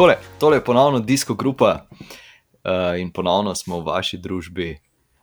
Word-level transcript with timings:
Takole, 0.00 0.16
tole 0.38 0.56
je 0.56 0.64
ponovno 0.64 1.00
Disko 1.00 1.34
Grupa 1.34 1.86
uh, 1.86 3.00
in 3.00 3.10
ponovno 3.12 3.54
smo 3.54 3.80
v 3.80 3.84
vaši 3.84 4.16
družbi, 4.16 4.78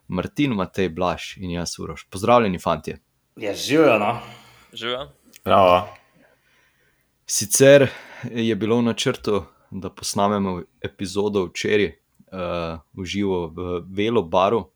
Martin, 0.08 0.54
Matej, 0.54 0.90
Blaž 0.90 1.38
in 1.38 1.56
jaz, 1.56 1.80
Uroš. 1.80 2.04
Pozdravljeni, 2.14 2.60
fanti. 2.60 2.94
Ja, 3.36 3.56
živijo, 3.56 3.98
no. 4.00 4.20
Živijo. 4.74 5.08
Bravo. 5.46 5.88
Sicer 7.26 7.88
je 8.30 8.56
bilo 8.56 8.78
v 8.78 8.86
načrtu, 8.92 9.42
da 9.72 9.90
posnamemo 9.90 10.62
epizodo 10.82 11.48
včeraj 11.50 11.88
uh, 11.90 12.78
v 12.94 13.06
živo 13.06 13.48
v 13.48 13.82
Velo 13.90 14.22
Baru, 14.22 14.68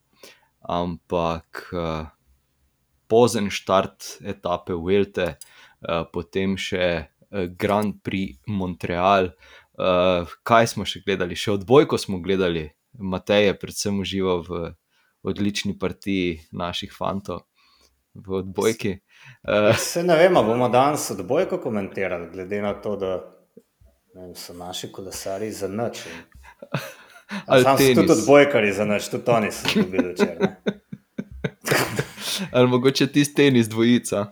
ampak 0.62 1.70
uh, 1.78 2.10
pozen 3.08 3.54
štart 3.54 4.18
etape 4.26 4.74
Velte, 4.74 5.36
uh, 5.38 6.10
potem 6.10 6.58
še 6.58 7.06
uh, 7.06 7.46
Grand 7.58 8.02
Prix 8.02 8.42
Montreal. 8.48 9.36
Uh, 9.82 10.30
kaj 10.46 10.68
smo 10.76 10.86
še 10.86 11.02
gledali? 11.02 11.34
Še 11.34 11.56
odbojko 11.58 11.98
smo 11.98 12.20
gledali, 12.22 12.68
Matej 13.02 13.48
je 13.48 13.54
predvsem 13.58 14.00
užival 14.04 14.44
v 14.46 14.60
odlični 15.26 15.74
partiji 15.80 16.42
naših 16.52 16.92
fantov 16.94 17.48
v 18.14 18.42
odbojki. 18.44 18.92
Uh, 19.42 19.72
Se 19.80 20.04
ne 20.04 20.18
vem, 20.20 20.38
a 20.38 20.44
bomo 20.46 20.68
danes 20.70 21.08
odbojko 21.16 21.58
komentirali, 21.64 22.30
glede 22.34 22.62
na 22.62 22.76
to, 22.78 22.94
da 23.00 23.16
ne 24.14 24.28
vem, 24.28 24.36
so 24.36 24.54
naši 24.54 24.92
kolesari 24.92 25.50
za 25.52 25.72
noč. 25.72 26.04
Ali 27.48 27.64
Sam 27.64 27.78
so 27.78 27.82
tenis. 27.82 27.98
tudi 27.98 28.12
odbojkari 28.20 28.74
za 28.76 28.86
noč, 28.86 29.10
tudi 29.10 29.32
oni 29.32 29.52
so 29.56 29.74
dobili 29.76 30.14
včeraj. 30.14 30.40
ne. 30.40 30.78
ali 32.56 32.68
mogoče 32.68 33.08
tisti 33.08 33.36
tenis 33.36 33.70
dvojica. 33.70 34.26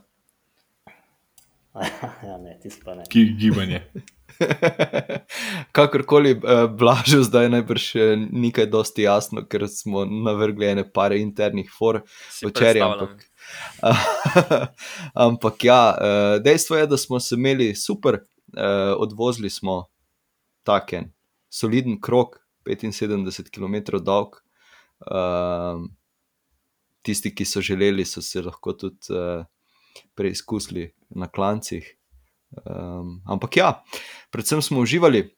ja, 2.30 2.38
ne, 2.38 2.60
tisto 2.62 2.86
pa 2.86 2.96
ne. 2.96 3.04
Ki 3.10 3.26
gibanje. 3.40 3.82
Kakorkoli, 5.76 6.32
eh, 6.32 6.68
blažil 6.68 7.24
zdaj 7.24 7.50
najbrž 7.50 7.86
eh, 7.96 8.16
nekaj 8.32 8.70
dosti 8.72 9.04
jasno, 9.04 9.44
ker 9.48 9.68
smo 9.68 10.06
navrgli 10.06 10.70
ene 10.70 10.86
pare 10.94 11.20
internih 11.20 11.70
for 11.78 12.02
predstavljam. 12.42 12.92
Ampak, 12.92 13.26
ampak 15.28 15.64
ja, 15.64 15.84
eh, 15.92 16.40
dejstvo 16.44 16.78
je, 16.78 16.88
da 16.88 16.98
smo 16.98 17.20
se 17.20 17.36
imeli 17.36 17.76
super, 17.76 18.20
odvozili 18.98 19.50
smo 19.50 19.84
taken 20.66 21.12
soliden 21.50 22.00
krok, 22.02 22.40
75 22.66 23.52
km 23.54 24.00
dolg. 24.02 24.40
Tisti, 27.06 27.30
ki 27.36 27.46
so 27.46 27.62
želeli, 27.62 28.06
so 28.06 28.22
se 28.26 28.42
lahko 28.42 28.74
tudi 28.74 29.14
uh, 29.14 29.46
preizkusili 30.16 30.90
na 31.10 31.28
klancih. 31.28 31.99
Um, 32.50 33.22
ampak 33.30 33.58
ja, 33.58 33.84
predvsem 34.34 34.62
smo 34.62 34.82
uživali. 34.82 35.30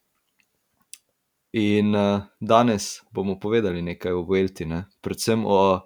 In 1.54 1.96
uh, 1.96 2.22
danes 2.40 3.02
bomo 3.12 3.36
povedali 3.40 3.82
nekaj 3.84 4.12
o 4.16 4.24
Velti, 4.24 4.66
ne? 4.66 4.86
predvsem 5.04 5.44
o 5.46 5.82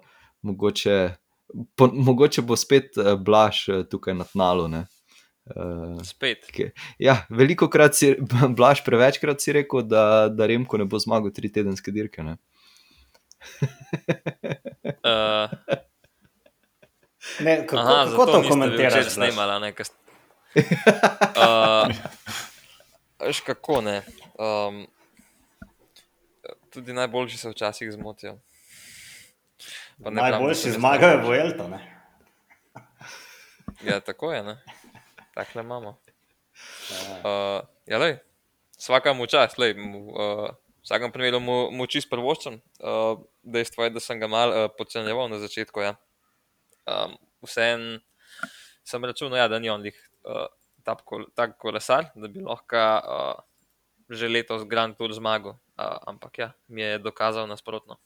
mogoče, 0.46 1.16
po, 1.74 1.88
mogoče 1.90 2.42
bo 2.46 2.54
spet 2.56 2.94
uh, 3.02 3.16
Blaž 3.18 3.68
uh, 3.68 3.82
tukaj 3.90 4.14
na 4.14 4.24
tnalu. 4.24 4.68
ne. 4.68 4.84
Uh, 5.46 6.02
Spet. 6.02 6.46
ki- 6.50 6.70
ja, 6.98 7.20
veliko 7.30 7.68
krat 7.70 7.94
si, 7.94 8.14
Blaž, 8.58 8.82
prevečkrat 8.86 9.42
si 9.42 9.52
rekel, 9.54 9.82
da, 9.86 10.28
da 10.30 10.46
Remko 10.46 10.78
ne 10.78 10.86
bo 10.90 10.98
zmagal 10.98 11.30
tri 11.34 11.50
tedenske 11.52 11.90
dirke. 11.94 12.22
Ne? 12.22 12.34
Uh, 15.06 15.50
ne 17.46 17.62
kako, 17.66 17.78
aha, 17.78 18.00
kako 18.10 18.26
to 18.26 18.42
komentiraš? 18.48 19.06
Blaž? 19.06 19.12
snemala, 19.14 19.58
ne? 19.62 19.70
Kas... 19.74 19.90
Uh, 20.56 21.92
veš 23.26 23.40
kako 23.40 23.80
ne. 23.80 24.02
Um, 24.38 24.86
tudi 26.70 26.92
najboljši 26.92 27.38
se 27.38 27.50
včasih 27.50 27.92
zmotijo. 27.92 28.38
Najboljši 29.98 30.70
zmagajo 30.70 31.28
v 31.28 31.40
Elto. 31.40 31.68
ne. 31.68 31.80
Ja, 33.84 34.00
tako 34.00 34.32
je, 34.32 34.42
ne. 34.42 34.56
Takle 35.34 35.62
imamo. 35.62 35.98
Ja. 36.90 37.16
Uh, 37.20 37.68
ja, 37.86 37.98
lej, 37.98 38.18
vsaka 38.78 39.12
mu 39.12 39.26
čas, 39.26 39.58
lej, 39.58 39.74
mu, 39.74 40.08
uh, 40.12 40.48
v 40.48 40.84
vsakem 40.84 41.12
primeru 41.12 41.40
mu, 41.40 41.68
mu 41.70 41.86
čist 41.86 42.08
prvoščam. 42.08 42.60
Uh, 42.80 43.20
dejstvo 43.44 43.84
je, 43.84 43.92
da 43.92 44.00
sem 44.00 44.20
ga 44.20 44.30
mal 44.30 44.48
uh, 44.52 44.68
podcenjeval 44.78 45.28
na 45.28 45.38
začetku. 45.42 45.84
Ja. 45.84 45.96
Um, 46.88 47.20
Vsem 47.44 48.00
sem 48.86 49.04
računal, 49.04 49.38
ja, 49.38 49.48
da 49.48 49.58
ni 49.58 49.70
on 49.70 49.84
lih 49.84 49.96
uh, 50.26 50.46
tak, 50.84 51.02
kol, 51.04 51.26
tak 51.34 51.56
kolesar, 51.58 52.10
da 52.14 52.28
bi 52.28 52.42
lahko 52.44 52.76
uh, 52.76 53.44
že 54.10 54.30
letos 54.30 54.62
Grand 54.66 54.94
Tour 54.94 55.10
zmagal. 55.10 55.58
Uh, 55.76 55.98
ampak 56.06 56.38
ja, 56.38 56.48
mi 56.68 56.82
je 56.82 56.98
dokazal 56.98 57.46
nasprotno. 57.50 57.98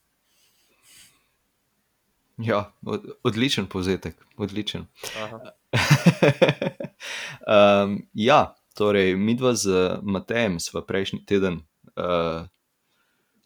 Ja, 2.41 2.73
od, 2.87 3.05
odličen 3.23 3.69
povzetek, 3.69 4.17
odličen. 4.37 4.87
Um, 7.45 8.09
ja, 8.29 8.57
torej, 8.75 9.17
mi 9.17 9.37
dva 9.37 9.53
z 9.55 10.01
Matejem 10.03 10.57
sva 10.57 10.81
prejšnji 10.81 11.21
teden 11.29 11.61
uh, 12.01 12.49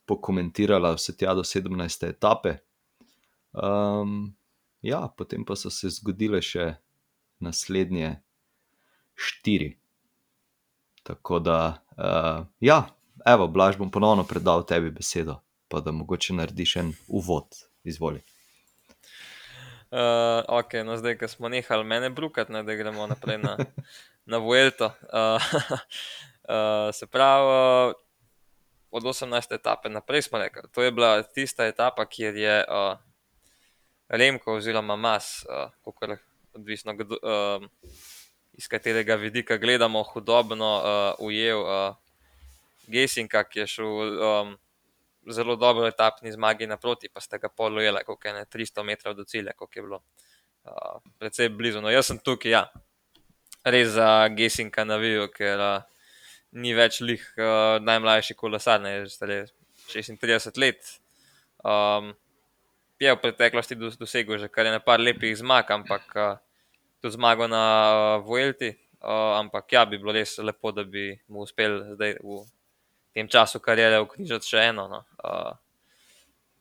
pokomentirala 0.07 0.95
vse 0.95 1.17
tja 1.19 1.35
do 1.35 1.43
17. 1.43 2.07
etape. 2.07 2.63
Um, 3.51 4.37
ja, 4.79 5.09
potem 5.11 5.45
pa 5.45 5.59
so 5.59 5.75
se 5.75 5.91
zgodile 5.91 6.39
še 6.43 6.77
naslednje 7.43 8.23
štiri. 9.15 9.77
Tako 11.03 11.39
da, 11.39 11.85
uh, 11.97 12.47
ja, 12.61 12.87
evo, 13.27 13.49
Blaž, 13.49 13.77
bom 13.77 13.91
ponovno 13.91 14.25
predal 14.25 14.67
tebi 14.67 14.91
besedo, 14.91 15.41
pa 15.69 15.81
da 15.81 15.93
mogoče 15.93 16.35
narediš 16.35 16.77
en 16.77 16.93
uvod. 17.09 17.47
Izvoli. 17.85 18.23
Uh, 19.95 20.41
ok, 20.49 20.73
no 20.85 20.97
zdaj, 20.97 21.19
ko 21.21 21.29
smo 21.29 21.49
nehali 21.49 21.85
mene 21.85 22.11
brukati, 22.11 22.53
ne, 22.53 22.63
da 22.63 22.75
gremo 22.75 23.07
naprej 23.07 23.39
na, 23.39 23.57
na 24.31 24.39
Vuelto. 24.39 24.87
Uh, 24.87 25.43
uh, 26.49 26.89
se 26.93 27.07
pravi, 27.07 27.47
uh, 27.47 27.95
od 28.91 29.03
18. 29.03 29.55
etape 29.55 29.89
naprej 29.89 30.23
smo 30.23 30.39
rekli, 30.39 30.63
to 30.73 30.83
je 30.83 30.91
bila 30.91 31.23
tista 31.23 31.67
etapa, 31.67 32.07
kjer 32.07 32.37
je 32.37 32.65
uh, 32.65 32.99
Remko 34.09 34.55
oziroma 34.55 34.97
Mas, 34.97 35.45
uh, 35.45 35.71
kakor 35.85 36.17
odvisno, 36.55 36.95
kdo, 36.95 37.19
uh, 37.23 37.69
iz 38.59 38.69
katerega 38.69 39.17
vidika 39.19 39.57
gledamo, 39.57 40.03
hudobno 40.03 40.71
uh, 40.79 41.27
ujel 41.27 41.63
uh, 41.63 41.97
Gesinka, 42.87 43.45
ki 43.49 43.65
je 43.65 43.67
šel 43.67 43.87
um, 43.87 44.55
zelo 45.31 45.57
dobro 45.57 45.89
etapni 45.89 46.33
zmagi 46.33 46.67
naproti, 46.67 47.09
pa 47.09 47.21
ste 47.21 47.39
ga 47.39 47.49
polujeli, 47.49 48.05
kot 48.07 48.25
je 48.25 48.33
ne 48.33 48.45
300 48.45 48.85
metrov 48.85 49.17
do 49.17 49.25
cilja, 49.25 49.57
kot 49.57 49.77
je 49.77 49.83
bilo. 49.83 50.03
Uh, 50.65 51.01
predvsej 51.19 51.51
blizu. 51.53 51.81
No, 51.85 51.91
jaz 51.93 52.09
sem 52.09 52.21
tukaj, 52.21 52.53
ja, 52.53 52.63
res 53.65 53.95
za 53.97 54.29
Gesinka 54.37 54.85
navijal, 54.85 55.29
ker 55.33 55.61
uh, 55.61 56.09
ni 56.55 56.75
več 56.77 57.01
lih 57.01 57.23
uh, 57.39 57.81
najmlajši 57.83 58.37
kolesar, 58.39 58.83
ne 58.85 59.01
že 59.05 59.15
stare 59.17 59.39
36 59.91 60.61
let. 60.61 60.95
Um, 61.65 62.13
je 63.01 63.13
v 63.13 63.21
preteklosti 63.21 63.77
dos- 63.77 63.99
dosegel 63.99 64.39
že 64.39 64.49
kar 64.49 64.67
je 64.69 64.77
nekaj 64.77 65.01
lepih 65.01 65.37
zmag, 65.37 65.71
ampak 65.71 66.05
uh, 66.17 66.37
tudi 67.05 67.21
zmago 67.21 67.45
na 67.45 67.65
uh, 68.17 68.25
Vuelti. 68.25 68.73
Uh, 69.05 69.37
ampak 69.37 69.69
ja, 69.73 69.85
bi 69.85 69.99
bilo 70.01 70.15
res 70.17 70.39
lepo, 70.41 70.73
da 70.73 70.87
bi 70.89 71.11
mu 71.29 71.43
uspel 71.45 71.83
zdaj 71.93 72.17
v 72.25 72.39
tem 73.13 73.29
času 73.29 73.61
karijere 73.61 73.99
vknjižiti 74.01 74.49
še 74.49 74.63
eno, 74.71 74.87
no. 74.89 75.03
uh, 75.21 75.53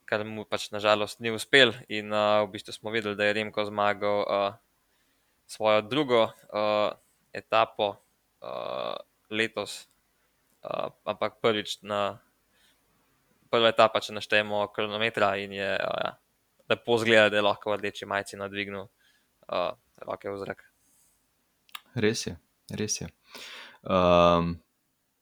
kar 0.03 0.26
mu 0.28 0.44
pač 0.44 0.68
nažalost 0.76 1.24
ni 1.24 1.32
uspel. 1.32 1.72
In 1.88 2.12
uh, 2.12 2.44
v 2.44 2.58
bistvu 2.58 2.76
smo 2.76 2.91
videli, 2.91 3.16
da 3.16 3.29
je 3.29 3.38
Remko 3.40 3.64
zmagal 3.70 4.20
uh, 4.28 4.58
svojo 5.47 5.85
drugo 5.88 6.26
uh, 6.28 6.91
etapo 7.32 7.94
uh, 8.44 9.00
letos, 9.32 9.88
uh, 10.67 10.91
ampak 11.08 11.40
prvič 11.40 11.79
na 11.88 12.20
prva 13.47 13.72
etapa, 13.72 14.03
če 14.03 14.20
naštejemo 14.20 14.67
kronometra, 14.76 15.38
in 15.40 15.56
je 15.56 15.72
uh, 15.79 16.12
lepo 16.67 17.00
zgleda, 17.00 17.32
da 17.32 17.40
je 17.40 17.47
lahko 17.47 17.72
v 17.72 17.79
rdeči 17.79 18.03
majici 18.03 18.35
nadvignil 18.35 18.84
uh, 18.84 19.72
roke 20.08 20.29
v 20.29 20.40
zrak. 20.41 20.64
Res 21.96 22.28
je, 22.28 22.35
res 22.73 23.02
je. 23.02 23.09
Um, 23.84 24.58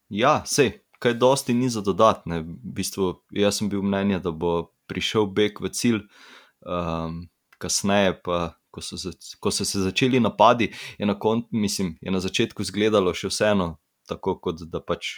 ja, 0.09 0.41
sej, 0.45 0.79
kaj 1.01 1.17
dosti 1.19 1.53
ni 1.57 1.69
za 1.69 1.81
dodatne. 1.81 2.41
V 2.45 2.75
bistvu, 2.77 3.13
jaz 3.35 3.59
sem 3.59 3.69
bil 3.69 3.83
mnenja, 3.83 4.21
da 4.23 4.31
bo 4.31 4.71
prišel 4.91 5.27
beg 5.27 5.59
v 5.61 5.71
cilj, 5.73 6.01
um, 6.65 7.27
kasneje 7.61 8.17
pa. 8.23 8.55
Ko 8.71 8.79
so, 8.79 8.95
se, 8.95 9.11
ko 9.43 9.51
so 9.51 9.65
se 9.67 9.81
začeli 9.83 10.21
napadi, 10.23 10.69
je 10.95 11.03
na, 11.03 11.17
kon, 11.19 11.41
mislim, 11.51 11.97
je 11.99 12.07
na 12.07 12.21
začetku 12.23 12.63
izgledalo 12.63 13.11
še 13.11 13.27
vseeno, 13.27 13.65
tako 14.07 14.37
kot 14.39 14.61
da 14.63 14.79
pač 14.79 15.09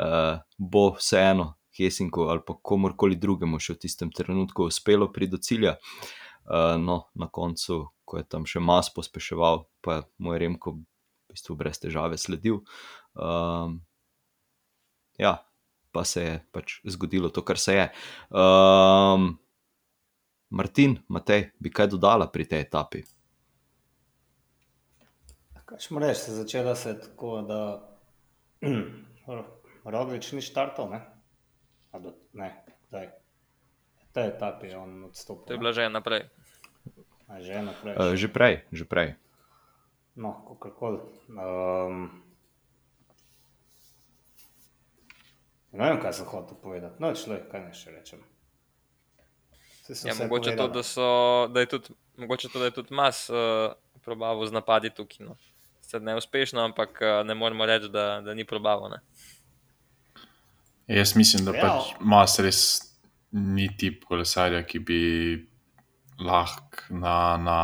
uh, 0.00 0.40
bo 0.56 0.94
vseeno 0.96 1.50
Hesinku 1.76 2.30
ali 2.32 2.40
pa 2.46 2.56
komorkoli 2.56 3.20
drugemu 3.20 3.60
še 3.60 3.76
v 3.76 3.82
tistem 3.84 4.08
trenutku 4.08 4.70
uspelo 4.72 5.10
priti 5.12 5.36
do 5.36 5.42
cilja. 5.44 5.76
Uh, 6.48 6.80
no, 6.80 7.02
na 7.12 7.28
koncu, 7.28 7.82
ko 8.08 8.20
je 8.20 8.24
tam 8.24 8.48
še 8.48 8.62
mas 8.64 8.88
pospeševal, 8.88 9.66
pa 9.84 10.00
mu 10.16 10.32
je 10.32 10.40
Remko 10.40 10.78
v 10.78 10.80
bistvu 11.28 11.58
brez 11.60 11.76
težave 11.76 12.16
sledil. 12.16 12.62
Um, 13.12 13.82
ja, 15.20 15.36
pa 15.92 16.04
se 16.08 16.24
je 16.24 16.38
pač 16.56 16.80
zgodilo 16.88 17.28
to, 17.28 17.44
kar 17.44 17.60
se 17.60 17.76
je. 17.76 17.86
Um, 18.32 19.34
Martin, 20.48 20.96
Matej, 21.12 21.50
bi 21.60 21.68
kaj 21.68 21.92
dodala 21.92 22.30
pri 22.32 22.48
tej 22.48 22.64
etapi? 22.64 23.04
Kaj 25.68 25.84
smo 25.84 26.00
reči, 26.00 26.32
začela 26.32 26.72
se 26.72 26.94
je 26.94 27.00
tako, 27.04 27.42
da 27.44 27.60
Roglič 29.92 30.32
ni 30.32 30.40
štartov, 30.40 30.88
ne? 30.96 31.04
A 31.92 32.00
do, 32.00 32.16
ne, 32.32 32.48
kdaj? 32.88 33.12
Te 34.16 34.24
etape 34.32 34.72
je 34.72 34.76
on 34.80 35.04
odstopil. 35.04 35.44
To 35.44 35.52
je 35.52 35.60
bila 35.60 35.76
že 35.76 35.92
naprej. 35.92 36.24
Že 37.28 37.62
naprej. 37.62 37.92
Uh, 37.92 38.16
že 38.16 38.28
prej, 38.32 38.54
že 38.72 38.84
prej. 38.88 39.14
No, 40.16 40.32
kakorkoli. 40.48 40.98
Um, 41.28 42.08
ne 45.76 45.84
vem, 45.92 46.00
kaj 46.00 46.12
sem 46.16 46.26
hotel 46.26 46.56
povedati. 46.56 46.96
No, 46.98 47.12
človek, 47.12 47.52
kaj 47.52 47.60
ne 47.68 47.72
še 47.76 47.92
rečem. 47.92 48.24
Ja, 50.04 50.12
mogoče, 50.18 50.52
to, 50.52 50.68
povedala. 50.68 50.72
da 50.72 50.82
so, 50.82 51.08
da 51.52 51.60
je 51.60 51.66
tudi, 51.66 51.94
mogoče 52.16 52.48
to, 52.48 52.58
da 52.58 52.64
je 52.64 52.74
tudi 52.76 52.92
mas 52.92 53.28
uh, 53.30 53.72
probaval 54.04 54.44
z 54.48 54.52
napadi 54.52 54.90
tukaj. 54.90 55.24
No. 55.28 55.36
Sicer 55.80 56.02
neuspešno, 56.02 56.60
ampak 56.60 56.98
uh, 57.00 57.22
ne 57.24 57.36
moremo 57.36 57.64
reči, 57.68 57.88
da, 57.88 58.20
da 58.24 58.34
ni 58.34 58.44
probaval. 58.44 58.90
Ne. 58.90 59.00
Jaz 60.88 61.16
mislim, 61.16 61.44
da 61.44 61.52
Ja. 61.52 61.60
pač 61.60 61.94
Mas 62.00 62.38
res 62.40 62.60
ni 63.32 63.68
tip 63.76 64.04
kolesarja, 64.08 64.64
ki 64.64 64.78
bi 64.80 65.00
lahko 66.18 66.88
na, 66.90 67.36
na 67.36 67.56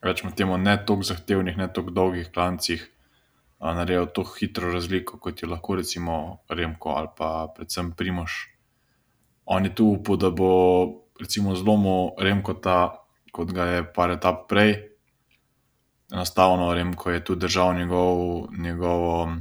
rečemo 0.00 0.32
temu, 0.32 0.58
ne 0.58 0.76
tako 0.86 1.02
zahtevnih, 1.02 1.56
ne 1.56 1.68
tako 1.72 1.90
dolgih 1.90 2.30
klancih 2.34 2.84
a, 3.58 3.74
naredil 3.74 4.06
to 4.14 4.24
hitro 4.38 4.72
razliko, 4.72 5.18
kot 5.18 5.42
je 5.42 5.48
lahko 5.48 5.76
recimo 5.76 6.38
Remko 6.48 6.90
ali 6.90 7.08
pa 7.16 7.48
predvsem 7.56 7.92
Primoš. 7.92 8.48
On 9.44 9.64
je 9.64 9.74
tu 9.74 9.86
upal, 9.86 10.16
da 10.16 10.30
bo 10.30 10.50
recimo 11.20 11.54
zlomil 11.56 12.14
Remkota, 12.18 12.94
kot 13.32 13.52
ga 13.52 13.64
je 13.64 13.86
par 13.94 14.10
etap 14.10 14.46
prej. 14.48 14.76
Enostavno 16.12 16.72
Remko 16.74 17.10
je 17.10 17.24
tu 17.24 17.34
držal 17.34 17.74
njegov, 17.74 18.46
njegovo 18.58 19.36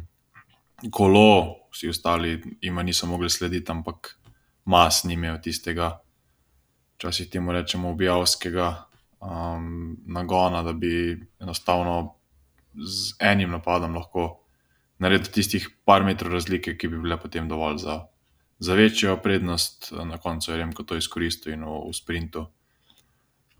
kolo, 0.91 1.55
vsi 1.71 1.89
ostali 1.89 2.41
jima 2.61 2.83
niso 2.83 3.07
mogli 3.07 3.29
slediti, 3.29 3.71
ampak 3.71 4.17
mas 4.65 5.03
ni 5.03 5.13
imel 5.13 5.37
tistega, 5.41 5.99
včasih 6.97 7.29
temu 7.29 7.53
rečemo, 7.53 7.89
objavskega 7.93 8.67
um, 9.21 9.97
nagona, 10.05 10.63
da 10.63 10.73
bi 10.73 11.13
enostavno 11.39 12.15
z 12.73 13.15
enim 13.19 13.51
napadom 13.51 13.95
lahko 13.95 14.39
naredil 14.99 15.31
tistih 15.31 15.69
par 15.85 16.03
metrov 16.05 16.33
razlike, 16.33 16.73
ki 16.77 16.89
bi 16.89 17.01
bile 17.01 17.19
potem 17.21 17.47
dovolj 17.49 17.77
za, 17.85 17.97
za 18.59 18.73
večjo 18.73 19.17
prednost. 19.21 19.91
Na 19.93 20.17
koncu 20.17 20.51
je 20.51 20.57
Remko 20.57 20.83
to 20.83 20.97
izkoristil 20.97 21.53
in 21.53 21.65
v, 21.65 21.79
v 21.89 21.93
sprintu 21.93 22.47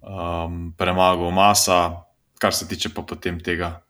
um, 0.02 0.74
premagal 0.78 1.32
masa, 1.32 2.04
kar 2.42 2.54
se 2.54 2.68
tiče 2.68 2.94
pa 2.94 3.06
potem 3.06 3.40
tega 3.40 3.82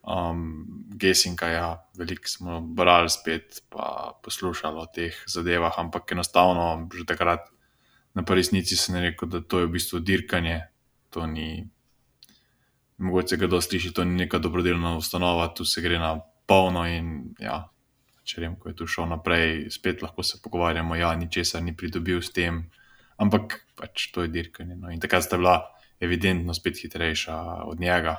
um, 0.00 0.64
Gesinga, 0.96 1.48
ja, 1.48 1.68
veliko 1.98 2.28
smo 2.28 2.60
brali 2.60 3.10
spet, 3.10 3.64
pa 3.68 4.14
poslušali 4.24 4.80
o 4.80 4.86
teh 4.86 5.16
zadevah, 5.28 5.76
ampak 5.78 6.12
enostavno 6.12 6.88
že 6.92 7.04
takrat 7.04 7.53
na 8.14 8.22
resnici 8.28 8.76
sem 8.76 8.96
rekel, 9.02 9.28
da 9.28 9.40
to 9.40 9.60
je 9.60 9.66
v 9.66 9.74
bistvu 9.74 10.00
dirkanje, 10.00 10.60
to 11.10 11.26
ni. 11.26 11.66
Mogoče 12.98 13.36
ga 13.36 13.48
kdo 13.50 13.58
sliši, 13.60 13.90
to 13.92 14.04
ni 14.04 14.14
neka 14.14 14.38
dobrodelna 14.38 14.96
ustanova, 14.96 15.48
tu 15.50 15.64
se 15.64 15.82
gre 15.82 15.98
na 15.98 16.14
polno. 16.46 16.86
In, 16.86 17.34
ja, 17.42 17.64
če 18.22 18.40
vem, 18.40 18.54
ko 18.56 18.70
je 18.70 18.76
tu 18.78 18.86
šel 18.86 19.08
naprej, 19.10 19.66
spet 19.74 20.02
lahko 20.02 20.22
se 20.22 20.38
pogovarjamo, 20.42 20.94
da 20.94 21.00
ja, 21.00 21.10
ničesar 21.18 21.62
ni 21.62 21.74
pridobil 21.76 22.22
s 22.22 22.30
tem, 22.30 22.62
ampak 23.18 23.64
pač 23.74 24.12
to 24.14 24.22
je 24.22 24.30
dirkanje. 24.30 24.78
No. 24.78 24.94
In 24.94 25.02
takrat 25.02 25.26
sta 25.26 25.40
bila 25.40 25.58
evidentno 25.98 26.54
spet 26.54 26.78
hitrejša 26.78 27.66
od 27.66 27.82
njega. 27.82 28.16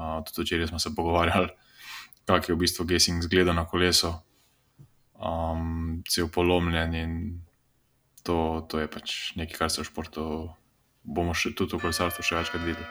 Uh, 0.00 0.24
tudi 0.24 0.48
včeraj 0.48 0.72
smo 0.72 0.78
se 0.78 0.94
pogovarjali, 0.96 1.52
kako 2.24 2.52
je 2.52 2.56
v 2.56 2.58
bistvu 2.64 2.88
Gesing 2.88 3.22
zgledal 3.22 3.54
na 3.54 3.66
kolesu, 3.68 4.14
um, 5.20 6.00
cel 6.08 6.32
polomljen 6.32 6.94
in 6.94 7.12
to, 8.22 8.66
to 8.68 8.80
je 8.80 8.88
pač 8.90 9.18
nekaj, 9.36 9.58
kar 9.58 9.70
se 9.70 9.82
v 9.82 9.88
športu 9.88 10.24
bomo 11.04 11.34
še 11.36 11.54
tudi 11.56 11.76
v 11.76 11.84
kolesarstvu 11.86 12.24
še 12.24 12.40
večkrat 12.40 12.64
videli. 12.64 12.88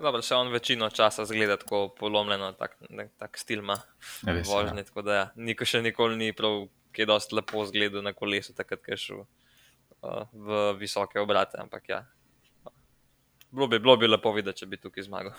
Dobro, 0.00 0.22
se 0.22 0.34
on 0.34 0.48
večino 0.48 0.88
časa 0.90 1.26
zgleda 1.28 1.58
tako 1.60 1.88
polomljeno, 1.98 2.52
tak, 2.56 2.78
tak 3.20 3.36
stil 3.38 3.60
ima 3.60 3.76
Res, 4.24 4.48
vožnje. 4.48 4.86
Tako 4.88 5.04
da 5.04 5.16
ja, 5.18 5.26
niko 5.36 5.66
še 5.68 5.82
nikoli 5.84 6.16
ni 6.16 6.32
prav, 6.32 6.70
ki 6.96 7.04
je 7.04 7.08
dosti 7.10 7.36
lepo 7.36 7.66
zgledal 7.68 8.06
na 8.06 8.14
kolesu, 8.16 8.54
takrat, 8.56 8.80
ko 8.80 8.94
je 8.94 9.00
šel 9.02 9.20
uh, 9.20 10.24
v 10.32 10.62
visoke 10.80 11.20
obrate. 11.20 11.60
Ampak 11.60 11.92
ja, 11.92 12.00
bilo 13.52 13.68
bi, 13.68 13.76
bilo 13.76 13.98
bi 14.00 14.08
lepo 14.08 14.32
videti, 14.32 14.64
če 14.64 14.70
bi 14.72 14.80
tukaj 14.80 15.04
zmagal. 15.10 15.36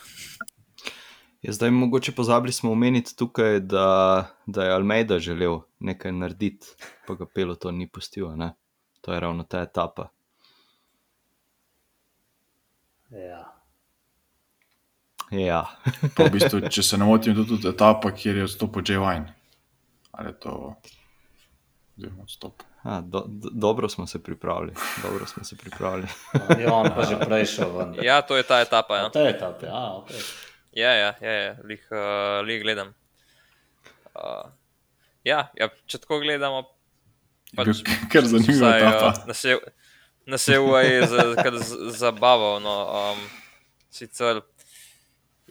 Ja, 1.42 1.52
zdaj, 1.52 1.70
mogoče 1.70 2.12
pozabili 2.12 2.52
smo 2.52 2.72
omeniti 2.72 3.16
tukaj, 3.16 3.60
da, 3.60 4.26
da 4.46 4.64
je 4.64 4.72
Almeida 4.72 5.18
želel 5.18 5.58
nekaj 5.78 6.12
narediti, 6.12 6.66
pa 7.06 7.14
ga 7.14 7.26
pelo 7.34 7.54
to 7.54 7.70
ni 7.70 7.88
pustil. 7.88 8.28
a 8.30 8.36
Ne? 8.36 8.52
To 9.00 9.12
je 9.12 9.20
ravno 9.20 9.42
ta 9.42 9.60
etapa. 9.60 10.08
Ja. 13.10 13.52
Ja, 15.30 15.66
v 16.18 16.30
bistvu, 16.30 16.60
če 16.70 16.82
se 16.82 16.98
ne 16.98 17.04
motim, 17.04 17.34
je 17.36 17.46
tudi 17.48 17.68
etapa, 17.68 18.12
kjer 18.12 18.36
je 18.36 18.44
odstopil 18.44 18.82
J. 18.86 19.00
Wine. 19.00 19.32
Ali 20.12 20.28
je 20.28 20.38
to 20.40 20.74
oziroma 21.96 22.22
odstop? 22.22 22.62
A, 22.82 23.00
do, 23.00 23.24
do, 23.26 23.50
dobro 23.52 23.88
smo 23.88 24.06
se 24.06 24.22
pripravili. 24.22 24.74
Dobro 25.02 25.26
smo 25.26 25.44
se 25.44 25.56
pripravili. 25.56 26.06
Je 26.58 26.72
on 26.72 26.90
pa 26.96 27.04
že 27.04 27.18
prej 27.26 27.46
šel 27.46 27.76
ven. 27.78 27.94
Ja, 28.02 28.22
to 28.22 28.36
je 28.36 28.42
ta 28.42 28.60
etapa. 28.60 28.96
Ja, 28.96 29.08
To 29.08 29.20
je 29.20 29.30
etape, 29.30 29.66
ja, 29.66 29.92
ok. 29.96 30.10
Ja, 30.72 30.92
ja, 30.96 31.10
ja, 31.20 31.32
ja 31.32 31.54
lih, 31.64 31.82
uh, 31.90 32.40
lih 32.46 32.62
gledam. 32.62 32.94
Uh, 34.12 34.48
ja, 35.24 35.46
ja, 35.56 35.68
če 35.86 36.02
tako 36.02 36.20
gledamo, 36.24 36.66
Pač, 37.52 37.82
Ker 38.08 38.24
zanimiva 38.24 38.70
vsaj, 38.72 38.82
uh, 38.88 39.18
nas 39.28 39.40
je, 39.44 39.56
nas 40.24 40.46
je 40.48 40.56
UAE 40.56 41.04
kar 41.36 41.58
zabaval. 41.92 42.62
No, 42.64 42.76
um, 42.88 43.26
sicer 43.92 44.40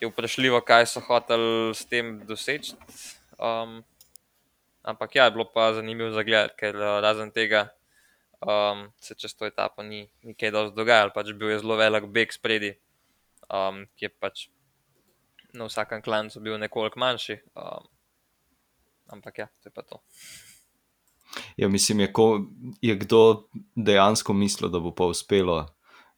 je 0.02 0.10
vprašljivo, 0.10 0.64
kaj 0.66 0.88
so 0.90 1.04
hoteli 1.06 1.76
s 1.78 1.86
tem 1.86 2.16
doseči. 2.26 2.74
Um, 3.38 3.84
ampak 4.82 5.14
ja, 5.20 5.30
je 5.30 5.36
bilo 5.38 5.46
pa 5.46 5.70
zanimivo 5.78 6.10
za 6.16 6.26
gledati, 6.26 6.58
ker 6.58 6.80
uh, 6.80 6.98
razen 7.06 7.30
tega 7.30 7.68
um, 8.42 8.88
se 8.98 9.14
čez 9.14 9.38
to 9.38 9.46
etapo 9.46 9.86
ni, 9.86 10.08
ni 10.26 10.34
kaj 10.34 10.56
dosti 10.58 10.78
dogajalo. 10.78 11.14
Pač 11.14 11.30
bil 11.38 11.54
je 11.54 11.62
zelo 11.62 11.78
velik 11.78 12.10
beg 12.10 12.34
spredi, 12.34 12.74
um, 13.46 13.86
ki 13.94 14.10
je 14.10 14.14
pač 14.18 14.48
na 15.54 15.68
vsakem 15.68 16.02
klancu 16.02 16.40
bil 16.40 16.58
nekoliko 16.60 17.00
manjši. 17.00 17.38
Um, 17.56 17.90
ampak 19.12 19.44
ja, 19.44 19.48
to 19.62 19.70
je 19.70 19.74
pa 19.74 19.82
to. 19.82 20.02
Ja, 21.58 21.70
mislim, 21.70 22.00
je, 22.00 22.14
ko, 22.14 22.46
je 22.82 22.96
kdo 22.96 23.48
dejansko 23.76 24.34
mislil, 24.34 24.72
da 24.72 24.80
bo 24.80 24.92
pa 24.96 25.08
uspelo. 25.12 25.66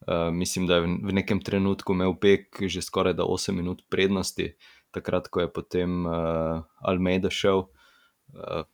Uh, 0.08 0.30
mislim, 0.34 0.68
da 0.68 0.76
je 0.76 0.82
v, 0.82 1.14
nekem 1.14 1.42
trenutku 1.42 1.94
imel 1.94 2.16
Pek 2.20 2.66
že 2.68 2.82
skoraj 2.82 3.14
8 3.14 3.52
minut 3.56 3.86
prednosti, 3.90 4.56
takrat, 4.92 5.28
ko 5.28 5.46
je 5.46 5.54
potem 5.54 6.06
uh, 6.06 6.64
Almeida 6.82 7.30
šel. 7.30 7.70
Uh, 8.34 8.66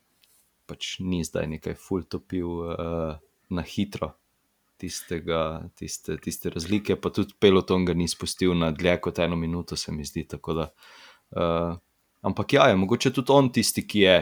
pač 0.70 1.00
ni 1.02 1.24
zdaj 1.26 1.48
nekaj 1.50 1.76
full 1.76 2.06
topil 2.06 2.48
uh, 2.70 3.18
na 3.50 3.62
hitro. 3.66 4.19
Tistega, 4.80 5.62
tiste, 5.76 6.16
tiste 6.24 6.50
razlike, 6.54 6.96
pa 6.96 7.10
tudi 7.12 7.36
peloton 7.40 7.84
ga 7.86 7.94
ni 7.94 8.08
spustil 8.08 8.54
na 8.56 8.72
dlje 8.72 8.94
kot 9.04 9.20
eno 9.20 9.36
minuto, 9.36 9.76
se 9.76 9.92
mi 9.92 10.06
zdi. 10.08 10.24
tako 10.28 10.54
Da, 10.56 10.68
uh, 11.36 11.74
ampak 12.22 12.54
ja, 12.54 12.70
je 12.72 12.78
mogoče 12.80 13.12
tudi 13.14 13.36
on 13.36 13.52
tisti, 13.52 13.84
ki 13.88 14.00
je 14.00 14.16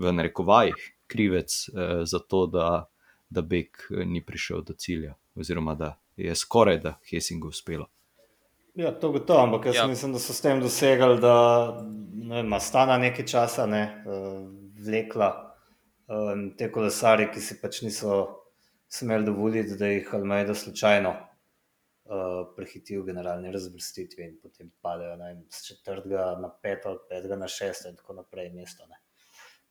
v 0.00 0.12
narekovajih 0.12 0.86
krivec 1.06 1.52
uh, 1.68 2.04
za 2.08 2.18
to, 2.18 2.46
da, 2.46 2.86
da 3.28 3.42
Bek 3.42 3.84
eh, 3.90 4.04
ni 4.08 4.24
prišel 4.24 4.64
do 4.64 4.72
cilja, 4.72 5.14
oziroma 5.36 5.74
da 5.74 5.98
je 6.16 6.34
skoraj 6.34 6.80
da 6.80 6.96
Helsingu 7.10 7.52
uspelo. 7.52 7.90
Ja, 8.74 8.94
to 8.96 9.12
gotovo, 9.12 9.44
ampak 9.44 9.66
jaz 9.66 9.76
Ja. 9.76 9.86
mislim, 9.86 10.12
da 10.12 10.18
so 10.18 10.32
s 10.32 10.40
tem 10.40 10.60
dosegli, 10.60 11.20
da 11.20 11.36
ne 12.12 12.40
vem, 12.40 12.52
a 12.52 12.60
stana 12.60 12.96
nekaj 12.98 13.26
časa 13.26 13.66
ne, 13.66 14.04
uh, 14.06 14.48
vlekla 14.84 15.32
um, 16.08 16.50
te 16.56 16.72
kolesarje, 16.72 17.28
ki 17.32 17.40
si 17.40 17.60
pač 17.60 17.82
niso 17.82 18.41
smeli 18.92 19.24
dovoliti, 19.24 19.76
da 19.80 19.88
jih 19.88 20.14
Almeida 20.14 20.54
slučajno 20.54 21.10
uh, 21.10 22.52
prehiti 22.56 22.98
v 22.98 23.06
generalni 23.08 23.52
razvrstitvi 23.52 24.24
in 24.24 24.38
potem 24.42 24.70
padejo 24.84 25.16
vem, 25.16 25.44
z 25.50 25.66
četrtega 25.66 26.26
na 26.42 26.50
peto, 26.62 26.92
od 26.96 27.06
petega 27.08 27.36
na 27.36 27.48
šesto 27.48 27.88
in 27.88 27.96
tako 27.96 28.18
naprej 28.20 28.52
mesto. 28.52 28.86
Ne. 28.86 29.00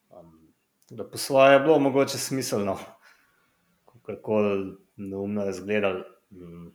Um, 0.10 0.54
da 0.90 1.08
po 1.10 1.18
svoje 1.18 1.54
je 1.54 1.60
bilo 1.60 1.80
mogoče 1.80 2.18
smiselno, 2.18 2.80
kako 4.06 4.42
neumno 4.96 5.44
je 5.44 5.50
izgledalo. 5.50 6.04
Um, 6.32 6.72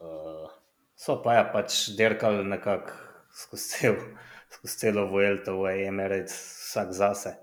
Uh, 0.00 0.48
so 0.96 1.18
pa 1.20 1.34
ja 1.34 1.40
pač 1.52 1.90
derkali 1.92 2.40
nekako 2.48 2.94
skozi 3.36 3.66
cel, 3.68 3.98
skozi 4.48 4.78
celo 4.80 5.02
Vuelto 5.10 5.58
v 5.60 5.74
Emirates, 5.84 6.32
vsak 6.64 6.94
zase. 6.96 7.34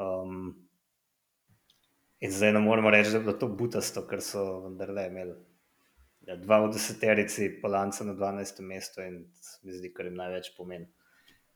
Um, 0.00 0.63
in 2.24 2.32
zdaj 2.32 2.54
ne 2.56 2.60
moremo 2.64 2.90
reči, 2.90 3.10
da 3.10 3.18
je 3.18 3.24
bilo 3.26 3.34
to 3.36 3.48
butasto, 3.48 4.06
ker 4.08 4.22
so 4.24 4.44
vendarle 4.64 5.06
imeli 5.10 5.34
ja, 6.26 6.36
dva 6.40 6.60
v 6.64 6.70
deseterici, 6.72 7.50
polanca 7.62 8.04
na 8.04 8.14
12. 8.16 8.62
mestu 8.64 9.02
in 9.04 9.18
mi 9.62 9.76
zdi, 9.76 9.92
kar 9.92 10.08
jim 10.08 10.16
največ 10.16 10.54
pomeni. 10.56 10.88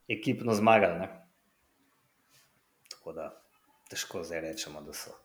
Ekipno 0.09 0.53
zmagali. 0.53 0.99
Ne? 0.99 1.09
Tako 2.93 3.15
da 3.17 3.31
težko 3.89 4.21
zdaj 4.23 4.45
rečemo, 4.45 4.81
da 4.85 4.93
so 4.93 5.15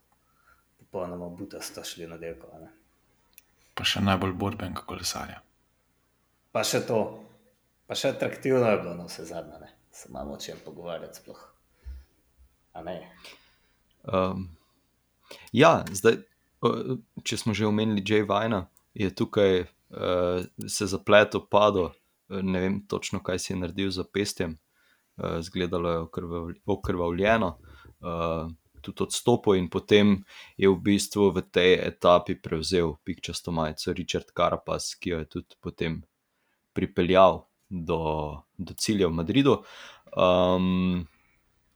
popolnoma 0.80 1.28
butasto 1.28 1.84
šli 1.84 2.08
na 2.08 2.16
delko. 2.20 2.48
Ne? 2.60 2.72
Pa 3.74 3.84
še 3.84 4.00
najbolj 4.04 4.32
borben, 4.40 4.74
kot 4.78 4.88
kolesarja. 4.94 5.40
Pa 6.54 6.62
še 6.64 6.84
to, 6.88 7.00
pa 7.88 7.96
še 7.98 8.14
atraktivno 8.14 8.68
je 8.70 8.80
bilo 8.80 8.96
na 8.96 9.08
vse 9.08 9.26
zadnje, 9.28 9.72
se 9.92 10.08
imamo 10.08 10.36
o 10.36 10.40
čem 10.40 10.60
pogovarjati. 10.64 11.20
Sploh. 11.20 11.40
A 12.74 12.82
ne. 12.82 13.00
Um, 14.08 14.46
ja, 15.52 15.84
zdaj, 15.92 16.22
če 17.24 17.36
smo 17.40 17.54
že 17.54 17.68
omenili 17.68 18.04
Jay 18.04 18.24
Vajna, 18.26 18.66
je 18.94 19.10
tukaj 19.14 19.64
uh, 19.64 20.44
se 20.68 20.86
zapletel, 20.86 21.44
padel, 21.50 21.90
uh, 21.90 22.42
ne 22.42 22.60
vem 22.60 22.80
točno, 22.88 23.20
kaj 23.24 23.38
si 23.38 23.52
je 23.52 23.60
naredil 23.60 23.90
z 23.90 24.04
pestjem, 24.12 24.58
uh, 25.16 25.40
zgledalo 25.44 25.90
je 25.90 26.02
okrvav- 26.06 26.54
okrvavljeno, 26.66 27.56
uh, 28.00 28.52
tudi 28.84 29.02
odstopil 29.02 29.56
in 29.56 29.70
potem 29.72 30.18
je 30.60 30.68
v 30.68 30.76
bistvu 30.76 31.30
v 31.32 31.42
tej 31.48 31.80
etapi 31.80 32.36
prevzel 32.36 32.96
pikčasto 33.04 33.52
majico 33.52 33.92
Richard 33.96 34.28
Carapas, 34.36 34.92
ki 35.00 35.10
jo 35.10 35.18
je 35.24 35.30
tudi 35.38 35.56
potem 35.60 36.02
pripeljal 36.76 37.46
do, 37.70 38.00
do 38.58 38.72
cilja 38.76 39.08
v 39.08 39.16
Madridu. 39.16 39.62
Um, 40.12 41.08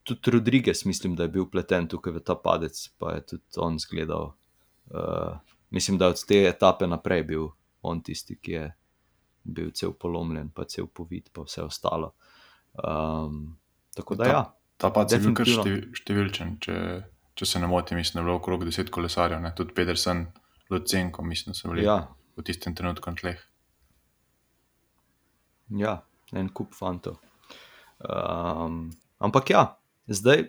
tudi 0.08 0.30
Rodriguez, 0.30 0.84
mislim, 0.86 1.16
da 1.16 1.22
je 1.26 1.28
bil 1.36 1.46
pleten 1.50 1.88
tukaj 1.88 2.12
v 2.16 2.20
ta 2.24 2.34
padec, 2.34 2.88
pa 2.98 3.12
je 3.16 3.26
tudi 3.34 3.60
on 3.60 3.78
zgledal. 3.78 4.32
Uh, 4.88 5.36
mislim, 5.70 5.98
da 5.98 6.08
je 6.08 6.16
od 6.16 6.24
te 6.28 6.42
etape 6.48 6.86
naprej 6.86 7.22
bil 7.28 7.48
on 7.82 8.00
tisti, 8.02 8.36
ki 8.40 8.52
je 8.52 8.66
bil 9.44 9.70
cel 9.70 9.92
polomljen, 9.92 10.50
pa 10.50 10.64
cel 10.64 10.86
povid, 10.86 11.28
pa 11.32 11.42
vse 11.46 11.62
ostalo. 11.62 12.12
Um, 12.84 13.56
tako 13.96 14.14
da, 14.14 14.24
Ta- 14.24 14.30
ja, 14.30 14.42
Ta 14.76 14.90
pa 14.90 15.02
je 15.10 15.18
bil 15.18 15.34
kar 15.34 15.46
Definitivno. 15.46 15.62
štev, 15.64 16.02
številčen, 16.02 16.50
če, 16.62 16.74
če 17.34 17.46
se 17.46 17.58
ne 17.60 17.66
motim, 17.66 17.98
mislim, 17.98 18.18
da 18.18 18.20
je 18.20 18.28
bilo 18.28 18.36
okrog 18.38 18.64
10 18.64 18.90
kolesarjev, 18.94 19.40
ne? 19.42 19.50
tudi 19.56 19.74
Pedersen, 19.74 20.26
Lucenko, 20.70 21.24
mislim, 21.24 21.54
so 21.54 21.70
bili 21.72 21.84
ja, 21.86 21.96
v 22.36 22.44
tistem 22.44 22.74
trenutku 22.76 23.10
na 23.10 23.16
tleh. 23.16 23.40
ja, 25.70 26.02
en 26.32 26.48
kup 26.48 26.74
fantov. 26.74 27.16
Um, 27.98 28.90
ampak 29.18 29.50
ja, 29.50 29.77
zdaj, 30.08 30.44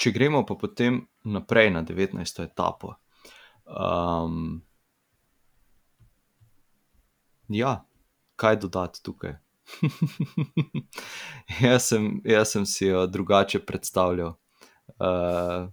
če 0.00 0.12
gremo 0.14 0.42
pa 0.46 0.56
potem 0.56 1.02
naprej 1.24 1.70
na 1.74 1.82
19. 1.84 2.42
etapo. 2.44 2.94
Um, 3.66 4.62
ja, 7.48 7.84
kaj 8.36 8.60
dodati 8.64 9.02
tukaj? 9.02 9.36
jaz, 11.66 11.90
sem, 11.92 12.20
jaz 12.24 12.54
sem 12.56 12.66
si 12.66 12.86
jo 12.86 13.06
drugače 13.06 13.60
predstavljal. 13.66 14.34
Uh, 14.98 15.68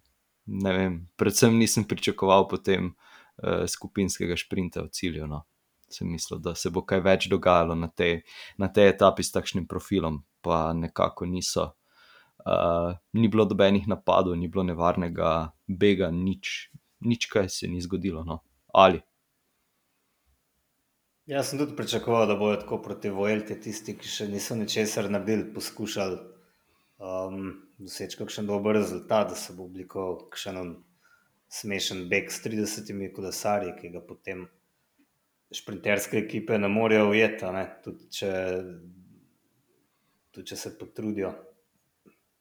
ne 0.46 0.74
vem, 0.74 1.00
predvsem 1.16 1.58
nisem 1.58 1.88
pričakoval 1.88 2.48
potem 2.48 2.92
uh, 2.92 3.66
skupinskega 3.68 4.38
šprinta 4.38 4.86
v 4.86 4.92
cilju. 4.92 5.28
No. 5.28 5.46
Sem 5.90 6.12
mislil, 6.12 6.40
da 6.44 6.52
se 6.56 6.70
bo 6.70 6.84
kaj 6.84 7.00
več 7.00 7.30
dogajalo 7.32 7.76
na 7.76 7.88
tej, 7.88 8.22
na 8.60 8.68
tej 8.68 8.92
etapi 8.92 9.24
s 9.24 9.32
takšnim 9.32 9.68
profilom, 9.72 10.20
pa 10.44 10.74
nekako 10.76 11.26
niso. 11.26 11.72
Uh, 12.48 12.96
ni 13.12 13.28
bilo 13.28 13.44
dobenih 13.46 13.90
napadov, 13.92 14.38
ni 14.40 14.48
bilo 14.48 14.64
nevarnega 14.64 15.52
bega, 15.68 16.08
nič, 16.16 16.70
nič 17.04 17.28
kaj 17.28 17.50
se 17.52 17.68
ni 17.68 17.82
zgodilo. 17.84 18.24
No. 18.24 18.40
Ali 18.72 19.02
Jaz 21.28 21.50
sem 21.50 21.60
tudi 21.60 21.76
pričakoval, 21.76 22.28
da 22.28 22.36
bodo 22.40 22.56
tako 22.62 22.78
proti 22.82 23.10
Vojlti 23.12 23.58
tisti, 23.60 23.98
ki 24.00 24.08
še 24.08 24.30
niso 24.32 24.56
ničesar 24.56 25.10
naredili, 25.12 25.50
poskušali 25.52 26.20
um, 27.04 27.50
doseči 27.84 28.16
kakšen 28.22 28.48
dober 28.48 28.78
rezultat, 28.80 29.34
da 29.34 29.36
se 29.36 29.56
bo 29.58 29.66
oblikoval 29.68 30.22
kakšen 30.22 30.78
smešen 31.52 32.06
beg 32.08 32.32
s 32.32 32.40
30 32.46 33.12
kolesarji, 33.16 33.76
ki 33.76 33.92
ga 33.98 34.04
potem 34.08 34.46
šprinterske 35.52 36.22
ekipe 36.24 36.56
ne 36.58 36.72
morejo 36.72 37.10
ujeti, 37.12 37.52
tudi 37.84 38.08
če, 38.20 38.32
tudi 40.32 40.48
če 40.48 40.62
se 40.64 40.74
potrudijo. 40.80 41.34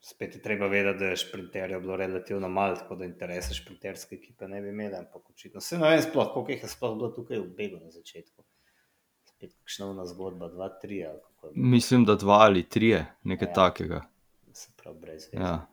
Spet 0.09 0.35
je 0.35 0.43
treba 0.43 0.67
vedeti, 0.67 0.99
da 0.99 1.05
je 1.05 1.17
šprinterjev 1.17 1.81
bilo 1.81 1.97
relativno 1.97 2.49
malo, 2.49 2.77
tako 2.77 2.95
da 2.95 3.05
interese 3.05 3.55
šprinterske 3.55 4.15
ekipe 4.15 4.49
ne 4.49 4.61
bi 4.63 4.69
imeli, 4.69 4.95
ampak 4.95 5.31
očitno 5.31 5.61
se 5.61 5.79
ne 5.79 5.89
vem 5.91 6.03
sploh, 6.03 6.29
koliko 6.35 6.53
jih 6.53 6.63
je 6.63 6.69
sploh 6.69 6.95
bilo 6.99 7.09
tukaj 7.11 7.39
v 7.39 7.49
begu 7.57 7.81
na 7.83 7.91
začetku. 7.91 8.45
Spet 9.25 9.57
kakšna 9.57 9.89
ona 9.91 10.07
zgodba, 10.07 10.49
dva, 10.49 10.69
tri 10.83 11.01
ali 11.07 11.19
kako 11.25 11.47
je 11.47 11.53
bilo, 11.55 11.67
mislim, 11.75 12.05
da 12.05 12.15
dva 12.15 12.39
ali 12.45 12.63
trije, 12.69 13.07
nekaj 13.23 13.49
ja. 13.49 13.53
takega. 13.55 14.01
se 14.53 14.71
pravi 14.77 14.99
brez 15.01 15.27
veze. 15.33 15.43
Ja. 15.43 15.67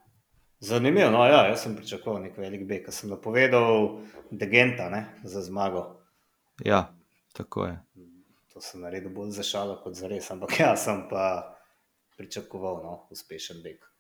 Zanimivo, 0.59 1.11
no 1.11 1.25
ja, 1.25 1.45
jaz 1.47 1.61
sem 1.67 1.77
pričakoval 1.77 2.21
nek 2.25 2.37
velik 2.37 2.65
beg, 2.67 2.85
ker 2.85 2.93
sem 2.93 3.13
napovedal 3.13 3.99
Degenta 4.31 4.89
ne, 4.89 5.05
za 5.23 5.41
zmago. 5.41 5.85
ja, 6.65 6.87
tako 7.33 7.65
je. 7.65 7.79
To 8.53 8.61
sem 8.61 8.81
naredil 8.81 9.13
bolj 9.13 9.37
za 9.37 9.43
šalo 9.43 9.77
kot 9.83 9.93
za 9.93 10.07
res, 10.07 10.31
ampak 10.31 10.59
jaz 10.65 10.89
sem 10.89 11.05
pa 11.09 11.55
pričakoval 12.17 12.81
no, 12.83 13.01
uspešen 13.11 13.61
beg. 13.61 13.92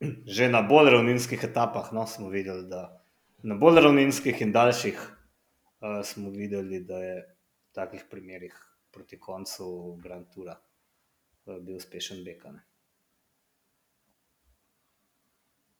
Že 0.00 0.48
na 0.48 0.62
bolj 0.62 0.92
ravninskih 0.94 1.42
etapah 1.44 1.90
no, 1.92 2.06
smo 2.06 2.28
videli, 2.30 2.68
da 2.70 3.02
na 3.42 3.54
bolj 3.58 3.82
ravninskih 3.82 4.42
in 4.42 4.52
daljših 4.52 4.98
uh, 4.98 6.00
smo 6.04 6.30
videli, 6.30 6.84
da 6.84 6.98
je 7.02 7.16
v 7.22 7.74
takih 7.74 8.04
primerih 8.10 8.54
proti 8.94 9.18
koncu 9.18 9.98
Grand 10.02 10.26
Toura 10.34 10.54
uh, 10.54 11.58
bil 11.58 11.76
uspešen 11.76 12.22
ne. 12.24 12.62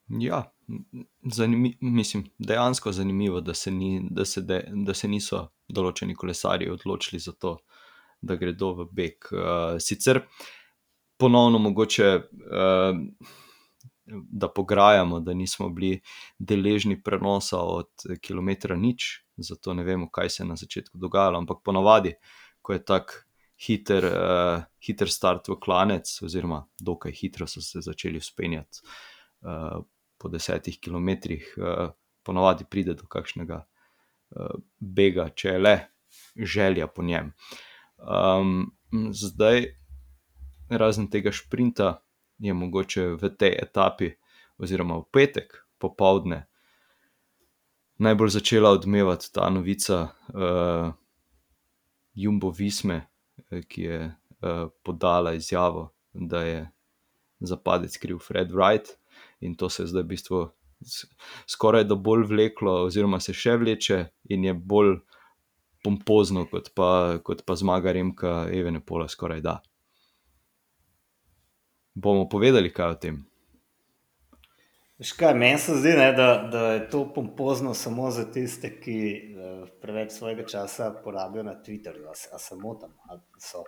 Ja, 0.09 0.53
zanimi, 1.33 1.77
mislim, 1.81 2.25
dejansko 2.39 2.93
zanimivo, 2.93 3.41
da 3.41 3.55
se, 3.55 3.71
ni, 3.71 4.09
da, 4.11 4.25
se 4.25 4.41
de, 4.41 4.63
da 4.73 4.95
se 4.95 5.09
niso 5.09 5.49
določeni 5.69 6.15
kolesarji 6.17 6.71
odločili 6.71 7.21
za 7.21 7.33
to, 7.33 7.59
da 8.21 8.37
gredo 8.37 8.73
v 8.75 8.87
beg. 8.93 9.29
Uh, 9.33 9.77
sicer 9.79 10.23
ponovno 11.21 11.59
mogoče, 11.59 12.09
uh, 12.17 13.37
da 14.13 14.49
pograjamo, 14.49 15.21
da 15.21 15.35
nismo 15.35 15.69
bili 15.69 16.01
deležni 16.39 17.03
prenosa 17.03 17.61
od 17.61 17.91
kilometra 18.21 18.77
nič, 18.77 19.25
zato 19.37 19.75
ne 19.75 19.85
vemo, 19.85 20.11
kaj 20.11 20.31
se 20.31 20.43
je 20.43 20.47
na 20.49 20.57
začetku 20.57 20.99
dogajalo, 20.99 21.39
ampak 21.39 21.63
ponavadi, 21.65 22.15
ko 22.63 22.73
je 22.73 22.85
tak. 22.85 23.25
Hiter, 23.59 24.05
uh, 24.07 24.61
hiter 24.87 25.11
start 25.11 25.49
v 25.51 25.57
klanec, 25.59 26.07
oziroma 26.23 26.61
dokaj 26.79 27.11
hitro 27.11 27.47
so 27.51 27.59
se 27.59 27.81
začeli 27.83 28.21
vzpenjati 28.23 28.85
uh, 29.43 29.81
po 30.15 30.31
desetih 30.31 30.77
kilometrih, 30.79 31.49
uh, 31.59 31.91
ponovadi 32.23 32.69
pride 32.71 32.95
do 32.95 33.09
kakšnega 33.11 33.59
uh, 33.59 34.55
bega, 34.79 35.27
če 35.35 35.57
je 35.57 35.59
le 35.59 35.75
želja 36.39 36.87
po 36.87 37.03
njem. 37.03 37.33
Um, 37.99 38.71
zdaj, 39.11 39.73
razen 40.71 41.11
tega 41.11 41.33
šprinta, 41.35 41.97
je 42.39 42.55
mogoče 42.55 43.07
v 43.19 43.31
tej 43.39 43.57
etapi, 43.63 44.13
oziroma 44.59 44.99
v 44.99 45.07
petek 45.13 45.55
popovdne, 45.79 46.47
najbolj 47.99 48.31
začela 48.39 48.71
odmevati 48.71 49.33
ta 49.33 49.51
novica 49.51 50.09
uh, 50.35 50.93
Jumbo 52.15 52.51
Visme, 52.51 53.07
eh, 53.51 53.63
ki 53.63 53.83
je 53.83 54.01
uh, 54.07 54.71
podala 54.83 55.35
izjavo, 55.35 55.93
da 56.13 56.43
je 56.43 56.71
za 57.41 57.57
padec 57.57 57.97
kriv 57.97 58.19
Fred 58.19 58.51
Wright, 58.51 58.95
in 59.41 59.55
to 59.55 59.69
se 59.71 59.83
je 59.83 59.87
zdaj 59.87 60.03
v 60.03 60.07
bistvu 60.07 60.49
skoraj 61.47 61.85
da 61.85 61.95
bolj 61.95 62.27
vleklo, 62.27 62.85
oziroma 62.87 63.21
se 63.21 63.35
še 63.35 63.57
vleče, 63.59 63.99
in 64.31 64.45
je 64.45 64.55
bolj 64.55 64.99
pompozno 65.85 66.45
kot 66.51 66.71
pa, 66.75 67.19
kot 67.25 67.45
pa 67.47 67.57
zmaga 67.59 67.93
Remka 67.95 68.47
Evene 68.53 68.81
Pola, 68.85 69.09
skoraj 69.09 69.43
da. 69.43 69.59
Bomo 71.99 72.29
povedali, 72.31 72.71
kaj 72.73 72.95
o 72.95 72.99
tem. 73.03 73.17
Veš 74.99 75.13
kaj, 75.19 75.35
meni 75.39 75.59
se 75.63 75.75
zdi, 75.79 75.93
ne, 75.99 76.13
da, 76.15 76.27
da 76.53 76.63
je 76.73 76.85
to 76.91 77.05
pompozno 77.15 77.75
samo 77.75 78.11
za 78.15 78.25
tiste, 78.33 78.71
ki 78.81 78.99
uh, 78.99 79.69
preveč 79.83 80.13
svojega 80.15 80.47
časa 80.47 80.91
porabijo 81.05 81.43
na 81.47 81.55
Twitterju. 81.63 82.07
A, 82.11 82.15
a 82.35 82.39
se 82.39 82.57
motim, 82.59 82.95
ali 83.07 83.21
so 83.43 83.65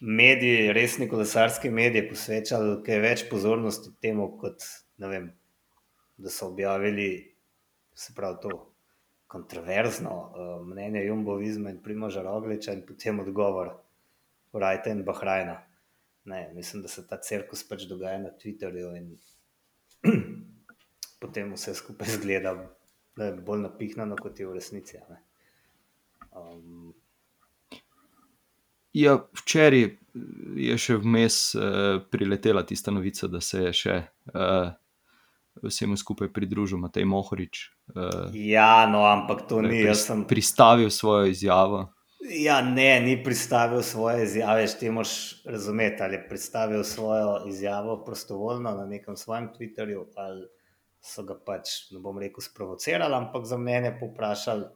mediji, 0.00 0.72
resni 0.72 1.08
kolesarski 1.10 1.70
mediji, 1.70 2.08
posvečali 2.10 2.76
kaj 2.86 3.02
več 3.02 3.26
pozornosti 3.30 3.94
temu, 4.02 4.30
kot 4.38 4.66
vem, 4.98 5.30
da 6.18 6.30
so 6.30 6.50
objavili 6.52 7.08
se 7.98 8.14
pravi 8.14 8.42
to 8.42 8.58
kontroverzno 9.26 10.10
uh, 10.10 10.66
mnenje 10.66 11.04
Jumbo 11.06 11.34
Vizma 11.36 11.70
in 11.70 11.82
Primoža 11.82 12.22
Rogliča 12.22 12.72
in 12.72 12.84
potem 12.86 13.18
odgovor 13.20 13.74
Rajta 14.52 14.90
in 14.90 15.02
Bahrajna. 15.04 15.67
Ne, 16.28 16.50
mislim, 16.54 16.82
da 16.84 16.88
se 16.92 17.06
ta 17.08 17.16
cirkus 17.24 17.64
pač 17.68 17.86
dogaja 17.88 18.18
na 18.20 18.30
Twitterju 18.36 18.90
in 18.98 19.12
potem 21.22 21.54
vse 21.56 21.74
skupaj 21.74 22.18
zgleda 22.18 22.52
ne, 23.16 23.32
bolj 23.32 23.64
napihnjeno, 23.64 24.16
kot 24.20 24.40
je 24.40 24.46
v 24.46 24.56
resnici. 24.58 25.00
Um, 26.36 26.92
ja, 28.92 29.16
včeraj 29.40 29.88
je 30.68 30.76
še 30.78 30.98
vmes 31.00 31.38
uh, 31.56 32.02
priletela 32.12 32.62
tista 32.66 32.94
novica, 32.94 33.30
da 33.30 33.40
se 33.40 33.64
je 33.68 33.72
še 33.80 33.96
uh, 34.34 34.70
vsemu 35.64 35.96
skupaj 35.98 36.30
pridružil 36.34 36.78
Matej 36.78 37.08
Mohorič. 37.08 37.64
Uh, 37.94 38.28
ja, 38.36 38.86
no, 38.90 39.06
ampak 39.08 39.46
to 39.48 39.62
ni. 39.64 39.82
pris, 39.82 40.04
Sem... 40.06 40.26
Pristavil 40.28 40.92
svojo 40.94 41.32
izjavo. 41.32 41.88
Ja, 42.18 42.60
ne, 42.62 43.00
ni 43.00 43.24
predstavil 43.24 43.82
svoje 43.82 44.24
izjave, 44.24 44.64
če 44.66 44.90
moš 44.90 45.10
razumeti, 45.46 46.02
ali 46.02 46.16
je 46.16 46.24
predstavil 46.28 46.82
svojo 46.84 47.44
izjavo 47.46 48.04
prostovoljno 48.04 48.72
na 48.74 48.86
nekem 48.86 49.16
svojem 49.16 49.52
Twitterju, 49.54 50.02
ali 50.16 50.48
so 51.00 51.22
ga 51.22 51.36
pač, 51.46 51.90
ne 51.94 52.00
bom 52.02 52.18
rekel, 52.18 52.42
sprovocirali, 52.42 53.14
ampak 53.14 53.46
za 53.46 53.58
mnenje 53.58 53.92
poprašali 54.00 54.66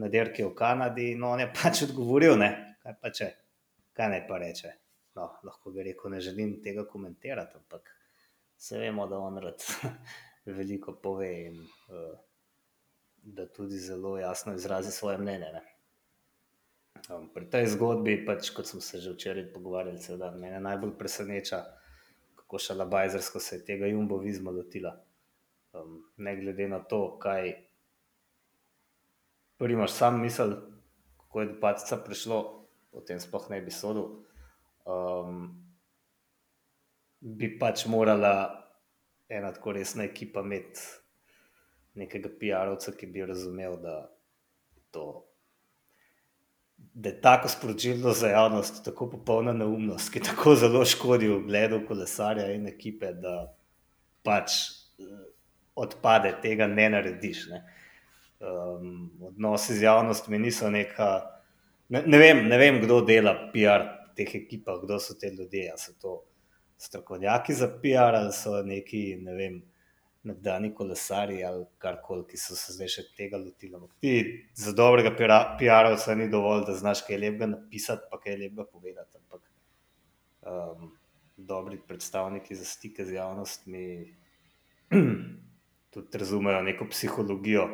na 0.00 0.08
dirki 0.08 0.44
v 0.44 0.54
Kanadi. 0.56 1.14
No, 1.20 1.34
on 1.34 1.44
je 1.44 1.50
pač 1.52 1.82
odgovoril, 1.84 2.38
ne, 2.40 2.50
kaj 2.82 2.96
pa 3.02 3.10
če, 3.12 3.28
kaj 3.92 4.08
naj 4.14 4.22
pa 4.28 4.38
reče. 4.40 4.72
No, 5.20 5.26
lahko 5.44 5.74
bi 5.74 5.84
rekel, 5.84 6.14
ne 6.14 6.20
želim 6.24 6.62
tega 6.64 6.86
komentirati, 6.88 7.60
ampak 7.60 7.92
se 8.56 8.78
vemo, 8.78 9.04
da 9.10 9.18
on 9.20 9.36
rad 9.44 9.66
veliko 10.58 10.96
pove 11.02 11.28
in 11.44 11.60
uh, 11.60 12.16
da 13.36 13.46
tudi 13.52 13.76
zelo 13.78 14.16
jasno 14.18 14.54
izrazi 14.56 14.92
svoje 14.96 15.18
mnenje. 15.18 15.52
Ne. 15.52 15.62
Um, 17.08 17.30
pri 17.32 17.46
tej 17.48 17.66
zgodbi, 17.72 18.18
pač, 18.26 18.50
kot 18.52 18.68
smo 18.68 18.80
se 18.84 19.00
že 19.00 19.14
včeraj 19.14 19.52
pogovarjali, 19.54 20.18
da 20.18 20.30
me 20.30 20.52
najbolj 20.60 20.92
preseneča, 20.98 21.64
kako 22.36 22.58
šalabajzersko 22.58 23.40
se 23.40 23.56
je 23.56 23.64
tega 23.64 23.86
jumbovizma 23.86 24.50
lotila. 24.50 24.92
Um, 25.72 26.02
ne 26.16 26.36
glede 26.36 26.68
na 26.68 26.80
to, 26.84 27.18
kaj 27.18 27.54
imaš 29.60 29.92
sam 29.92 30.20
misel, 30.20 30.54
kako 31.16 31.40
je 31.40 31.46
do 31.46 31.60
paca 31.60 31.96
prišlo, 31.96 32.38
o 32.92 33.00
tem 33.00 33.20
sploh 33.20 33.50
ne 33.50 33.60
bi 33.62 33.70
sodel. 33.70 34.24
Um, 34.84 35.62
bi 37.20 37.58
pač 37.58 37.86
morala 37.86 38.66
ena 39.28 39.52
tako 39.52 39.72
resna 39.72 40.04
ekipa 40.04 40.40
imeti 40.40 40.80
nekega 41.94 42.28
PR-ovca, 42.40 42.96
ki 42.96 43.06
bi 43.06 43.26
razumel, 43.26 43.76
da 43.82 44.10
to 44.90 45.29
da 46.94 47.08
je 47.08 47.20
tako 47.20 47.48
sporočilo 47.48 48.12
za 48.12 48.28
javnost, 48.28 48.84
tako 48.84 49.10
popolna 49.10 49.52
neumnost, 49.52 50.12
ki 50.12 50.20
tako 50.20 50.54
zelo 50.54 50.84
škodi 50.84 51.28
v 51.28 51.40
gledu 51.46 51.80
kolesarja 51.88 52.50
in 52.52 52.66
ekipe, 52.66 53.12
da 53.12 53.52
pač 54.22 54.56
eh, 54.98 55.04
odpade, 55.74 56.34
tega 56.42 56.66
ne 56.66 56.88
narediš. 56.90 57.46
Ne. 57.50 57.62
Um, 58.40 59.10
odnosi 59.20 59.74
z 59.76 59.82
javnostmi 59.82 60.38
niso 60.38 60.70
neka. 60.70 61.10
Ne, 61.88 62.02
ne, 62.06 62.18
vem, 62.18 62.46
ne 62.48 62.58
vem, 62.58 62.80
kdo 62.84 63.00
dela 63.04 63.34
PR 63.52 63.86
teh 64.16 64.34
ekipah, 64.42 64.80
kdo 64.84 64.98
so 65.00 65.16
te 65.20 65.30
ljudje. 65.30 65.72
So 65.76 65.92
to 66.00 66.14
strokovnjaki 66.80 67.54
za 67.54 67.68
PR 67.82 68.16
ali 68.16 68.32
so 68.32 68.62
neki, 68.64 69.18
ne 69.20 69.34
vem, 69.36 69.60
nekdani 70.22 70.74
kolesari 70.74 71.40
ali 71.44 71.64
karkoli, 71.78 72.26
ki 72.28 72.38
so 72.40 72.56
se 72.58 72.74
zdaj 72.76 72.92
še 72.94 73.04
tega 73.16 73.40
lotili. 73.40 73.80
Ti 74.04 74.14
za 74.54 74.74
dobrega 74.76 75.14
PR-ovca 75.16 76.16
ni 76.18 76.28
dovolj, 76.32 76.66
da 76.68 76.76
znaš 76.76 77.04
kaj 77.06 77.20
lepega 77.22 77.50
napisati, 77.54 78.08
pa 78.10 78.20
kaj 78.20 78.36
lepega 78.42 78.66
povedati. 78.68 79.20
Ampak 79.22 79.46
um, 80.44 80.90
dobri 81.36 81.80
predstavniki 81.88 82.54
za 82.54 82.64
stike 82.68 83.06
z 83.08 83.16
javnostmi 83.16 83.86
tudi 85.92 86.18
razumejo 86.18 86.62
neko 86.62 86.86
psihologijo 86.90 87.68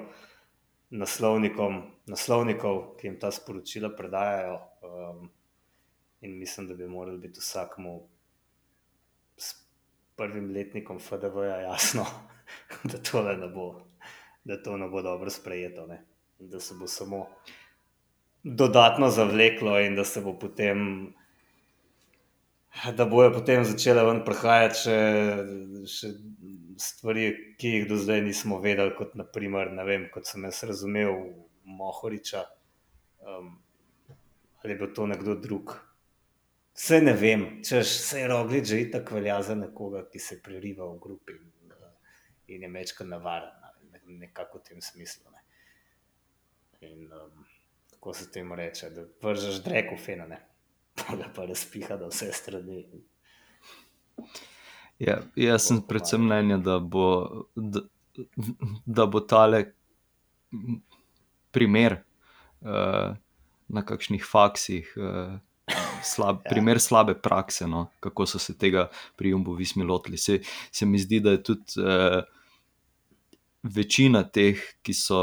naslovnikov, 0.90 2.76
ki 2.98 3.06
jim 3.06 3.18
ta 3.20 3.30
sporočila 3.35 3.90
predajajo. 3.96 4.61
Um, 4.82 5.30
in 6.20 6.38
mislim, 6.38 6.68
da 6.68 6.74
bi 6.74 6.88
morali 6.88 7.18
biti 7.18 7.40
vsakmu. 7.40 8.09
Prvim 10.16 10.50
letnikom 10.50 10.98
FDV-ja 10.98 11.56
je 11.56 11.64
jasno, 11.64 12.06
da 12.90 12.98
to 12.98 13.22
ne 13.22 13.48
bo, 13.48 13.68
da 14.44 14.62
to 14.62 14.76
ne 14.76 14.88
bo 14.88 15.02
dobro 15.02 15.30
sprejeto, 15.30 15.87
ne? 15.87 16.02
da 16.38 16.61
se 16.61 16.74
bo 16.74 16.87
samo 16.87 17.26
dodatno 18.42 19.11
zavleklo 19.11 19.80
in 19.80 19.96
da 19.96 20.04
se 20.04 20.20
bo 20.20 20.38
potem. 20.38 21.12
Da 22.96 23.04
bojo 23.04 23.32
potem 23.32 23.64
začele 23.64 24.02
ven 24.04 24.18
prihajati 24.24 24.78
še, 24.82 24.96
še 25.88 26.11
stvari, 26.76 27.30
ki 27.56 27.70
jih 27.72 27.87
do 27.88 27.96
zdaj 27.96 28.20
nismo 28.20 28.59
vedeli, 28.61 28.92
kot 28.98 29.14
naprimer, 29.16 29.72
vem, 29.88 30.11
kot 30.12 30.28
sem 30.28 30.44
jaz 30.44 30.61
razumel, 30.68 31.16
Mohoriča 31.66 32.44
um, 33.26 33.48
ali 34.62 34.76
bo 34.78 34.87
to 34.87 35.06
nekdo 35.06 35.35
drug. 35.35 35.72
Vse 36.76 37.00
ne 37.00 37.14
vem, 37.16 37.46
če 37.64 37.80
se 37.88 38.20
je 38.20 38.28
roglič 38.28 38.68
že 38.68 38.82
tako 38.92 39.16
velja 39.16 39.40
za 39.42 39.54
nekoga, 39.56 40.04
ki 40.12 40.20
se 40.20 40.42
preriva 40.44 40.87
v 40.90 40.98
grupi 41.00 41.32
in 41.32 41.50
je 42.48 42.68
mečka 42.68 43.04
navaren, 43.04 43.50
nekako 44.06 44.59
v 44.59 44.62
tem 44.62 44.80
smislu. 44.80 45.30
Ne. 45.30 45.42
In 46.88 47.12
um, 47.12 47.44
kako 47.90 48.14
se 48.14 48.30
temu 48.30 48.54
reče, 48.54 48.90
da 48.90 49.04
vržeš 49.22 49.62
drek 49.64 49.92
v 49.92 49.98
fena, 49.98 50.26
pa 50.98 51.16
ga 51.16 51.30
pa 51.35 51.44
razpiha 51.44 51.96
do 51.96 52.09
vse 52.09 52.32
strani. 52.32 52.85
Ja, 54.98 55.20
jaz 55.37 55.66
sem 55.68 55.82
predvsem 55.82 56.22
mnenja, 56.24 56.56
da 56.56 56.78
bo, 56.78 57.44
da, 57.54 57.82
da 58.87 59.06
bo 59.06 59.20
tale 59.20 59.64
primer 61.50 61.98
uh, 62.61 63.16
na 63.68 63.82
kakšnih 63.85 64.24
faksih. 64.24 64.94
Uh, 64.96 65.37
Slab, 66.02 66.38
ja. 66.44 66.50
primer 66.50 66.78
slabe 66.80 67.16
prakse, 67.18 67.66
no, 67.66 67.88
kako 68.00 68.26
so 68.30 68.38
se 68.38 68.54
tega 68.54 68.87
pri 69.18 69.32
Jumbo 69.35 69.56
Vismi 69.59 69.85
lotili. 69.85 70.16
Se, 70.16 70.38
se 70.70 70.87
mi 70.87 70.98
zdi, 70.98 71.18
da 71.20 71.35
je 71.35 71.42
tudi 71.42 71.82
uh, 71.82 72.22
večina 73.74 74.22
teh, 74.22 74.61
ki 74.83 74.94
so, 74.94 75.20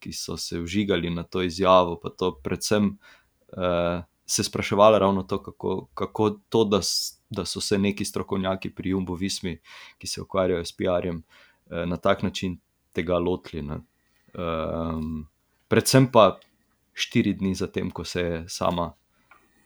ki 0.00 0.12
so 0.12 0.36
se 0.36 0.60
vžigali 0.60 1.10
na 1.10 1.22
to 1.22 1.42
izjavo, 1.42 1.98
pa 2.02 2.10
to 2.10 2.32
predvsem 2.42 2.96
uh, 3.56 4.04
se 4.26 4.44
spraševali 4.44 4.98
ravno 4.98 5.22
to, 5.22 5.42
kako, 5.42 5.88
kako 5.94 6.30
to, 6.48 6.64
da, 6.64 6.80
da 7.30 7.44
so 7.44 7.60
se 7.60 7.78
neki 7.78 8.04
strokovnjaki 8.04 8.70
pri 8.74 8.90
Jumbo 8.90 9.14
Vismi, 9.14 9.58
ki 9.98 10.06
se 10.06 10.22
ukvarjajo 10.22 10.64
s 10.64 10.76
PR-jem, 10.76 11.22
uh, 11.22 11.84
na 11.86 11.96
tak 11.96 12.22
način 12.22 12.58
tega 12.92 13.18
lotili. 13.18 13.64
Um, 13.68 15.28
predvsem 15.68 16.10
pa 16.12 16.38
štiri 16.94 17.34
dni 17.34 17.54
zatem, 17.54 17.90
ko 17.90 18.04
se 18.04 18.20
je 18.20 18.44
sama, 18.48 18.92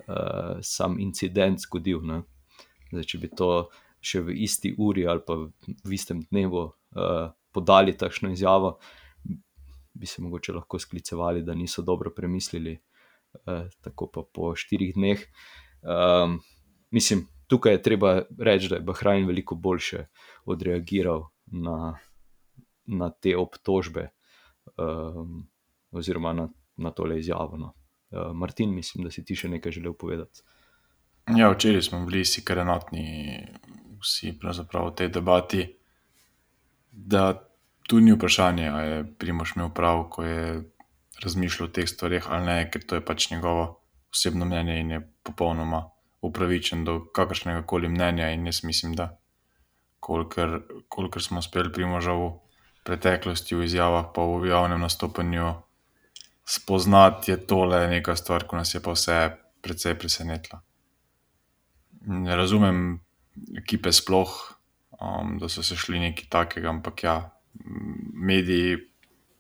uh, 0.06 0.58
sam 0.62 1.00
incident 1.00 1.60
zgodil. 1.60 2.02
Zdaj, 2.92 3.04
če 3.04 3.18
bi 3.18 3.30
to 3.34 3.50
še 4.00 4.22
v 4.22 4.36
isti 4.46 4.74
uri 4.78 5.06
ali 5.06 5.22
pa 5.26 5.34
v 5.34 5.92
istem 5.94 6.22
dnevu 6.30 6.62
uh, 6.62 7.32
podali 7.56 7.96
takšno 7.96 8.30
izjavo, 8.32 8.74
bi 9.94 10.06
se 10.06 10.22
mogoče 10.22 10.52
lahko 10.52 10.78
sklicevali, 10.78 11.42
da 11.42 11.54
niso 11.56 11.82
dobro 11.82 12.12
premislili, 12.16 12.74
eh, 13.46 13.68
tako 13.80 14.10
pa 14.12 14.24
po 14.34 14.52
štirih 14.56 14.92
dneh. 14.94 15.22
Um, 15.86 16.40
mislim, 16.90 17.24
tukaj 17.46 17.78
je 17.78 17.82
treba 17.82 18.10
reči, 18.38 18.68
da 18.68 18.76
je 18.76 18.84
Bahrajn 18.84 19.24
veliko 19.26 19.54
boljše 19.54 20.06
odreagiral 20.44 21.24
na, 21.46 21.94
na 22.86 23.10
te 23.10 23.36
obtožbe, 23.36 24.08
um, 24.76 25.46
oziroma 25.90 26.32
na, 26.32 26.48
na 26.76 26.90
tole 26.90 27.18
izjavo. 27.18 27.56
No. 27.56 27.72
Uh, 28.10 28.34
Martin, 28.36 28.74
mislim, 28.74 29.04
da 29.08 29.14
si 29.14 29.24
ti 29.24 29.36
še 29.36 29.48
nekaj 29.48 29.78
želel 29.78 29.96
povedati. 29.96 30.44
Ja, 31.36 31.48
včeraj 31.50 31.88
smo 31.88 32.04
bili 32.06 32.20
vsi 32.22 32.44
kar 32.44 32.60
enotni, 32.62 33.06
vsi 34.02 34.36
pravzaprav 34.40 34.92
v 34.92 34.94
tej 35.00 35.12
debati 35.16 35.64
da 36.96 37.45
tu 37.86 38.00
ni 38.00 38.12
vprašanje, 38.12 38.68
ali 38.68 38.88
je 38.90 39.04
Primoš 39.18 39.56
imel 39.56 39.70
prav, 39.74 40.08
ko 40.10 40.24
je 40.24 40.62
razmišljal 41.22 41.68
o 41.68 41.72
teh 41.72 41.88
stvarih 41.88 42.26
ali 42.28 42.46
ne, 42.46 42.70
ker 42.70 42.82
to 42.86 42.94
je 42.98 43.04
pač 43.04 43.30
njegovo 43.30 43.80
osebno 44.12 44.44
mnenje 44.44 44.80
in 44.80 44.90
je 44.90 45.00
popolnoma 45.22 45.90
upravičen 46.20 46.84
do 46.84 46.98
kakršnega 47.14 47.62
koli 47.62 47.88
mnenja. 47.88 48.30
In 48.30 48.46
jaz 48.46 48.64
mislim, 48.64 48.94
da 48.94 49.18
kolikor, 50.00 50.62
kolikor 50.88 51.22
smo 51.22 51.38
uspeli 51.38 51.72
Primoža 51.72 52.12
v 52.12 52.32
preteklosti 52.84 53.54
v 53.54 53.64
izjavah, 53.66 54.10
pa 54.14 54.22
v 54.22 54.46
javnem 54.48 54.80
nastopanju 54.80 55.54
spoznati, 56.46 57.30
je 57.30 57.46
tole 57.46 57.86
neka 57.90 58.16
stvar, 58.16 58.46
ko 58.46 58.56
nas 58.56 58.74
je 58.74 58.82
pa 58.82 58.94
vse 58.94 59.30
precej 59.62 59.98
presenetila. 59.98 60.60
Ne 62.06 62.36
razumem 62.36 63.00
ekipe 63.58 63.92
sploh 63.92 64.30
um, 65.00 65.38
da 65.38 65.48
so 65.48 65.62
se 65.62 65.76
šli 65.76 65.98
neki 65.98 66.28
takega, 66.30 66.70
ampak 66.70 67.02
ja, 67.02 67.16
mediji, 68.12 68.78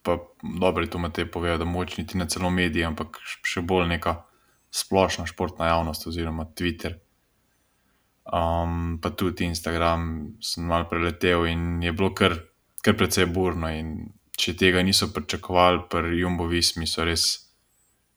pa 0.02 0.18
dobro, 0.42 0.86
to 0.86 0.98
imate 0.98 1.26
povedati, 1.26 1.64
da 1.64 1.70
moč 1.70 1.96
niti 1.96 2.18
ne 2.18 2.28
celo 2.28 2.50
mediji, 2.50 2.84
ampak 2.84 3.18
še 3.24 3.62
bolj 3.62 3.88
neka 3.96 4.20
splošna 4.70 5.26
športna 5.26 5.66
javnost 5.72 6.06
oziroma 6.06 6.46
Twitter. 6.54 7.00
um, 8.32 8.98
pa 9.02 9.10
tudi 9.10 9.44
Instagram 9.44 10.34
sem 10.42 10.64
mal 10.66 10.88
preletel 10.88 11.46
in 11.46 11.82
je 11.82 11.92
bilo 11.92 12.14
kar, 12.14 12.34
kar 12.82 12.96
precej 12.98 13.26
burno. 13.30 13.70
In 13.70 14.10
če 14.36 14.56
tega 14.58 14.82
niso 14.82 15.12
pričakovali, 15.14 15.86
pri 15.90 16.20
Jumbovismi 16.20 16.86
so 16.86 17.06
res 17.06 17.46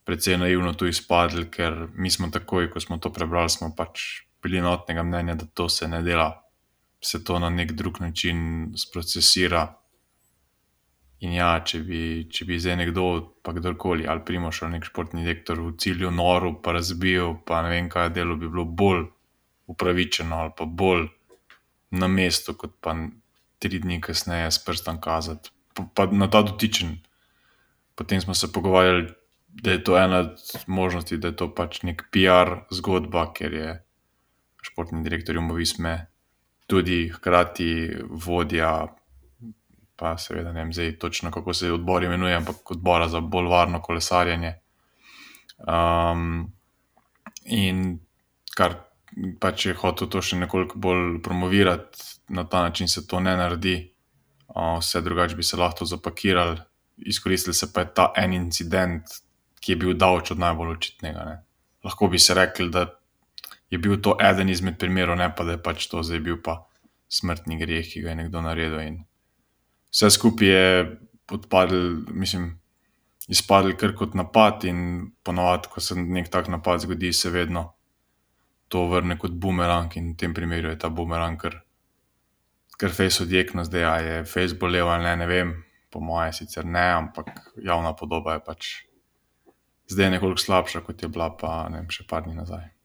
precej 0.05 0.39
naivno 0.41 0.73
tu 0.73 0.89
izpadli, 0.89 1.45
ker 1.53 1.87
mi 1.93 2.09
smo 2.09 2.31
takoj, 2.33 2.71
ko 2.73 2.81
smo 2.81 2.97
to 2.97 3.13
prebrali, 3.13 3.49
smo 3.49 3.71
pač 3.77 4.25
bili 4.43 4.61
notnega 4.63 5.03
mnenja, 5.03 5.35
da 5.37 5.45
to 5.45 5.69
se 5.69 5.87
ne 5.87 6.01
dela, 6.01 6.31
se 7.01 7.21
to 7.23 7.39
na 7.39 7.49
nek 7.49 7.75
drug 7.77 8.01
način 8.01 8.71
sprocesira. 8.77 9.67
In 11.19 11.33
ja, 11.35 11.49
če 11.59 11.81
bi, 11.83 12.01
če 12.31 12.45
bi 12.47 12.57
zdaj 12.61 12.77
nekdo, 12.79 13.05
pa 13.43 13.51
kdorkoli, 13.55 14.05
ali 14.07 14.23
primoš 14.25 14.61
ali 14.63 14.77
nek 14.77 14.87
športni 14.87 15.25
direktor 15.25 15.59
v 15.59 15.73
cilju 15.75 16.11
noru, 16.15 16.53
pa 16.63 16.77
razbil, 16.77 17.33
pa 17.45 17.59
ne 17.65 17.73
vem 17.73 17.89
kaj 17.91 18.13
delo, 18.15 18.37
bi 18.39 18.47
bilo 18.47 18.63
bolj 18.63 19.03
upravičeno 19.69 20.39
ali 20.45 20.53
pa 20.57 20.65
bolj 20.65 21.09
na 21.99 22.07
mestu, 22.07 22.55
kot 22.55 22.77
pa 22.79 22.95
tri 23.59 23.81
dni 23.83 23.99
kasneje 24.01 24.51
s 24.51 24.63
prstom 24.63 25.01
kazati. 25.03 25.51
Pa, 25.75 25.83
pa 25.95 26.05
na 26.11 26.29
ta 26.31 26.41
dotičen. 26.45 26.95
Potem 27.99 28.21
smo 28.23 28.33
se 28.33 28.51
pogovarjali, 28.55 29.09
da 29.59 29.71
je 29.75 29.83
to 29.83 29.97
ena 29.97 30.19
od 30.23 30.63
možnosti, 30.67 31.17
da 31.17 31.33
je 31.33 31.35
to 31.35 31.49
pač 31.55 31.81
nek 31.83 32.05
PR 32.13 32.63
zgodba, 32.71 33.27
ker 33.35 33.53
je 33.53 33.73
športni 34.63 35.03
direktor 35.03 35.35
Jumovisme 35.35 36.07
tudi 36.69 37.09
hkrati 37.09 37.97
vodja 38.09 38.87
pa 39.99 40.15
seveda 40.17 40.53
ne 40.53 40.63
vem 40.63 40.73
zdaj 40.73 40.95
točno, 40.99 41.31
kako 41.31 41.53
se 41.53 41.71
odbor 41.71 42.03
imenuje, 42.03 42.35
ampak 42.35 42.71
odbora 42.71 43.07
za 43.07 43.19
bolj 43.19 43.49
varno 43.51 43.81
kolesarjenje. 43.81 44.53
Um, 45.59 46.53
in 47.45 47.99
kar 48.55 48.77
pač 49.39 49.65
je 49.65 49.75
hotel 49.75 50.07
to 50.07 50.21
še 50.23 50.39
nekoliko 50.39 50.79
bolj 50.79 51.19
promovirati, 51.23 51.99
na 52.29 52.45
ta 52.47 52.63
način 52.63 52.87
se 52.87 53.07
to 53.07 53.19
ne 53.19 53.35
naredi, 53.37 53.75
uh, 54.47 54.77
vse 54.79 55.01
drugače 55.01 55.35
bi 55.35 55.43
se 55.43 55.57
lahko 55.57 55.85
zapakirali, 55.85 56.57
izkoristili 56.97 57.53
se 57.53 57.73
pa 57.73 57.83
je 57.83 57.93
ta 57.93 58.11
en 58.15 58.33
incident, 58.33 59.19
ki 59.59 59.71
je 59.71 59.81
bil 59.83 59.93
daleč 59.93 60.31
od 60.31 60.39
najbolj 60.39 60.71
očitnega. 60.77 61.25
Ne. 61.25 61.35
Lahko 61.83 62.07
bi 62.07 62.19
se 62.19 62.33
rekli, 62.33 62.69
da 62.71 62.87
je 63.69 63.77
bil 63.77 63.99
to 64.01 64.15
eden 64.23 64.49
izmed 64.49 64.79
primerov, 64.79 65.17
ne 65.19 65.29
pa 65.35 65.43
da 65.43 65.57
je 65.57 65.63
pač 65.63 65.87
to 65.91 66.03
zdaj 66.03 66.23
bil 66.23 66.39
pa 66.43 66.61
smrtni 67.09 67.57
greh, 67.59 67.85
ki 67.85 68.01
ga 68.05 68.13
je 68.13 68.21
nekdo 68.23 68.41
naredil. 68.41 68.79
In 68.79 68.97
vse 69.91 70.09
skupaj 70.09 70.47
je 70.47 70.97
odpadlo, 71.31 71.79
mislim, 72.13 72.59
izpadlo 73.29 73.75
kar 73.77 73.93
kot 73.97 74.15
napad, 74.17 74.65
in 74.65 75.11
ponovadi, 75.23 75.69
ko 75.69 75.81
se 75.81 75.95
nek 75.95 76.29
tak 76.33 76.49
napad 76.49 76.81
zgodi, 76.81 77.13
se 77.13 77.29
vedno 77.29 77.73
to 78.69 78.85
vrne 78.89 79.17
kot 79.17 79.31
bumerang, 79.31 79.93
in 79.97 80.13
v 80.13 80.17
tem 80.17 80.33
primeru 80.33 80.69
je 80.69 80.79
ta 80.79 80.89
bumerang 80.89 81.37
kar, 81.41 81.61
kar 82.77 82.93
face 82.93 83.23
odjekno, 83.23 83.65
zdaj 83.65 83.85
a 83.85 83.95
je 84.05 84.19
face 84.25 84.57
bolel 84.59 84.89
ali 84.89 85.03
ne, 85.03 85.15
ne 85.23 85.27
vem, 85.29 85.53
po 85.89 85.99
moje 85.99 86.33
sicer 86.41 86.65
ne, 86.65 86.85
ampak 86.93 87.33
javna 87.57 87.95
podoba 87.97 88.37
je 88.37 88.45
pač 88.45 88.67
zdaj 89.89 90.13
nekoliko 90.17 90.41
slabša, 90.41 90.81
kot 90.85 91.01
je 91.01 91.09
bila 91.09 91.31
pa 91.37 91.69
ne 91.69 91.81
vem, 91.81 91.89
še 91.89 92.05
par 92.09 92.25
dni 92.25 92.37
nazaj. 92.37 92.78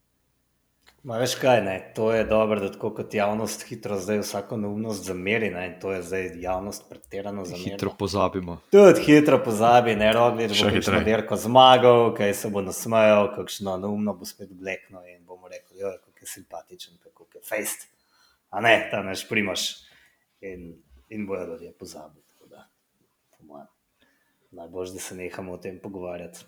Ma 1.05 1.19
veš 1.21 1.35
kaj, 1.37 1.61
ne? 1.61 1.93
to 1.97 2.13
je 2.13 2.25
dobro, 2.25 2.61
da 2.61 2.71
tako 2.73 2.89
kot 2.97 3.15
javnost 3.15 3.67
hitro 3.69 3.99
zdaj 4.01 4.23
vsako 4.23 4.57
neumnost 4.57 5.05
zameri, 5.05 5.51
ne? 5.51 5.67
to 5.81 5.93
je 5.93 6.03
zdaj 6.03 6.31
javnost 6.41 6.87
pretirano 6.89 7.45
zamerila. 7.45 7.75
Hitro 7.75 7.91
pozabimo. 7.99 8.61
Tudi 8.73 9.03
hitro 9.05 9.37
pozabi, 9.45 9.97
ne 10.01 10.13
roglič, 10.17 10.55
Še 10.57 10.65
bo 10.65 10.71
kakšno 10.71 10.81
hitreje. 10.81 11.05
dirko 11.05 11.37
zmagal, 11.37 12.15
kaj 12.17 12.33
se 12.35 12.49
bo 12.49 12.63
nasmejal, 12.65 13.29
kakšno 13.37 13.77
neumno 13.83 14.15
bo 14.17 14.25
spet 14.25 14.55
blekno 14.57 15.03
in 15.05 15.21
bomo 15.29 15.53
rekli, 15.53 15.83
jo, 15.83 15.93
kako 16.07 16.25
je 16.25 16.31
simpatičen, 16.33 16.97
kako 17.05 17.29
je 17.35 17.43
fejst. 17.51 17.85
A 18.51 18.65
ne, 18.65 18.89
ta 18.91 19.03
naš 19.05 19.27
primaš. 19.29 19.67
In, 20.41 20.73
in 21.13 21.27
bojo 21.27 21.45
ljudje 21.53 21.73
pozabili. 21.73 22.25
tako 22.33 22.49
da, 22.49 22.65
po 23.37 23.45
mojem, 23.45 23.69
Najbolj, 24.57 24.97
da 24.97 25.05
se 25.05 25.15
nehamo 25.21 25.53
o 25.53 25.61
tem 25.61 25.79
pogovarjati. 25.83 26.45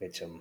Večem, 0.00 0.38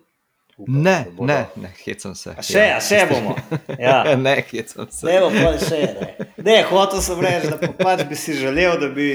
upam, 0.60 0.82
Ne, 0.82 0.96
bodo- 1.12 1.28
ne, 1.28 1.38
ne, 1.58 1.72
hecam 1.80 2.16
se. 2.16 2.34
A 2.34 2.44
še, 2.44 2.64
a 2.70 2.80
še 2.80 3.02
bomo. 3.08 3.36
Ja. 3.80 4.02
ne, 4.18 4.36
hecam 4.44 4.88
se. 4.90 5.06
Ne, 5.06 5.20
bo 5.20 5.30
pa 5.32 5.54
še 5.58 5.80
ne. 5.90 6.10
Ne, 6.40 6.58
hotel 6.64 7.02
sem 7.02 7.20
reči, 7.20 7.48
da 7.48 7.58
pa 7.58 7.72
pač 7.80 8.04
bi 8.06 8.16
si 8.16 8.36
želel, 8.36 8.76
da 8.78 8.90
bi 8.90 9.10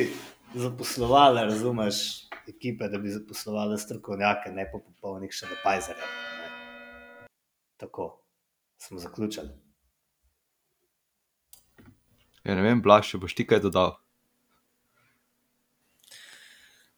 zaposlovali, 0.54 1.44
razumeš, 1.44 2.00
ekipe, 2.46 2.88
da 2.88 2.98
bi 2.98 3.10
zaposlovali 3.10 3.78
strokovnjake, 3.78 4.52
ne 4.52 4.64
pa 4.66 4.78
popolnih 4.78 5.32
še 5.32 5.50
napajzerjev. 5.50 6.14
Tako 7.76 8.08
smo 8.78 8.98
zaključili. 8.98 9.50
Ja, 12.42 12.54
ne 12.54 12.62
vem, 12.62 12.80
Blaž, 12.80 13.08
če 13.08 13.18
boš 13.18 13.34
ti 13.34 13.44
kaj 13.44 13.60
dodal. 13.60 13.94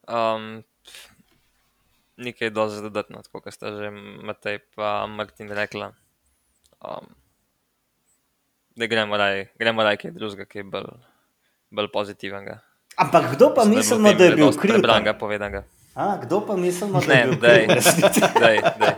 Um, 0.07 0.63
nekaj 2.17 2.51
dosti 2.51 2.83
dodatno, 2.83 3.23
tako 3.23 3.41
kot 3.41 3.55
sta 3.55 3.73
že 3.73 3.91
Matej 4.23 4.61
in 4.77 5.11
Martin 5.11 5.51
rekla. 5.51 5.93
Um, 6.81 7.07
da 8.77 8.87
gremo 8.87 9.17
raj, 9.17 9.47
gremo 9.59 9.83
raj 9.83 9.97
kaj 9.97 10.11
drugega, 10.11 10.45
ki 10.45 10.59
je 10.59 10.65
bolj, 10.65 10.91
bolj 11.71 11.89
pozitivnega. 11.93 12.59
Ampak 12.97 13.37
kdo 13.37 13.55
pa 13.55 13.65
mislimo, 13.65 14.13
da 14.13 14.25
je 14.25 14.37
bil 14.37 14.53
kriv? 14.53 14.73
tam? 14.73 14.81
Prebranga 14.81 15.13
povedanega. 15.15 15.65
A, 15.95 16.17
kdo 16.17 16.41
pa 16.47 16.57
mislimo, 16.57 17.01
da 17.01 17.07
Ne, 17.07 17.21
je 17.21 17.27
bil 17.27 17.41
daj. 17.41 17.67
kriv? 17.67 18.13
Dej, 18.43 18.59
dej. 18.81 18.95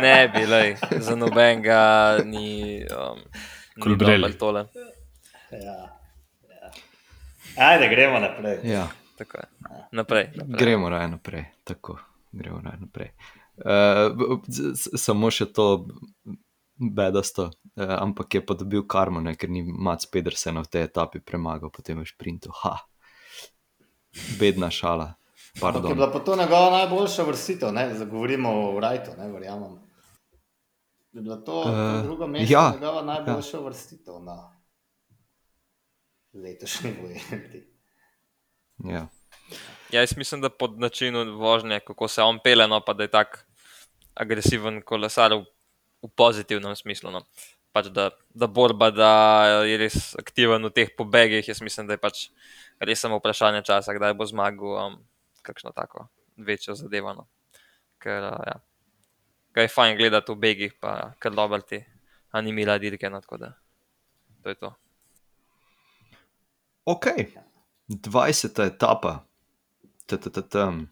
Ne 0.00 0.28
bi, 0.28 0.46
lej, 0.46 0.74
za 0.98 1.14
nobenega 1.14 1.82
ni, 2.24 2.82
um, 2.90 3.20
dobro 3.76 4.32
tole. 4.32 4.66
Ja, 5.50 5.58
ja. 6.50 6.70
Ajde, 7.58 7.88
gremo 7.88 8.18
naprej. 8.18 8.58
Ja, 8.64 8.88
Tako 9.18 9.36
je. 9.36 9.46
Naprej. 9.92 10.30
naprej. 10.34 10.58
gremo 10.58 10.88
raje 10.88 11.08
naprej. 11.08 11.44
Tako, 11.64 11.98
gremo 12.32 12.60
raje 12.64 12.78
naprej. 12.80 13.10
Uh, 13.56 14.40
samo 14.98 15.30
še 15.30 15.46
to 15.54 15.86
bedasto, 16.74 17.50
uh, 17.76 17.94
ampak 18.02 18.34
je 18.34 18.42
pa 18.46 18.54
dobil 18.58 18.82
karmo, 18.86 19.22
ne, 19.22 19.36
ker 19.38 19.50
ni 19.50 19.62
Mac 19.62 20.02
Pedersen 20.10 20.58
v 20.58 20.66
tej 20.66 20.88
etapi 20.90 21.22
premagal, 21.22 21.70
potem 21.70 22.02
v 22.02 22.08
šprintu. 22.08 22.50
Ha, 22.64 22.80
bedna 24.40 24.70
šala. 24.74 25.14
Ampak 25.62 25.86
je 25.88 25.94
bila 25.94 26.10
pa 26.10 26.18
to 26.18 26.34
njegova 26.36 26.70
najboljša 26.70 27.22
vrstitev, 27.22 27.70
ne? 27.72 27.94
Zdaj 27.94 28.10
govorimo 28.10 28.50
o 28.50 28.80
Rajtu, 28.80 29.14
ne 29.18 29.28
verjamem. 29.30 29.78
Je 31.12 31.22
bila 31.22 31.36
to 31.36 31.62
Eh, 31.62 31.70
uh, 31.70 32.02
drugo 32.02 32.26
mesto, 32.26 32.52
ja, 32.52 32.60
ja, 32.60 32.72
njegova 32.74 33.02
najboljša 33.02 33.56
ja. 33.56 33.62
vrstitev 33.62 34.14
na 34.22 34.50
letošnji 36.34 36.90
vojni. 37.02 37.73
Ja. 38.78 39.06
Ja, 39.90 40.00
jaz 40.00 40.16
mislim, 40.16 40.40
da 40.40 40.50
pod 40.50 40.78
načinom 40.80 41.36
vožnje, 41.38 41.80
kako 41.80 42.08
se 42.08 42.22
on 42.22 42.38
pele, 42.44 42.66
no, 42.68 42.80
pa 42.80 42.92
da 42.92 43.04
je 43.04 43.10
tako 43.10 43.38
agresiven 44.14 44.82
kolesar 44.82 45.34
v, 45.34 45.44
v 46.02 46.10
pozitivnem 46.16 46.74
smislu. 46.76 47.10
No. 47.10 47.22
Pač 47.74 47.90
da, 47.94 48.10
da 48.34 48.46
borba, 48.46 48.90
da 48.90 49.12
je 49.66 49.78
res 49.78 50.14
aktiven 50.18 50.66
v 50.66 50.70
teh 50.74 50.90
pobegih, 50.96 51.46
jaz 51.48 51.62
mislim, 51.62 51.86
da 51.86 51.94
je 51.94 52.02
pač 52.02 52.28
res 52.82 53.02
samo 53.02 53.18
vprašanje 53.18 53.64
časa, 53.66 53.94
kdaj 53.94 54.14
bo 54.18 54.26
zmagal, 54.26 54.78
um, 54.82 55.00
kakšno 55.46 55.74
tako 55.74 56.08
večjo 56.36 56.74
zadevo. 56.78 57.14
No. 57.14 57.26
Ker 58.02 58.30
uh, 58.30 58.38
ja, 58.46 58.56
ga 59.54 59.66
je 59.66 59.74
fajn 59.74 59.98
gledati 59.98 60.32
v 60.32 60.40
begih, 60.46 60.78
pa 60.80 61.14
kar 61.18 61.34
dobro 61.34 61.62
ti 61.62 61.82
animira 62.34 62.78
dirke. 62.78 63.10
No, 63.10 63.22
tako 63.22 63.38
da 63.42 63.54
to 64.42 64.48
je 64.48 64.58
to. 64.58 64.74
Ok, 66.84 67.06
20. 67.88 68.66
etapa. 68.66 69.24
Ta-ta-ta-tam. 70.06 70.88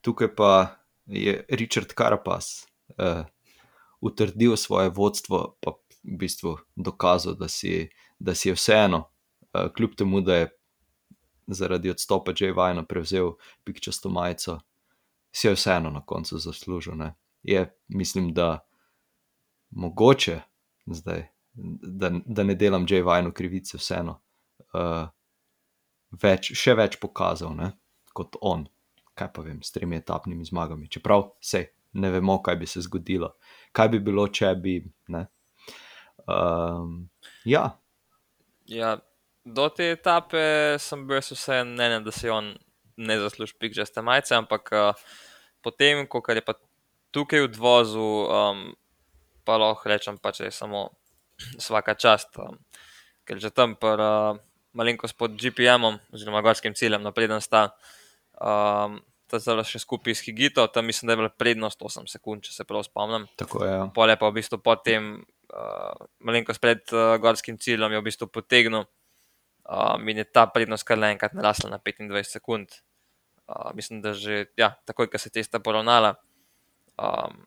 Tukaj 0.00 0.34
pa 0.34 0.76
je 1.06 1.44
Richard 1.48 1.92
Carapaz 1.98 2.44
uh, 2.98 3.26
utrdil 4.00 4.56
svoje 4.56 4.90
vodstvo, 4.90 5.56
pa 5.60 5.70
v 6.04 6.16
bistvu 6.16 6.56
dokazal, 6.76 7.34
da 7.34 7.48
si, 7.48 7.90
da 8.18 8.34
si 8.34 8.48
je 8.48 8.54
vseeno, 8.54 9.10
uh, 9.52 9.72
kljub 9.76 9.94
temu, 9.94 10.20
da 10.20 10.34
je 10.34 10.48
zaradi 11.46 11.90
odstopa 11.90 12.32
J. 12.40 12.52
Vajna 12.52 12.84
prevzel 12.84 13.34
pikčasto 13.64 14.08
majico, 14.08 14.60
si 15.32 15.46
je 15.46 15.54
vseeno 15.54 15.90
na 15.90 16.00
koncu 16.06 16.38
zaslužil. 16.38 16.94
Ne? 16.94 17.14
Je, 17.42 17.66
mislim, 17.88 18.32
da 18.34 18.58
mogoče 19.70 20.40
zdaj, 20.86 21.26
da, 21.82 22.10
da 22.24 22.42
ne 22.42 22.54
delam 22.54 22.86
J. 22.88 23.02
Vajnu 23.02 23.32
krivice, 23.32 23.78
vseeno 23.78 24.20
uh, 24.72 25.08
več, 26.10 26.52
še 26.58 26.74
več 26.78 26.98
pokazal 27.02 27.54
ne, 27.56 27.72
kot 28.14 28.38
on. 28.40 28.66
Kaj 29.18 29.28
pa 29.34 29.44
vem, 29.44 29.60
s 29.62 29.74
tremi 29.74 29.98
etapnimi 29.98 30.46
zmagami. 30.46 30.88
Čeprav 30.88 31.34
se 31.42 31.66
ne 32.00 32.10
vemo, 32.14 32.38
kaj 32.42 32.56
bi 32.56 32.66
se 32.70 32.80
zgodilo, 32.86 33.34
kaj 33.76 33.88
bi 33.92 34.00
bilo, 34.06 34.28
če 34.30 34.54
bi. 34.62 34.78
Um, 36.30 37.10
ja, 37.44 37.66
Ja, 38.70 38.94
do 39.44 39.66
te 39.74 39.88
etape 39.96 40.78
sem 40.78 41.02
bil 41.08 41.18
vseeno 41.18 41.72
mnenja, 41.72 41.98
da 42.06 42.12
si 42.14 42.30
on 42.30 42.52
ne 43.00 43.16
zasluži 43.18 43.56
pikčaste 43.58 44.02
majice, 44.06 44.36
ampak 44.38 44.70
uh, 44.70 45.00
potem, 45.64 46.04
ko 46.06 46.22
je 46.28 46.44
pa 46.44 46.54
tukaj 47.10 47.48
odvozil, 47.48 48.30
um, 48.30 48.60
pa 49.42 49.56
lahko 49.58 49.90
rečem, 49.90 50.20
pač 50.22 50.38
da 50.38 50.46
je 50.46 50.54
samo 50.54 50.84
vsaka 51.58 51.96
čast. 51.98 52.38
Um, 52.38 52.62
ker 53.26 53.42
že 53.42 53.50
tam, 53.50 53.74
pa 53.74 53.96
uh, 53.98 54.38
malenkost 54.76 55.16
pod 55.18 55.36
GPM-om, 55.38 55.98
oziroma 56.14 56.42
gorskim 56.44 56.74
ciljem, 56.74 57.02
napreden 57.02 57.40
sta. 57.44 57.70
Um, 58.40 59.00
Ta 59.30 59.38
zelo 59.38 59.62
še 59.62 59.78
skupaj 59.78 60.16
s 60.18 60.24
Higito, 60.26 60.64
tam 60.74 60.88
mislim, 60.90 61.06
da 61.06 61.14
je 61.14 61.20
bila 61.20 61.30
prednost 61.30 61.78
8 61.86 62.08
sekund, 62.10 62.42
če 62.42 62.50
se 62.50 62.64
prav 62.66 62.82
spomnim. 62.82 63.28
Tako 63.38 63.60
je. 63.62 63.68
Ja. 63.70 63.84
Pole 63.94 64.16
pa 64.18 64.26
v 64.26 64.40
bistvu 64.40 64.58
potem, 64.58 65.20
uh, 65.54 66.00
malenkost 66.26 66.58
pred 66.58 66.82
uh, 66.90 67.14
gorskim 67.22 67.54
ciljem, 67.54 67.94
je 67.94 68.00
v 68.00 68.06
bistvu 68.08 68.26
potegnil 68.26 68.82
um, 68.82 70.08
in 70.10 70.18
je 70.18 70.26
ta 70.26 70.48
prednost 70.50 70.82
kar 70.88 70.98
naenkrat 70.98 71.38
narasla 71.38 71.70
na 71.70 71.78
25 71.78 72.10
sekund. 72.26 72.74
Uh, 73.46 73.70
mislim, 73.78 74.02
da 74.02 74.18
že 74.18 74.50
ja, 74.58 74.74
takoj, 74.82 75.06
ko 75.06 75.18
se 75.18 75.30
je 75.30 75.38
cesta 75.38 75.62
poravnala. 75.62 76.16
Um, 76.98 77.46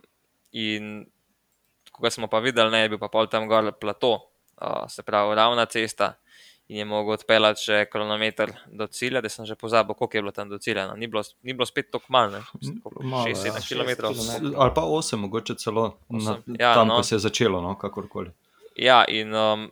in 0.56 1.04
ko 1.92 2.08
smo 2.08 2.32
pa 2.32 2.40
videli, 2.40 2.72
ne, 2.72 2.88
je 2.88 2.96
bil 2.96 3.04
pa 3.04 3.12
pol 3.12 3.28
tam 3.28 3.52
gor 3.52 3.76
plato, 3.76 4.32
uh, 4.56 4.88
se 4.88 5.04
pravi 5.04 5.36
ravna 5.36 5.68
cesta. 5.68 6.16
In 6.68 6.78
je 6.78 6.86
mogel 6.88 7.18
odpeljati 7.18 7.60
še 7.60 7.78
kronometer 7.92 8.54
do 8.72 8.88
cilja, 8.88 9.20
da 9.22 9.30
sem 9.30 9.46
že 9.46 9.58
pozabil, 9.60 9.96
koliko 10.00 10.18
je 10.18 10.22
bilo 10.24 10.32
tam 10.32 10.50
do 10.50 10.58
cilja. 10.64 10.86
No, 10.88 10.96
ni, 10.96 11.10
bilo, 11.12 11.24
ni 11.44 11.54
bilo 11.54 11.68
spet 11.68 11.92
tako 11.92 12.08
malo, 12.16 12.40
Malo, 13.02 13.26
6-7 13.28 13.46
ja. 13.46 13.52
km. 13.52 13.68
kilometrov. 13.68 14.22
Ali 14.56 14.72
pa 14.76 14.86
8, 14.88 15.20
mogoče 15.26 15.58
celo 15.60 15.84
na, 16.08 16.18
Osem. 16.18 16.56
Ja, 16.60 16.74
tam, 16.74 16.88
no. 16.88 17.02
ko 17.02 17.04
se 17.04 17.16
je 17.16 17.26
začelo, 17.28 17.62
no, 17.62 17.76
kakorkoli. 17.80 18.32
Ja, 18.80 19.04
in 19.12 19.36
um, 19.36 19.68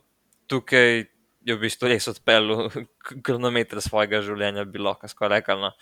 tukaj 0.52 1.06
je 1.42 1.56
v 1.56 1.60
bistvu 1.64 1.90
res 1.90 2.06
odpeljal 2.12 2.68
kronometer 3.26 3.80
svojega 3.82 4.20
življenja, 4.22 4.68
bi 4.68 4.82
lahko 4.82 5.08
skoraj 5.10 5.40
rekel. 5.40 5.64
No. 5.64 5.72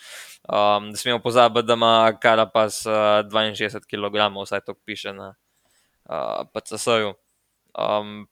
Um, 0.46 0.92
ne 0.94 1.00
smemo 1.00 1.20
pozabiti, 1.24 1.68
da 1.68 1.76
ima 1.76 1.94
Karapas 2.22 2.84
uh, 2.88 3.20
62 3.26 3.82
kg, 3.90 4.30
vsaj 4.38 4.62
to 4.64 4.78
piše 4.78 5.12
na 5.16 5.34
uh, 6.06 6.46
PCS-ju. 6.54 7.16
Um, 7.74 8.29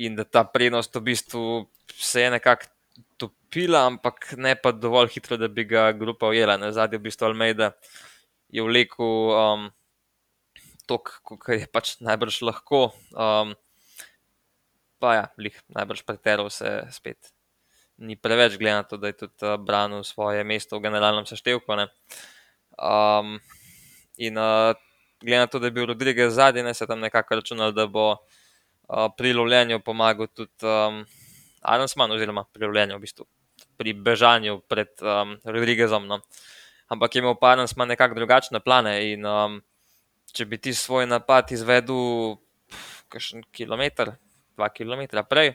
in 0.00 0.16
da 0.16 0.24
ta 0.24 0.44
prednost 0.44 0.96
v 0.96 1.02
bistvu 1.10 1.44
se 1.92 2.22
je 2.22 2.30
nekako 2.30 2.70
topila, 3.20 3.84
ampak 3.86 4.32
ne 4.36 4.54
pa 4.56 4.72
dovolj 4.72 5.12
hitro, 5.16 5.36
da 5.36 5.48
bi 5.48 5.64
ga 5.68 5.90
grupa 5.92 6.30
ujela. 6.32 6.56
Na 6.56 6.72
zadnji 6.72 6.98
v 6.98 7.08
bistvu 7.08 7.28
Almeida 7.28 7.72
je 8.48 8.64
vlekel 8.64 9.34
um, 9.36 9.68
to, 10.88 10.98
kar 11.02 11.58
je 11.58 11.68
pač 11.68 11.98
najbrž 12.00 12.40
lahko. 12.48 12.88
Um, 13.12 13.52
pa 15.00 15.14
ja, 15.16 15.26
lih, 15.36 15.56
najbrž 15.76 16.04
preteral 16.08 16.48
se 16.52 16.80
spet. 16.94 17.32
Ni 18.00 18.16
preveč 18.16 18.56
glede 18.56 18.80
na 18.80 18.88
to, 18.88 18.96
da 18.96 19.12
je 19.12 19.20
tudi 19.26 19.44
uh, 19.44 19.60
branil 19.60 20.04
svoje 20.04 20.44
mesto 20.44 20.80
v 20.80 20.88
generalnem 20.88 21.28
seštevku. 21.28 21.76
ne. 21.76 21.90
Um, 22.80 23.36
in 24.16 24.40
uh, 24.40 24.72
glede 25.20 25.44
na 25.44 25.46
to, 25.46 25.60
da 25.60 25.68
je 25.68 25.76
bil 25.76 25.92
Rodriguez 25.92 26.32
zadnji, 26.34 26.64
ne 26.64 26.72
se 26.74 26.88
tam 26.88 27.04
nekako 27.04 27.42
računal, 27.42 27.76
da 27.76 27.84
bo 27.86 28.16
pri 29.16 29.32
lovljenju 29.32 29.80
pomagal 29.86 30.26
tudi 30.34 30.66
um, 30.66 31.04
Adamsman, 31.62 32.10
oziroma 32.12 32.44
pri 32.52 32.66
lovljenju, 32.66 32.96
v 32.96 33.04
bistvu 33.04 33.26
pri 33.80 33.94
bežanju 33.96 34.60
pred 34.68 34.92
um, 35.00 35.36
Rodriguezom. 35.44 36.04
No. 36.08 36.20
Ampak 36.92 37.14
je 37.14 37.22
imel 37.22 37.36
pa 37.40 37.54
Adamsman 37.54 37.88
nekako 37.88 38.18
drugačne 38.18 38.60
plane 38.60 38.92
in 39.12 39.24
um, 39.24 39.60
če 40.32 40.44
bi 40.46 40.58
ti 40.60 40.74
svoj 40.76 41.06
napad 41.08 41.48
izvedel 41.54 42.36
kakšen 43.10 43.46
kilometr, 43.54 44.12
dva 44.54 44.68
kilometra 44.74 45.24
prej, 45.26 45.54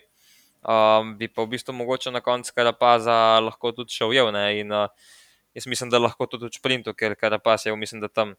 um, 0.66 1.14
bi 1.20 1.30
pa 1.30 1.46
v 1.46 1.54
bistvu 1.56 1.76
mogoče 1.76 2.12
na 2.12 2.24
koncu 2.26 2.56
Karapaza 2.56 3.40
lahko 3.44 3.72
tudi 3.76 3.94
šel 3.96 4.16
ujel. 4.16 4.32
Ne? 4.36 4.46
In 4.64 4.74
uh, 4.74 4.88
jaz 5.56 5.68
mislim, 5.68 5.92
da 5.94 6.02
lahko 6.02 6.28
tudi 6.28 6.50
v 6.50 6.56
sprintu, 6.56 6.96
ker 6.98 7.16
Karapaz 7.20 7.68
je, 7.68 7.76
mislim, 7.76 8.02
da 8.04 8.10
tam 8.12 8.34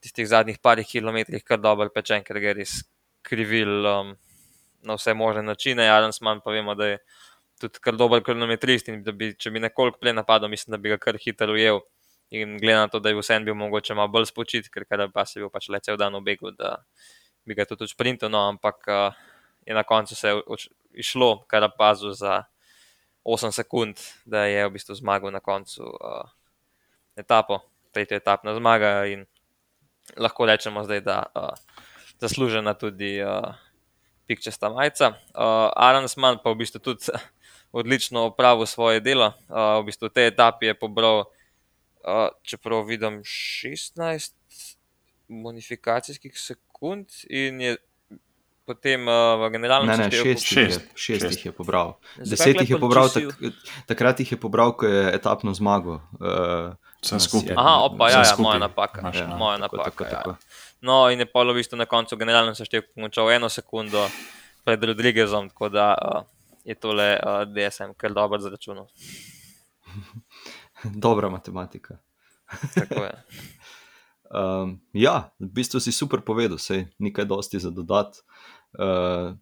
tistih 0.00 0.28
zadnjih 0.28 0.58
parih 0.58 0.86
kilometrih 0.86 1.44
kar 1.44 1.60
dober 1.60 1.92
pečen, 1.94 2.24
ker 2.24 2.40
ga 2.40 2.52
je 2.52 2.58
res 2.62 2.74
krivil 3.22 3.86
um, 3.86 4.12
na 4.82 4.96
vse 4.98 5.14
možne 5.14 5.42
načine. 5.42 5.88
Adamsman 5.90 6.40
pa 6.44 6.50
vemo, 6.50 6.74
da 6.74 6.86
je 6.86 6.98
tudi 7.60 7.80
kar 7.80 7.96
dober 7.96 8.22
kronometrist 8.24 8.88
in 8.88 9.02
da 9.04 9.12
bi, 9.12 9.32
če 9.36 9.52
bi 9.52 9.60
nekoliko 9.60 10.00
prej 10.00 10.16
napadal, 10.16 10.50
mislim, 10.52 10.74
da 10.76 10.80
bi 10.80 10.92
ga 10.92 10.98
kar 10.98 11.18
hitro 11.20 11.52
ujel. 11.52 11.82
In 12.30 12.58
glede 12.58 12.78
na 12.78 12.88
to, 12.88 13.00
da 13.02 13.10
je 13.10 13.18
vsem 13.18 13.44
bil 13.44 13.56
mogoče 13.58 13.94
malo 13.98 14.12
bolj 14.14 14.28
spočit, 14.30 14.68
ker 14.70 14.86
Karapaz 14.86 15.34
je 15.34 15.42
bil 15.42 15.50
pač 15.50 15.66
le 15.68 15.80
cel 15.82 15.98
dan 15.98 16.14
v 16.14 16.22
begu, 16.28 16.52
da 16.54 16.76
bi 17.44 17.56
ga 17.58 17.66
tudi 17.66 17.88
v 17.88 17.90
sprintu, 17.90 18.30
no, 18.30 18.44
ampak 18.52 18.86
uh, 18.86 19.16
je 19.66 19.74
na 19.74 19.82
koncu 19.82 20.14
se 20.14 20.36
išlo 20.94 21.42
Karapazu 21.50 22.12
za 22.14 22.44
8 23.24 23.50
sekund, 23.50 23.98
da 24.24 24.44
je 24.46 24.62
v 24.62 24.72
bistvu 24.76 24.94
zmagal 25.02 25.34
na 25.34 25.42
koncu 25.42 25.82
uh, 25.90 26.30
etapo, 27.18 27.60
tretjo 27.90 28.16
etapno 28.16 28.54
zmaga 28.54 29.04
in 29.10 29.26
lahko 30.16 30.46
rečemo 30.46 30.84
zdaj, 30.86 31.02
da 31.02 31.18
uh, 31.34 31.50
zaslužena 32.22 32.74
tudi 32.78 33.18
uh, 33.22 33.50
pikčasta 34.30 34.70
majica. 34.70 35.10
Uh, 35.34 35.66
Aransman 35.74 36.38
pa 36.38 36.54
v 36.54 36.62
bistvu 36.62 36.78
tudi 36.78 37.10
odlično 37.78 38.30
opravil 38.30 38.66
svoje 38.66 39.02
delo. 39.02 39.34
Uh, 39.50 39.82
v 39.82 39.90
bistvu 39.90 40.06
v 40.06 40.14
tej 40.14 40.26
etapi 40.30 40.70
je 40.70 40.74
pobral, 40.78 41.26
uh, 42.06 42.30
čeprav 42.46 42.86
vidim, 42.86 43.22
16 43.26 44.30
bonifikacijskih 45.28 46.34
sekund 46.34 47.06
in 47.26 47.60
je 47.60 47.76
potem 48.66 49.02
uh, 49.02 49.34
v 49.40 49.50
generalnem 49.50 49.90
Ne, 49.90 49.96
ne, 49.98 50.10
seštevku- 50.10 50.38
šest, 50.38 50.46
je, 50.46 50.66
Šest, 50.70 50.80
šest 50.94 51.20
šest. 51.20 51.32
jih 51.32 51.44
je 51.44 51.52
pobral. 51.52 51.88
Deset 52.16 52.54
jih 52.54 52.70
je 52.70 52.78
pobral, 52.78 53.10
tak, 53.10 53.24
takrat 53.86 54.20
jih 54.20 54.30
je 54.30 54.38
pobral, 54.38 54.72
ko 54.72 54.86
je 54.86 55.10
etapno 55.10 55.50
zmago. 55.50 55.98
Uh, 56.22 56.74
Vse 57.00 57.20
skupaj. 57.20 57.54
Aha, 57.56 57.74
opa, 57.84 58.10
ja, 58.10 58.22
ja, 58.24 58.36
moja 58.38 58.58
napaka. 58.58 59.00
imaš, 59.00 59.16
Ja, 59.16 59.22
ja. 59.22 59.36
moja 59.36 59.58
tako, 59.58 59.76
napaka. 59.76 59.90
tako, 59.90 60.04
ja. 60.04 60.10
tako. 60.10 60.34
No, 60.80 61.10
in 61.10 61.20
je 61.20 61.26
pa 61.26 61.42
v 61.44 61.54
bistvu 61.54 61.76
na 61.76 61.86
koncu 61.86 62.16
v 62.16 62.18
generalnem 62.18 62.54
seštevku 62.54 62.92
končal 62.96 63.30
eno 63.30 63.48
sekundo 63.48 64.08
pred 64.64 64.84
Rodriguezom, 64.84 65.48
tako 65.48 65.68
da 65.68 65.94
uh, 65.96 66.22
je 66.64 66.74
tole 66.74 67.16
uh, 67.16 67.44
DSM 67.48 67.96
kar 67.96 68.12
dobro 68.12 68.40
zračunal. 68.40 68.86
Dobra 71.04 71.28
matematika. 71.28 71.98
Tako 72.74 73.04
je. 73.04 73.14
Um, 74.30 74.78
ja, 74.94 75.34
v 75.42 75.50
bistvu 75.50 75.82
si 75.82 75.90
super 75.90 76.22
povedal, 76.22 76.54
sej 76.54 76.86
nekaj 77.02 77.26
dosti 77.26 77.58
za 77.58 77.74
dodati. 77.74 78.22
Uh, 78.78 79.34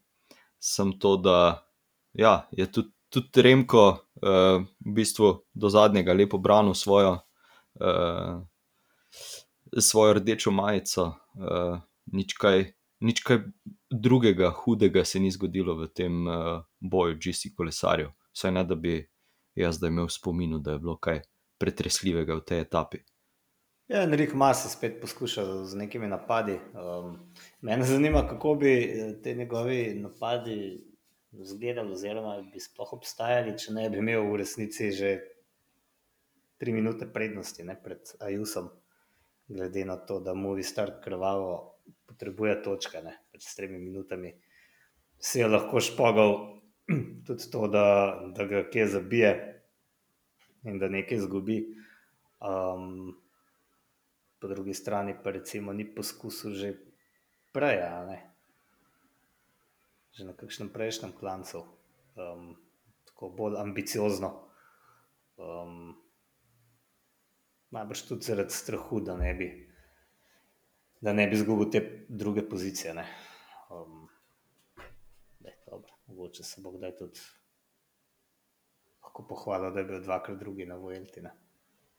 sem 0.57 0.97
to, 0.97 1.21
da 1.21 1.69
ja, 2.17 2.49
je 2.57 2.65
tudi, 2.73 2.89
tudi 3.13 3.45
Remko 3.45 3.85
uh, 4.01 4.65
v 4.65 4.91
bistvu 4.97 5.45
do 5.53 5.69
zadnjega 5.69 6.17
lepo 6.17 6.41
branil 6.41 6.73
svojo, 6.73 7.21
svojo 9.79 10.15
rdečo 10.15 10.51
majico. 10.51 11.05
Uh, 11.35 11.81
nič, 12.13 12.35
kaj, 12.35 12.73
nič 13.01 13.21
kaj 13.21 13.39
drugega 13.91 14.51
hudega 14.51 15.05
se 15.05 15.21
ni 15.21 15.31
zgodilo 15.31 15.77
v 15.77 15.89
tem 15.89 16.27
uh, 16.27 16.65
boju 16.81 17.17
GC 17.17 17.55
kolesarjev. 17.57 18.11
Vsaj 18.33 18.53
ne, 18.53 18.65
da 18.65 18.75
bi 18.75 18.99
jaz 19.59 19.79
zdaj 19.79 19.93
imel 19.93 20.09
v 20.09 20.15
spominu, 20.15 20.59
da 20.59 20.77
je 20.77 20.83
bilo 20.83 20.97
kaj 20.97 21.23
pretresljivega 21.59 22.39
v 22.39 22.45
tej 22.47 22.61
etapi. 22.67 23.03
Ja, 23.89 24.03
Enrik 24.05 24.35
Mas 24.37 24.67
je 24.67 24.71
spet 24.71 25.01
poskušal 25.01 25.65
z 25.65 25.77
nekimi 25.77 26.09
napadi. 26.09 26.59
Um, 26.77 27.17
mene 27.65 27.85
zanima, 27.85 28.27
kako 28.29 28.55
bi 28.55 28.73
te 29.25 29.35
njegovi 29.35 29.95
napadi 29.97 30.85
izgledali, 31.33 31.93
oziroma 31.93 32.43
bi 32.53 32.61
sploh 32.61 32.93
obstajali, 32.93 33.57
če 33.59 33.73
ne 33.73 33.89
bi 33.91 33.99
imel 33.99 34.29
v 34.29 34.37
resnici 34.43 34.93
že 34.93 35.17
tri 36.59 36.73
minute 36.73 37.07
prednosti 37.13 37.65
ne, 37.65 37.77
pred 37.83 38.15
Ajusom, 38.21 38.69
glede 39.49 39.85
na 39.85 39.97
to, 39.97 40.21
da 40.21 40.35
mu 40.35 40.57
Star 40.63 41.01
krvavo 41.05 41.79
potrebuje 42.07 42.63
točke, 42.63 43.03
ne, 43.03 43.15
pač 43.33 43.47
s 43.47 43.57
tremi 43.57 43.79
minutami. 43.79 44.35
Si 45.19 45.39
je 45.39 45.49
lahko 45.49 45.81
špogal 45.81 46.35
tudi 47.27 47.51
to, 47.51 47.69
da, 47.69 48.19
da 48.35 48.47
ga 48.47 48.65
kje 48.71 48.87
zabije 48.87 49.33
in 50.65 50.79
da 50.79 50.89
nekaj 50.89 51.19
izgubi. 51.19 51.63
Um, 52.39 53.17
po 54.39 54.47
drugi 54.47 54.75
strani 54.75 55.17
pa 55.25 55.31
recimo 55.31 55.73
ni 55.73 55.83
poskusil 55.83 56.55
že 56.55 56.69
prej, 57.51 57.83
že 60.15 60.23
na 60.27 60.35
kakšnem 60.35 60.71
prejšnjem 60.71 61.13
klancu, 61.15 61.67
um, 62.15 62.55
tako 63.07 63.31
bolj 63.35 63.59
ambiciozno. 63.59 64.47
Um, 65.39 65.99
najbrž 67.71 68.03
tudi 68.09 68.25
zaradi 68.25 68.55
strahu, 68.55 69.01
da 69.01 69.17
ne 69.17 69.35
bi, 69.35 69.49
da 71.01 71.13
ne 71.13 71.27
bi 71.29 71.37
izgubil 71.37 71.71
te 71.71 71.83
druge 72.09 72.49
pozicije. 72.49 72.95
Ne? 72.95 73.07
Um, 73.71 74.09
daj, 75.41 75.53
dobro, 75.67 75.93
mogoče 76.07 76.45
se 76.45 76.63
bo 76.63 76.73
kdaj 76.73 76.97
tudi 76.97 77.21
lahko 79.03 79.27
pohvalil, 79.29 79.73
da 79.73 79.81
je 79.81 79.85
bil 79.85 80.03
dvakrat 80.03 80.39
drugi 80.39 80.67
na. 80.67 80.79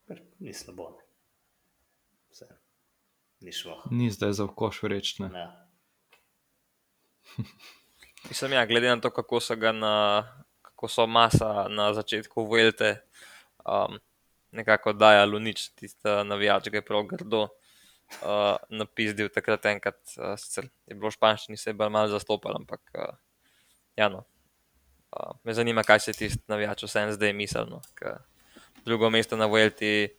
Ker 0.08 0.22
ni 0.40 0.54
slabo. 0.54 0.90
Ne? 0.90 1.06
Vse. 2.32 2.46
Ni 3.40 3.52
šlo. 3.52 3.84
Ni 3.92 4.12
zdaj 4.12 4.34
za 4.34 4.48
koš 4.48 4.82
reči. 4.82 5.24
ne. 5.24 5.40
Ja. 5.40 5.70
Mislim, 8.30 8.52
ja, 8.52 8.66
glede 8.66 8.88
na 8.88 9.02
to, 9.02 9.10
kako 9.10 9.40
so 9.40 9.56
ga 9.56 9.72
na, 9.72 10.24
kako 10.62 10.88
so 10.88 11.08
masa 11.08 11.68
na 11.70 11.94
začetku 11.94 12.46
Vuelte 12.46 13.08
um, 13.66 14.00
nekako 14.52 14.94
dajali 14.94 15.38
v 15.38 15.46
nič, 15.50 15.70
tista 15.78 16.24
navijač 16.24 16.70
ga 16.70 16.82
je 16.82 16.86
prav 16.86 17.06
grdo 17.08 17.48
uh, 18.22 18.58
napisal 18.70 19.30
takrat 19.34 19.66
enkrat, 19.66 20.00
uh, 20.18 20.34
sicer 20.40 20.70
je 20.88 20.96
bilo 20.96 21.12
v 21.12 21.18
španščini, 21.18 21.58
se 21.58 21.70
je 21.70 21.78
bolj 21.78 21.94
malo 21.94 22.12
zastopal, 22.12 22.58
ampak 22.58 22.82
uh, 22.98 23.16
ja, 24.00 24.10
no. 24.10 24.26
Uh, 25.10 25.34
me 25.44 25.54
zanima, 25.58 25.84
kaj 25.84 26.06
se 26.06 26.14
tisti 26.14 26.44
navijač 26.52 26.86
vsem 26.86 27.14
zdaj 27.16 27.34
miselno. 27.34 27.82
Drugo 28.86 29.10
mesto 29.10 29.38
na 29.38 29.50
Vuelti 29.50 30.10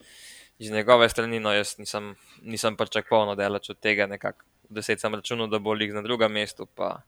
iz 0.59 0.71
njegove 0.71 1.09
strani, 1.09 1.41
no 1.41 1.53
jaz 1.55 1.77
nisem, 1.79 2.15
nisem 2.43 2.77
pričakoval, 2.77 3.31
no, 3.31 3.37
delač 3.39 3.71
od 3.71 3.79
tega 3.81 4.07
nekako. 4.11 4.47
Deset 4.71 5.03
sem 5.03 5.15
računal, 5.15 5.49
da 5.51 5.59
bo 5.59 5.73
lig 5.75 5.91
na 5.95 6.03
drugem 6.03 6.31
mestu, 6.33 6.67
pa, 6.67 7.01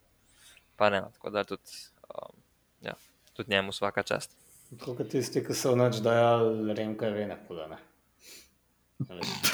pa 0.76 0.88
ne. 0.90 1.02
Tako 1.14 1.30
da 1.30 1.44
tudi, 1.46 1.76
um, 2.08 2.38
ja, 2.82 2.94
tudi 3.36 3.54
njemu 3.54 3.70
vsaka 3.70 4.02
čast. 4.02 4.34
Kot 4.80 5.02
tisti, 5.10 5.42
ki 5.44 5.54
so 5.54 5.74
noč 5.76 6.00
dajali, 6.00 6.72
remka 6.74 7.06
je 7.06 7.12
vene 7.12 7.36
podane. 7.48 7.76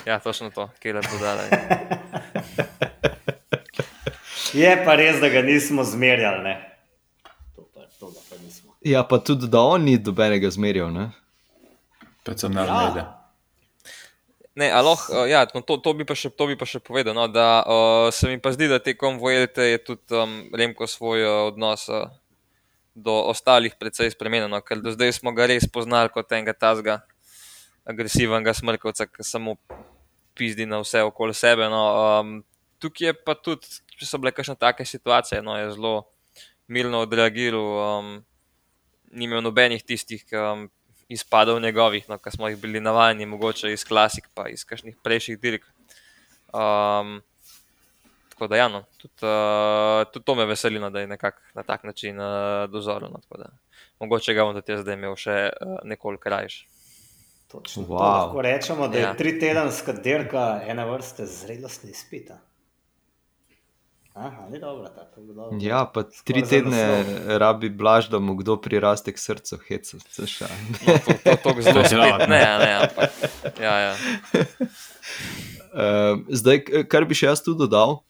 Ja, 0.07 0.19
točno 0.19 0.51
to, 0.51 0.69
kje 0.79 0.95
je 0.95 1.03
podala. 1.11 1.43
Je 4.55 4.71
pa 4.85 4.95
res, 4.97 5.21
da 5.21 5.29
ga 5.29 5.43
nismo 5.43 5.85
zmerjali. 5.85 6.43
Ne? 6.43 6.55
To 7.57 7.67
pa, 7.75 7.81
to 8.01 8.09
pa 8.31 8.37
nismo. 8.45 8.73
Ja, 8.85 9.03
pa 9.05 9.19
tudi, 9.19 9.49
da 9.49 9.61
on 9.61 9.85
ni 9.85 9.99
dobenega 9.99 10.51
zmerjal. 10.51 10.93
Ne? 10.93 11.11
Predvsem 12.25 12.55
na. 12.57 12.65
Ja. 12.65 13.05
Ne, 14.59 14.71
aloh, 14.73 14.99
ja, 15.29 15.45
no, 15.55 15.61
to, 15.63 15.77
to, 15.77 15.93
bi 15.95 16.07
pa 16.09 16.17
še, 16.19 16.33
to 16.35 16.49
bi 16.49 16.57
pa 16.59 16.67
še 16.67 16.81
povedal. 16.83 17.15
No, 17.15 17.29
da 17.31 17.63
uh, 17.63 18.09
se 18.15 18.31
mi 18.31 18.41
pa 18.43 18.55
zdi, 18.57 18.71
da 18.71 18.81
tekom 18.83 19.21
Vojelte 19.23 19.69
je 19.69 19.83
tudi 19.85 20.17
um, 20.17 20.41
Remko 20.57 20.89
svoj 20.91 21.23
uh, 21.23 21.35
odnos 21.53 21.87
uh, 21.93 22.09
do 22.99 23.15
ostalih 23.31 23.75
precej 23.79 24.11
spremenjen. 24.15 24.51
No, 24.51 24.61
ker 24.65 24.83
do 24.83 24.93
zdaj 24.95 25.15
smo 25.21 25.33
ga 25.37 25.49
res 25.51 25.69
poznali 25.71 26.13
kot 26.15 26.33
enega 26.35 26.55
tazga 26.57 27.01
agresivnega 27.89 28.53
smrkovca, 28.53 29.07
ki 29.09 29.25
samo 29.25 29.57
pizdi 30.37 30.67
na 30.69 30.83
vse 30.83 31.03
okoli 31.09 31.35
sebe. 31.35 31.71
No, 31.73 31.83
um, 32.21 32.35
tukaj 32.83 33.11
je 33.11 33.15
pa 33.17 33.35
tudi, 33.39 33.81
če 33.99 34.09
so 34.09 34.21
bile 34.21 34.35
kakšne 34.35 34.59
take 34.61 34.85
situacije, 34.85 35.41
no, 35.43 35.57
je 35.57 35.71
zelo 35.77 35.95
mirno 36.69 37.01
odreagiral, 37.07 37.71
um, 37.85 38.11
ni 39.15 39.25
imel 39.25 39.41
nobenih 39.47 39.83
tistih. 39.83 40.27
Um, 40.37 40.69
izpadov 41.09 41.61
njegovih, 41.61 42.05
no, 42.09 42.19
ki 42.21 42.31
smo 42.31 42.49
jih 42.49 42.59
bili 42.61 42.81
navajeni, 42.81 43.27
mogoče 43.27 43.73
iz 43.73 43.85
klasik, 43.85 44.29
pa 44.35 44.49
iz 44.49 44.65
kakšnih 44.69 44.97
prejšnjih 45.03 45.39
dirk. 45.41 45.65
Um, 46.53 47.23
tako 48.39 48.47
da, 48.53 48.57
ja, 48.57 48.69
no, 48.71 48.85
tudi, 49.03 49.15
uh, 49.27 50.07
tudi 50.15 50.25
to 50.25 50.35
me 50.39 50.45
veseli, 50.47 50.79
no, 50.79 50.91
da 50.95 51.01
je 51.03 51.07
nekako 51.11 51.43
na 51.59 51.63
tak 51.67 51.85
način 51.85 52.21
uh, 52.21 52.71
dozorno. 52.71 53.11
No, 53.11 53.45
mogoče 54.01 54.35
ga 54.35 54.45
bom 54.47 54.55
tudi 54.55 54.79
zdaj 54.79 54.95
imel 54.95 55.17
še 55.19 55.39
uh, 55.51 55.79
nekoliko 55.85 56.23
krajši. 56.23 56.69
Točno. 57.51 57.83
Wow. 57.83 57.99
To 57.99 58.05
lahko 58.05 58.43
rečemo, 58.43 58.89
da 58.89 58.99
je 58.99 59.03
Ja. 59.03 59.15
tri 59.15 59.39
tedenska 59.41 59.93
dirka 59.93 60.61
ena 60.67 60.85
vrsta 60.87 61.27
zrelostni 61.27 61.91
izpita. 61.91 62.39
Aha, 64.15 64.47
ni 64.51 64.59
dobro, 64.61 64.89
tako 64.89 65.21
dobro. 65.21 65.59
Ja, 65.61 65.85
pa 65.95 66.03
Skoraj 66.03 66.23
tri 66.25 66.43
tedne 66.49 67.05
rabi 67.39 67.71
blaž, 67.71 68.09
da 68.11 68.19
mu 68.19 68.35
kdo 68.37 68.57
priraste 68.61 69.13
k 69.13 69.19
srcu, 69.19 69.59
heca. 69.69 69.97
Ceša. 70.11 70.47
No, 70.87 70.95
to 71.07 71.13
to, 71.25 71.37
to 71.55 71.63
zelo 71.63 71.73
To 71.75 71.79
je 71.79 71.85
spet, 71.85 71.91
zraven. 71.91 72.31
ne, 72.31 72.43
ne, 72.59 72.73
ampak. 72.83 73.11
Ja, 73.63 73.79
ja. 73.79 73.95
Uh, 75.73 76.19
zdaj, 76.41 76.65
kar 76.91 77.07
bi 77.07 77.15
še 77.15 77.31
jaz 77.31 77.43
tu 77.47 77.55
dodal, 77.55 78.01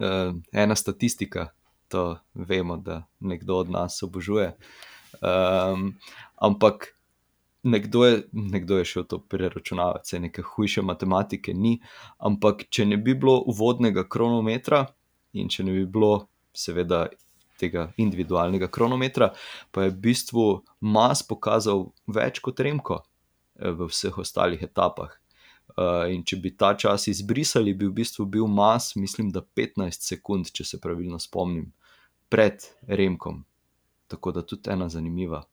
uh, 0.00 0.34
ena 0.52 0.76
statistika, 0.76 1.50
to 1.88 2.18
vemo, 2.34 2.76
da 2.76 3.02
nekdo 3.20 3.56
od 3.56 3.70
nas 3.70 4.02
obožuje. 4.02 4.56
Um, 5.20 5.94
ampak 6.36 6.94
nekdo 7.62 8.04
je, 8.04 8.22
nekdo 8.32 8.78
je 8.78 8.84
šel 8.84 9.04
to 9.04 9.18
preračunavati, 9.18 10.08
se 10.08 10.20
neke 10.20 10.42
hujše 10.42 10.82
matematike 10.82 11.54
ni. 11.54 11.80
Ampak 12.18 12.64
če 12.70 12.86
ne 12.86 12.96
bi 12.96 13.14
bilo 13.14 13.40
uvodnega 13.46 14.08
kronometra 14.08 14.86
in 15.32 15.48
če 15.48 15.64
ne 15.64 15.72
bi 15.72 15.86
bilo, 15.86 16.26
seveda, 16.56 17.06
tega 17.60 17.90
individualnega 18.00 18.70
kronometra, 18.72 19.34
pa 19.70 19.84
je 19.84 19.92
v 19.92 20.00
bistvu 20.08 20.44
Mas 20.80 21.20
pokazal 21.26 21.90
več 22.08 22.40
kot 22.40 22.60
Remko 22.64 23.02
eh, 23.02 23.68
v 23.68 23.90
vseh 23.90 24.16
ostalih 24.18 24.62
etapah. 24.64 25.19
Uh, 25.76 26.08
in 26.10 26.24
če 26.24 26.36
bi 26.36 26.50
ta 26.56 26.72
čas 26.74 27.06
izbrisali, 27.06 27.74
bi 27.74 27.86
v 27.86 27.92
bistvu 27.92 28.24
bil 28.26 28.46
Mas, 28.46 28.94
mislim, 28.96 29.30
da 29.30 29.40
15 29.42 30.02
sekund, 30.02 30.50
če 30.50 30.64
se 30.64 30.80
pravilno 30.80 31.18
spomnim, 31.18 31.68
pred 32.28 32.58
Remkom. 32.88 33.44
Tako 34.08 34.32
da 34.32 34.42
tudi 34.42 34.70
ena 34.70 34.88
zanimiva. 34.88 35.44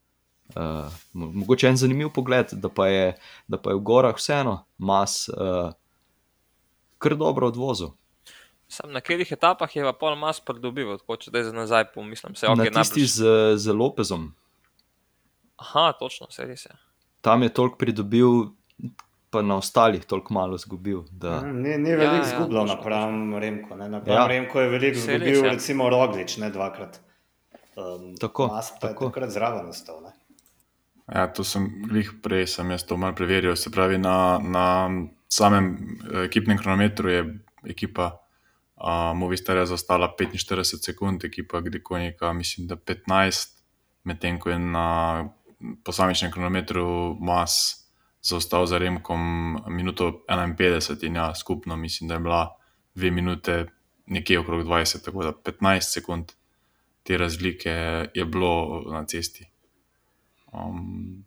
Uh, 0.55 0.87
mo- 1.13 1.31
mogoče 1.33 1.67
en 1.67 1.77
zanimiv 1.77 2.09
pogled, 2.15 2.53
da 2.53 2.69
pa 2.69 2.87
je, 2.87 3.13
da 3.47 3.57
pa 3.57 3.71
je 3.71 3.75
v 3.75 3.83
gorah 3.83 4.15
vseeno 4.15 4.57
Mas 4.77 5.27
uh, 5.29 5.69
kar 6.97 7.15
dobro 7.15 7.47
odvozil. 7.47 7.91
Sam 8.67 8.91
na 8.91 8.99
katerih 8.99 9.29
etapah 9.31 9.75
je 9.75 9.83
pa 9.83 9.93
pol 9.95 10.15
mas 10.19 10.41
pridobil, 10.43 10.89
tako 10.99 11.15
če 11.15 11.29
zdaj 11.31 11.43
za 11.43 11.53
nazaj 11.55 11.85
pomislim. 11.93 12.35
Se, 12.35 12.47
Okay, 12.47 12.67
Na 12.67 12.81
tisti 12.81 13.05
z, 13.05 13.23
z 13.55 13.71
Lopezom, 13.71 14.33
Aha, 15.57 15.93
točno, 15.99 16.27
se 16.29 16.43
res 16.45 16.65
je. 16.65 16.75
tam 17.21 17.43
je 17.43 17.49
toliko 17.49 17.77
pridobil, 17.77 18.51
pa 19.29 19.41
na 19.41 19.57
ostalih 19.57 20.05
toliko 20.05 20.33
malo 20.33 20.55
izgubil. 20.55 21.01
Da, 21.11 21.41
Mm, 21.41 21.61
Ni, 21.61 21.77
ni 21.77 21.89
Ja, 21.89 21.97
veliko 21.97 22.15
ja, 22.15 22.21
izgubljal 22.21 22.63
točno, 22.63 22.75
napram 22.75 23.37
Remku. 23.37 23.75
Ne? 23.75 23.89
Napram 23.89 24.15
Ja. 24.15 24.21
ja. 24.21 24.27
Remku 24.27 24.59
je 24.59 24.69
veliko 24.69 24.95
res, 24.95 25.07
izgubil, 25.07 25.45
ja. 25.45 25.51
recimo 25.51 25.89
Roglič, 25.89 26.37
ne 26.37 26.49
dvakrat. 26.49 26.99
Um, 27.75 28.15
Tako, 28.17 28.43
je 28.43 28.79
tako. 28.81 29.05
takrat 29.05 29.29
zraven 29.29 29.67
ostal. 29.69 30.01
Ne? 30.03 30.11
Ja, 31.15 31.27
to 31.33 31.43
sem 31.43 31.83
glih 31.87 32.09
prej, 32.23 32.47
sem 32.47 32.71
jaz 32.71 32.83
to 32.83 32.97
malo 32.97 33.15
preveril. 33.15 33.55
Se 33.55 33.71
pravi, 33.71 33.97
na, 33.97 34.39
na 34.43 34.89
samem 35.29 35.77
eh, 36.11 36.23
ekipnem 36.25 36.57
kronometru 36.57 37.09
je 37.09 37.21
ekipa 37.69 38.11
uh, 38.75 39.13
Movistarja 39.15 39.65
zaostala 39.65 40.15
45 40.19 40.63
sekund, 40.85 41.23
ekipa 41.23 41.59
Grikonika, 41.61 42.33
mislim, 42.33 42.67
da 42.67 42.75
15, 42.75 43.47
medtem 44.03 44.39
ko 44.39 44.49
je 44.49 44.59
na 44.59 45.29
posamičnem 45.83 46.31
kronometru 46.31 47.15
Mas 47.19 47.86
zaostal 48.27 48.65
za 48.65 48.77
Remkom 48.77 49.19
minuto 49.67 50.23
51 50.29 51.05
in 51.07 51.15
ja, 51.15 51.35
skupno 51.35 51.75
mislim, 51.75 52.07
da 52.07 52.13
je 52.13 52.19
bila 52.19 52.57
dve 52.95 53.11
minute 53.11 53.65
nekje 54.05 54.39
okrog 54.39 54.65
20, 54.65 55.05
tako 55.05 55.23
da 55.23 55.31
15 55.31 55.81
sekund 55.81 56.31
te 57.03 57.17
razlike 57.17 57.69
je 58.13 58.25
bilo 58.25 58.83
na 58.91 59.05
cesti. 59.05 59.47
Um, 60.51 61.23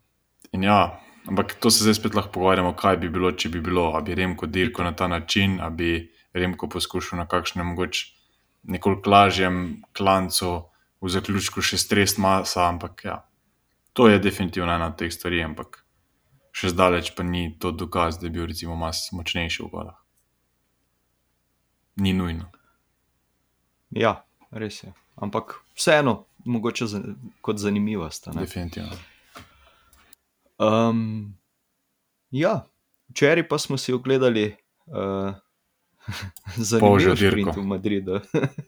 in 0.52 0.62
ja, 0.62 1.00
ampak 1.26 1.54
to 1.60 1.70
se 1.70 1.84
zdaj 1.84 1.94
spet 1.94 2.14
lahko 2.14 2.32
pogovarjamo, 2.32 2.72
kaj 2.76 2.96
bi 2.96 3.08
bilo, 3.08 3.32
če 3.32 3.48
bi 3.48 3.60
bilo, 3.60 3.92
ali 3.94 4.04
bi 4.04 4.14
Remko 4.14 4.46
dirko 4.46 4.84
na 4.84 4.92
ta 4.96 5.08
način, 5.08 5.60
ali 5.60 5.74
bi 5.74 5.92
Remko 6.32 6.68
poskušal 6.68 7.18
na 7.18 7.28
kakšnem 7.28 7.66
mogoče 7.66 8.06
nekoliko 8.62 9.10
lažjem 9.10 9.82
klancu, 9.96 10.70
v 11.00 11.08
zaključku 11.08 11.62
še 11.64 11.78
stres 11.80 12.18
masa, 12.20 12.66
ampak 12.68 13.04
ja, 13.04 13.20
to 13.96 14.08
je 14.08 14.20
definitivno 14.20 14.72
ena 14.72 14.90
od 14.92 14.98
teh 15.00 15.12
stvari, 15.12 15.40
ampak 15.44 15.80
še 16.52 16.72
zdaleč 16.72 17.12
pa 17.16 17.26
ni 17.26 17.50
to 17.58 17.72
dokaz, 17.72 18.18
da 18.18 18.26
je 18.26 18.34
bil 18.34 18.46
recimo 18.50 18.76
mas 18.76 19.08
močnejši 19.12 19.62
v 19.62 19.70
gorah. 19.70 19.98
Ni 22.00 22.12
nujno. 22.16 22.48
ja, 23.90 24.24
res 24.50 24.82
je. 24.84 24.92
Ampak 25.20 25.58
vseeno, 25.76 26.24
mogoče 26.44 26.86
za, 26.86 27.00
kot 27.44 27.58
zanimivost. 27.58 28.28
a 28.28 28.32
ne. 28.32 28.46
Definitivno. 28.46 28.96
Um, 30.60 31.36
ja, 32.30 32.64
včeraj 33.08 33.48
pa 33.48 33.58
smo 33.58 33.78
si 33.78 33.92
ogledali 33.92 34.56
uh, 34.86 35.34
zanimivo 36.56 37.14
dirko. 37.14 37.60
v 37.60 37.66
Madridu. 37.66 38.20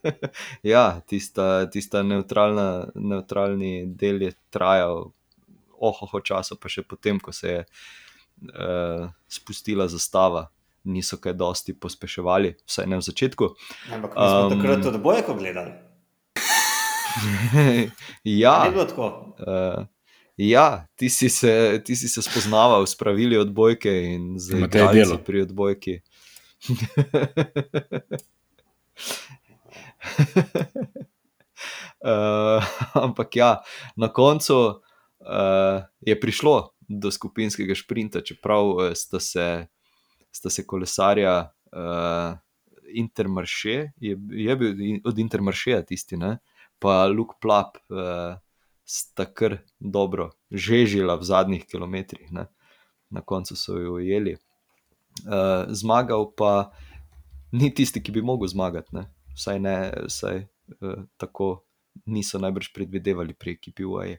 ja, 0.62 1.00
tista, 1.00 1.70
tista 1.70 2.02
neutralna, 2.02 2.86
neutralni 2.94 3.86
del 3.86 4.22
je 4.22 4.32
trajal 4.50 5.10
ohoho 5.82 6.22
časa, 6.22 6.56
pa 6.56 6.70
še 6.70 6.86
potem, 6.86 7.18
ko 7.20 7.34
se 7.34 7.48
je 7.48 7.60
uh, 8.54 9.10
spustila 9.28 9.88
zastava, 9.90 10.46
niso 10.84 11.18
kaj 11.22 11.34
dosti 11.38 11.74
pospeševali, 11.78 12.56
vsaj 12.66 12.86
ne 12.90 12.98
v 12.98 13.06
začetku. 13.06 13.50
Ampak 13.94 14.14
mi 14.14 14.26
smo 14.26 14.46
Um, 14.46 14.54
takrat 14.56 14.86
od 14.86 15.00
bojko 15.02 15.34
gledali. 15.38 15.72
ja, 18.42 18.72
tako. 18.72 19.36
Uh, 19.38 19.84
ja, 20.36 20.86
ti 20.96 21.10
si, 21.10 21.28
se, 21.28 21.82
ti 21.84 21.96
si 21.96 22.08
se 22.08 22.22
spoznaval 22.22 22.86
s 22.86 22.96
pravili 22.96 23.36
odbojke 23.38 23.92
in 24.14 24.38
z 24.38 24.54
Matej 24.54 24.80
igralci 24.80 24.98
Delo. 24.98 25.18
pri 25.18 25.42
odbojki. 25.42 26.00
uh, 32.02 32.64
ampak 33.04 33.36
ja, 33.36 33.60
na 33.96 34.08
koncu 34.08 34.82
uh, 35.22 35.82
je 36.00 36.20
prišlo 36.20 36.72
do 36.88 37.10
skupinskega 37.10 37.74
šprinta, 37.74 38.20
čeprav 38.20 38.64
eh, 38.82 38.94
sta 38.94 39.20
se, 39.20 39.66
sta 40.32 40.50
se 40.50 40.66
kolesarja 40.66 41.52
uh, 41.72 42.38
Intermarše, 42.94 43.92
je, 43.96 44.18
je 44.30 44.56
bil 44.56 45.00
od 45.04 45.18
Intermaršeja 45.18 45.82
tisti, 45.88 46.16
ne? 46.16 46.38
pa 46.82 47.06
Luke 47.06 47.38
Plap 47.40 47.78
uh, 47.88 48.36
sta 48.84 49.24
kar 49.24 49.60
dobro 49.78 50.32
žežila 50.50 51.14
v 51.14 51.24
zadnjih 51.24 51.66
kilometrih. 51.66 52.32
Ne? 52.32 52.46
Na 53.10 53.20
koncu 53.20 53.56
so 53.56 53.78
jo 53.78 53.94
ujeli. 54.00 54.34
Uh, 55.22 55.70
zmagal 55.70 56.26
pa 56.36 56.72
ni 57.52 57.70
tisti, 57.74 58.02
ki 58.02 58.12
bi 58.12 58.22
mogel 58.22 58.50
zmagati. 58.50 58.96
Ne? 58.98 59.06
Vsaj 59.38 59.60
ne, 59.62 59.76
vsaj 60.08 60.42
uh, 60.42 61.06
tako 61.16 61.62
niso 62.06 62.40
najbrž 62.42 62.72
predvidevali 62.74 63.38
pri 63.38 63.56
ekipi 63.56 63.86
UAE. 63.86 64.18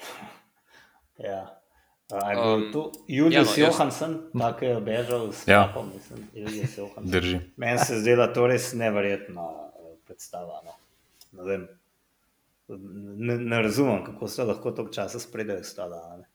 Ja. 1.20 1.56
Je 2.10 2.34
bil 2.34 2.42
Um, 2.44 2.72
tu 2.72 2.80
Julius 3.06 3.34
ja, 3.34 3.40
no, 3.42 3.46
jaz- 3.46 3.58
Johansen, 3.70 4.30
tako 4.32 4.64
je 4.64 4.76
obežal 4.76 5.32
s 5.32 5.44
Ja. 5.46 5.68
kapom, 5.68 5.92
mislim, 5.94 6.28
Julius 6.34 6.78
Johansen. 6.78 7.10
Drži. 7.12 7.40
Meni 7.56 7.78
se 7.78 7.94
zdi, 7.96 8.16
da 8.16 8.26
to 8.26 8.46
res 8.46 8.72
neverjetna 8.72 9.42
eh, 9.42 9.94
predstava. 10.04 10.58
No. 10.64 10.74
Ne, 11.32 11.42
vem. 11.44 11.68
Ne, 13.20 13.34
ne 13.36 13.62
razumem, 13.62 14.04
kako 14.04 14.28
se 14.28 14.44
lahko 14.44 14.70
toliko 14.70 14.92
časa 14.92 15.18
spredajo 15.18 15.62
stada. 15.62 16.00
a 16.04 16.16
ne. 16.16 16.26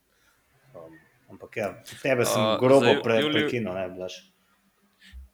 Um, 0.75 0.95
ampak 1.29 1.57
ja, 1.57 1.73
tebe 2.01 2.25
sem 2.25 2.41
A, 2.41 2.57
grobo 2.57 2.95
pre, 3.01 3.19
Juliju- 3.19 3.33
prekinil, 3.41 3.73
ne 3.73 3.89
blaž. 3.89 4.13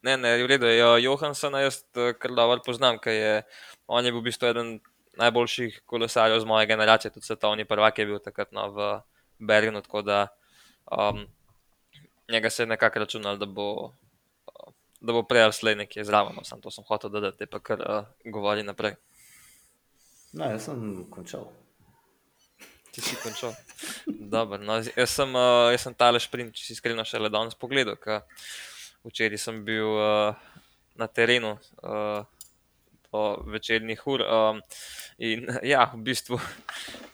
Ne, 0.01 0.17
ne, 0.17 0.37
v 0.37 0.47
redu. 0.47 0.65
Ja, 0.67 0.97
Johansona 0.97 1.59
jaz 1.59 1.83
eh, 1.93 2.13
kar 2.13 2.31
dobro 2.31 2.61
poznam, 2.65 2.97
ker 2.97 3.13
je 3.13 3.33
on 3.87 4.05
je 4.05 4.11
bil 4.11 4.21
v 4.21 4.23
bistvu 4.23 4.47
eden 4.47 4.79
najboljših 5.21 5.81
kolesarjev 5.85 6.39
z 6.41 6.49
moje 6.49 6.67
generacije, 6.67 7.11
tudi 7.13 7.25
svetovni 7.25 7.65
prvak 7.65 7.99
je 7.99 8.05
bil 8.09 8.19
takrat 8.19 8.51
no, 8.51 8.67
v 8.73 8.89
Bergenu, 9.39 9.81
tako 9.81 10.01
da 10.01 10.27
um, 10.91 11.25
njega 12.31 12.49
se 12.49 12.63
je 12.63 12.67
nekako 12.67 12.99
računal, 12.99 13.37
da 13.37 13.45
bo, 13.45 13.71
uh, 13.85 14.73
da 15.01 15.13
bo 15.13 15.23
prej 15.23 15.43
ali 15.43 15.53
slej 15.53 15.75
nekje 15.75 16.03
zraven, 16.03 16.35
no, 16.35 16.43
samo 16.43 16.61
to 16.61 16.71
sem 16.71 16.83
hotel 16.87 17.09
dodati, 17.09 17.37
te 17.37 17.45
pa 17.45 17.59
kar 17.59 17.81
uh, 17.81 18.05
govori 18.25 18.63
naprej. 18.63 18.95
No, 20.33 20.47
jaz 20.47 20.65
sem 20.65 21.05
končal. 21.11 21.49
Ti 22.91 23.01
si 23.01 23.15
končal. 23.23 23.53
Dobro, 24.35 24.57
no, 24.63 24.79
jaz 24.95 25.09
sem, 25.09 25.35
uh, 25.35 25.69
jaz 25.71 25.87
sem 25.87 25.95
tale 25.95 26.19
šprint, 26.19 26.55
če 26.55 26.65
si 26.65 26.75
iskreno 26.77 27.05
šele 27.05 27.29
danes 27.29 27.57
pogledal, 27.59 27.99
ker 27.99 28.23
včeraj 29.07 29.41
sem 29.41 29.63
bil 29.65 29.89
uh, 29.97 30.35
na 30.95 31.07
terenu 31.07 31.55
uh, 31.55 32.23
do 33.11 33.43
večernih 33.47 34.07
ur. 34.07 34.21
Um, 34.21 34.61
in 35.19 35.47
ja, 35.63 35.85
v 35.93 36.01
bistvu 36.07 36.39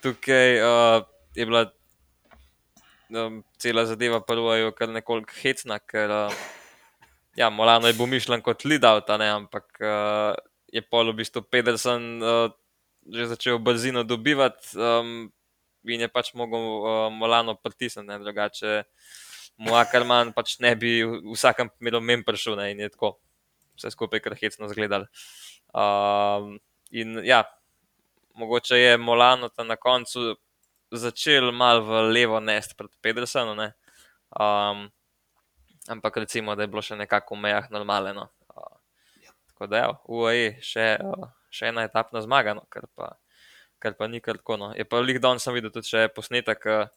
tukaj 0.02 0.60
uh, 0.62 1.02
je 1.34 1.46
bila 1.46 1.66
um, 3.10 3.42
cela 3.58 3.86
zadeva 3.86 4.20
prvo 4.20 4.54
je 4.54 4.72
kar 4.72 4.88
nekoliko 4.88 5.34
hecna, 5.42 5.78
ker 5.78 6.10
uh, 6.10 6.38
ja, 7.36 7.50
Molano 7.50 7.86
je 7.86 7.98
bil 7.98 8.06
mišljen 8.06 8.42
kot 8.42 8.64
lead-out, 8.64 9.10
ampak 9.10 9.66
uh, 9.82 10.34
je 10.72 10.82
pol 10.82 11.12
v 11.12 11.18
bistvu 11.22 11.42
Pedersen 11.42 12.22
uh, 12.22 12.50
že 13.08 13.32
začel 13.32 13.58
brzino 13.58 14.04
dobivati 14.04 14.76
um, 14.76 15.30
in 15.88 16.00
je 16.04 16.08
pač 16.12 16.34
mogel 16.34 16.60
uh, 16.60 17.08
Molano 17.08 17.56
pritisniti, 17.56 18.20
drugače 18.20 18.84
mu 19.58 19.74
Ackerman 19.74 20.32
pač 20.36 20.58
ne 20.60 20.74
bi 20.76 21.00
v 21.02 21.32
vsakem 21.32 21.70
primeru 21.72 22.02
menj 22.04 22.22
prišel 22.22 22.58
ne, 22.58 22.70
in 22.70 22.84
je 22.84 22.92
tako 22.92 23.16
vse 23.78 23.94
skupaj 23.94 24.22
kar 24.24 24.36
hecno 24.38 24.68
zgledal. 24.70 25.06
Um, 25.72 26.58
in 26.90 27.20
ja, 27.24 27.44
mogoče 28.38 28.78
je 28.78 28.98
Molano 28.98 29.50
na 29.64 29.76
koncu 29.76 30.36
začel 30.90 31.52
malo 31.52 31.84
v 31.84 32.02
levo 32.12 32.40
nest 32.40 32.76
pred 32.76 32.90
Pedersenom, 33.02 33.56
ne. 33.56 33.72
Um, 34.32 34.88
ampak 35.88 36.16
recimo, 36.16 36.56
da 36.56 36.64
je 36.64 36.72
bilo 36.72 36.82
še 36.84 36.96
nekako 36.96 37.36
v 37.36 37.44
mejah 37.48 37.68
normalno. 37.72 38.28
Uh, 38.48 38.76
tako 39.52 39.68
da, 39.68 39.82
ja, 39.82 39.90
UAE 40.08 40.58
še, 40.64 40.90
uh, 41.04 41.28
še 41.52 41.72
ena 41.72 41.84
etapna 41.88 42.22
zmaga, 42.24 42.56
no, 42.56 42.64
kar, 42.72 42.88
pa, 42.96 43.14
kar 43.82 43.96
pa 43.98 44.08
ni 44.08 44.22
kar 44.24 44.40
tako. 44.40 44.56
No. 44.60 44.70
Je 44.76 44.86
pa 44.88 45.00
lih 45.04 45.20
danes 45.20 45.44
sem 45.44 45.56
videl 45.56 45.72
tudi 45.74 45.90
še 45.90 46.08
posnetek, 46.14 46.68
uh, 46.72 46.88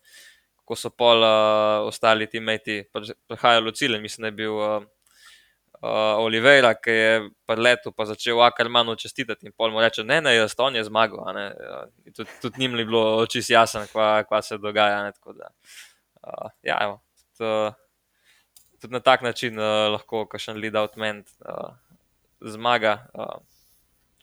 kako 0.62 0.80
so 0.80 0.94
pol 0.96 1.26
uh, 1.26 1.88
ostali 1.88 2.30
ti 2.32 2.40
meti 2.40 2.82
prihajali 3.28 3.72
v 3.72 3.76
cilj. 3.76 4.00
Mislim, 4.00 4.28
da 4.28 4.32
je 4.32 4.40
bil 4.40 4.56
uh, 4.56 4.86
uh, 5.82 6.24
Oliveira, 6.24 6.74
ki 6.78 6.96
je 6.96 7.14
preletel, 7.50 7.94
pa 7.98 8.06
začel 8.06 8.42
Ackermanu 8.46 8.96
čestitati 8.96 9.46
in 9.50 9.54
pol 9.58 9.74
mu 9.74 9.82
reče: 9.82 10.04
Ne, 10.04 10.22
ne, 10.22 10.36
jaz, 10.36 10.56
on 10.58 10.76
je 10.76 10.84
zmagal. 10.88 11.20
Uh, 11.20 12.14
tudi, 12.16 12.30
tudi 12.42 12.62
njim 12.62 12.78
ni 12.78 12.86
bilo 12.86 13.26
čisto 13.26 13.54
jasno, 13.54 13.86
kva, 13.92 14.24
kva 14.24 14.42
se 14.42 14.58
dogaja. 14.58 15.04
Ne, 15.04 15.12
tako 15.18 15.34
da, 15.34 15.52
uh, 16.22 16.52
ja, 16.64 16.78
evo, 16.82 17.02
to, 17.38 17.74
tudi 18.82 18.94
na 18.94 19.00
tak 19.00 19.22
način 19.22 19.60
uh, 19.60 19.90
lahko 19.94 20.26
kakšen 20.26 20.62
lead-out 20.62 20.98
men 20.98 21.24
uh, 21.46 21.74
zmaga. 22.42 23.00
Uh, 23.14 23.40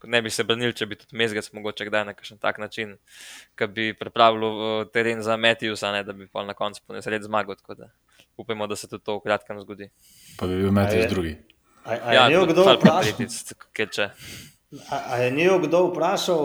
ne 0.04 0.22
bi 0.22 0.30
se 0.30 0.44
branil, 0.46 0.72
če 0.78 0.86
bi 0.86 0.96
tudi 0.98 1.16
Mezgec 1.18 1.48
mogoče 1.52 1.88
kdaj 1.88 2.04
na 2.06 2.14
kakšen 2.14 2.38
tak 2.38 2.60
način, 2.62 2.94
ki 3.58 3.66
bi 3.74 3.86
pripravil 3.98 4.44
uh, 4.46 4.84
teren 4.94 5.22
za 5.22 5.36
ne, 5.36 6.04
da 6.06 6.14
bi 6.14 6.28
pa 6.30 6.44
na 6.46 6.54
koncu 6.54 6.82
po 6.86 6.94
nesreč 6.94 7.26
zmagal. 7.26 7.58
Da 7.74 7.90
upajmo, 8.38 8.66
da 8.66 8.76
se 8.76 8.88
tudi 8.88 9.04
to 9.04 9.18
v 9.18 9.24
kratkem 9.26 9.60
zgodi. 9.60 9.90
Pa 10.38 10.46
bi 10.46 10.56
bil 10.56 10.72
Matthews 10.72 11.04
je- 11.04 11.08
drugi. 11.08 11.36
A, 11.84 11.90
a 12.04 12.14
ja, 12.14 12.24
je 12.28 12.46
kdo 12.46 12.64
vprašal? 12.68 13.26
ker. 13.72 13.88
A, 14.90 14.96
a 15.12 15.16
je 15.16 15.30
njel 15.30 15.58
kdo 15.58 15.86
vprašal, 15.88 16.42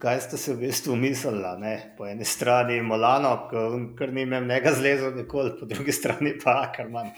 kaj 0.00 0.20
ste 0.24 0.36
si 0.40 0.52
v 0.54 0.62
bistvu 0.64 0.96
mislili? 0.96 1.44
Po 1.98 2.06
eni 2.08 2.24
strani 2.24 2.80
Molano, 2.82 3.48
kar 3.98 4.12
ni 4.12 4.22
imel 4.22 4.46
njega 4.48 4.72
zlezel 4.72 5.12
nikoli, 5.16 5.52
po 5.60 5.66
drugi 5.66 5.92
strani 5.92 6.38
pa 6.44 6.62
Ackerman. 6.64 7.12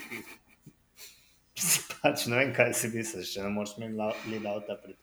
pač 2.03 2.27
ne 2.27 2.41
vem, 2.41 2.51
kaj 2.57 2.75
si 2.75 2.89
misliš, 2.89 3.35
če 3.35 3.45
ne 3.45 3.53
moreš 3.55 3.77
mi 3.79 3.91
lead 3.93 4.47
avta 4.49 4.77
prid. 4.83 4.97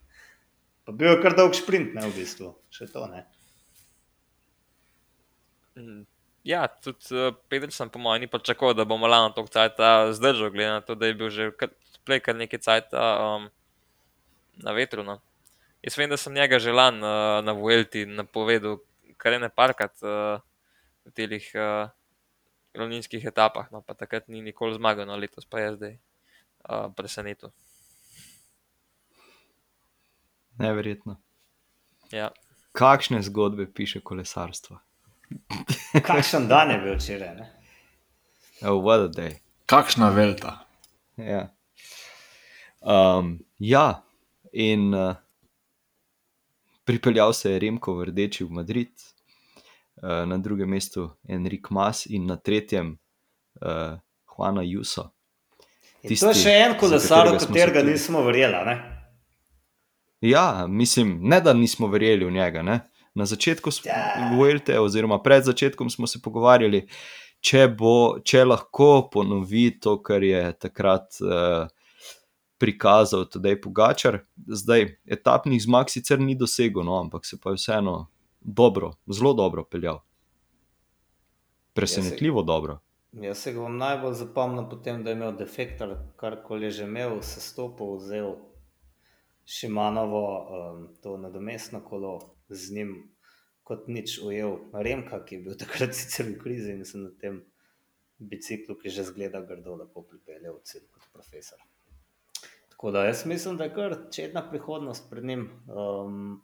Pa 0.88 0.92
bil 0.92 1.14
je 1.14 1.22
kar 1.22 1.36
dolg 1.38 1.56
sprint, 1.56 1.94
ne 1.96 2.08
v 2.08 2.14
bistvu, 2.16 2.52
še 2.74 2.88
to 2.92 3.06
ne. 3.12 3.24
Mm, 5.78 6.04
Ja, 6.48 6.68
tudi 6.68 7.12
uh, 7.12 7.34
Pedersen, 7.52 7.90
po 7.92 8.00
mojem, 8.00 8.22
ni 8.24 8.28
pričakoval, 8.32 8.74
da 8.74 8.86
bo 8.88 8.96
Malano 8.98 9.34
toliko 9.36 9.52
časa 9.52 10.14
zdržal, 10.16 10.50
glede 10.50 10.70
na 10.70 10.82
to, 10.82 10.96
da 10.96 11.10
je 11.10 11.16
bil 11.20 11.30
že 11.30 11.50
kar, 11.52 11.74
prej 12.08 12.22
kar 12.24 12.38
nekaj 12.40 12.62
časa 12.64 13.04
um, 13.20 13.50
na 14.64 14.72
vetru. 14.72 15.04
No. 15.04 15.20
Jaz 15.84 15.98
vem, 16.00 16.08
da 16.10 16.18
sem 16.18 16.34
njega 16.34 16.60
želan 16.60 17.04
uh, 17.04 17.44
na 17.44 17.52
Vuelti 17.52 18.06
napovedal, 18.06 18.80
kar 19.20 19.36
je 19.36 19.42
ne 19.44 19.52
parkat 19.52 19.92
uh, 20.08 20.40
v 21.04 21.12
teh 21.12 21.52
uh, 21.60 21.92
ravninskih 22.72 23.28
etapah, 23.28 23.68
no, 23.72 23.84
pa 23.84 23.98
takrat 24.00 24.32
ni 24.32 24.40
nikoli 24.42 24.80
zmagal, 24.80 25.04
no 25.10 25.20
letos 25.20 25.44
pa 25.44 25.60
je 25.66 25.76
zdaj 25.76 25.94
uh, 26.00 26.88
presenetil. 26.96 27.52
Neverjetno. 30.64 31.20
Ja. 32.16 32.32
Kakšne 32.72 33.20
zgodbe 33.20 33.68
piše 33.68 34.00
kolesarstvo? 34.00 34.80
Kakšen 36.08 36.48
dan 36.48 36.72
je 36.72 36.78
bil 36.84 36.96
včeraj? 36.96 37.36
ne? 37.36 37.50
Oh, 38.62 38.82
what 38.84 39.00
a 39.00 39.08
day. 39.08 39.40
Kakšna 39.66 40.10
velta. 40.10 40.58
Ja, 41.18 41.50
um, 42.82 43.40
ja. 43.60 44.04
in 44.54 44.94
uh, 44.94 45.16
pripeljal 46.84 47.34
se 47.34 47.52
je 47.52 47.60
Remko 47.60 47.94
v 47.96 48.06
Rdeči 48.06 48.44
v 48.44 48.52
Madrid, 48.52 48.90
uh, 50.04 50.26
na 50.26 50.38
drugem 50.38 50.70
mestu 50.70 51.10
Enrik 51.30 51.70
Mas 51.70 52.06
in 52.06 52.26
na 52.26 52.38
tretjem 52.38 52.98
uh, 53.62 54.00
Juana 54.26 54.62
Juso. 54.64 55.12
In 56.02 56.10
to 56.10 56.14
je 56.14 56.34
Tisti, 56.34 56.44
še 56.44 56.54
en 56.64 56.78
kolesar, 56.80 57.28
v 57.34 57.42
katerega 57.42 57.84
nismo 57.84 58.22
verjeli. 58.24 58.64
ne? 58.66 58.76
Ja, 60.22 60.68
mislim, 60.68 61.20
ne 61.22 61.42
da 61.42 61.54
nismo 61.54 61.88
verjeli 61.88 62.26
v 62.26 62.32
njega. 62.32 62.64
Ne? 62.64 62.80
Na 63.18 63.26
začetku. 63.26 63.72
Vuelte, 64.36 64.78
oziroma 64.80 65.18
pred 65.24 65.46
začetkom 65.48 65.90
smo 65.90 66.08
se 66.08 66.22
pogovarjali, 66.22 66.84
če, 67.42 67.64
bo, 67.74 68.20
če 68.22 68.44
lahko 68.46 69.08
ponovi 69.14 69.72
to, 69.82 69.96
kar 70.06 70.22
je 70.24 70.42
takrat 70.62 71.18
uh, 71.26 71.66
prikazal 72.62 73.26
Tadej 73.26 73.58
Pogačar. 73.62 74.22
Zdaj, 74.46 74.86
etapnih 75.06 75.62
zmag 75.64 75.90
sicer 75.94 76.22
ni 76.22 76.38
dosegel, 76.38 76.86
no, 76.86 77.00
ampak 77.02 77.26
se 77.26 77.40
pa 77.42 77.56
je 77.56 77.62
vseeno 77.62 77.96
dobro, 78.42 78.94
zelo 79.10 79.34
dobro 79.34 79.66
peljal. 79.66 80.04
Presenetljivo 81.74 82.44
dobro. 82.44 82.80
Jaz 83.12 83.38
se 83.38 83.54
ga 83.54 83.62
bom 83.62 83.78
najbolj 83.78 84.14
zapomnil 84.14 84.70
po 84.70 84.78
tem, 84.84 85.02
da 85.04 85.10
je 85.10 85.18
imel 85.18 85.34
defektor, 85.38 85.96
karkoli 86.22 86.68
je 86.68 86.72
že 86.72 86.84
imel, 86.86 87.22
se 87.22 87.42
stopil, 87.42 87.98
vzel 87.98 88.36
Šimanovo, 89.46 90.26
um, 90.38 90.82
to 91.02 91.18
nadomestno 91.18 91.80
kolo, 91.82 92.20
z 92.50 92.74
njim 92.74 92.96
kot 93.68 93.88
nič 93.92 94.20
ujel 94.24 94.60
Remka, 94.74 95.20
ki 95.26 95.36
je 95.36 95.44
bil 95.44 95.58
takrat 95.60 95.96
v 95.96 96.38
krizi 96.40 96.72
in 96.72 96.86
se 96.86 96.98
na 96.98 97.12
tem 97.22 97.44
biciklu, 98.18 98.78
ki 98.80 98.90
že 98.90 99.04
zgleda 99.04 99.42
grdo, 99.42 99.76
lepo 99.76 100.02
pripeljal 100.02 100.58
v 100.58 100.64
cilj 100.64 100.88
kot 100.92 101.10
profesor. 101.14 101.60
Tako 102.70 102.92
da 102.92 103.06
jaz 103.06 103.26
mislim, 103.26 103.58
da 103.58 103.68
je 103.68 103.74
kar 103.74 103.96
čedna 104.14 104.44
prihodnost 104.50 105.10
pred 105.10 105.26
njim. 105.26 105.50
Um, 105.68 106.42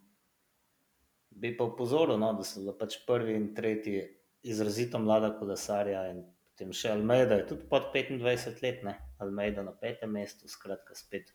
bi 1.30 1.58
pa 1.58 1.64
upozoril, 1.64 2.18
no, 2.20 2.34
da 2.34 2.44
so 2.44 2.60
bili 2.60 2.76
pač 2.80 2.98
prvi 3.08 3.36
in 3.38 3.54
tretji 3.56 4.04
izrazito 4.44 5.00
mlada 5.00 5.32
kolesarja 5.40 6.08
in 6.12 6.24
potem 6.52 6.74
še 6.76 6.92
Almeida 6.94 7.40
je 7.40 7.48
tudi 7.54 7.68
pod 7.70 7.90
25 7.94 8.62
let, 8.66 8.84
ne? 8.86 8.98
Almeida 9.24 9.64
na 9.66 9.72
petem 9.72 10.12
mestu, 10.14 10.50
skratka 10.52 10.96
spet 10.96 11.32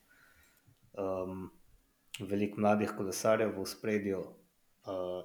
um, 0.93 1.49
veliko 2.21 2.61
mladih 2.61 2.93
kolesarjev 2.99 3.57
v 3.57 3.67
spredju. 3.67 4.23
Uh, 4.89 5.21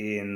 in 0.00 0.30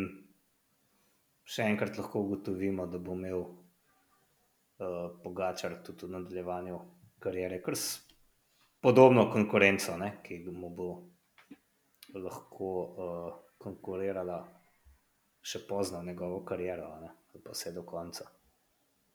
še 1.48 1.64
enkrat 1.64 1.96
lahko 1.98 2.20
ugotovimo, 2.26 2.86
da 2.86 3.00
bo 3.00 3.16
imel 3.16 3.40
uh, 3.40 5.16
Pogačar 5.22 5.78
tudi 5.84 6.06
v 6.06 6.16
nadaljevanju 6.18 6.80
karijere, 7.24 7.62
ker 7.64 7.76
s 7.76 8.02
podobno 8.84 9.26
konkurenco, 9.32 9.96
ne, 9.96 10.10
ki 10.22 10.42
mu 10.52 10.70
bo 10.76 10.90
lahko 12.14 12.68
uh, 12.68 13.32
konkurirala 13.58 14.38
še 15.40 15.64
pozno 15.66 16.02
njegovo 16.04 16.44
kariero, 16.44 16.92
ne, 17.00 17.14
pa 17.32 17.54
vse 17.54 17.72
do 17.72 17.86
konca. 17.88 18.28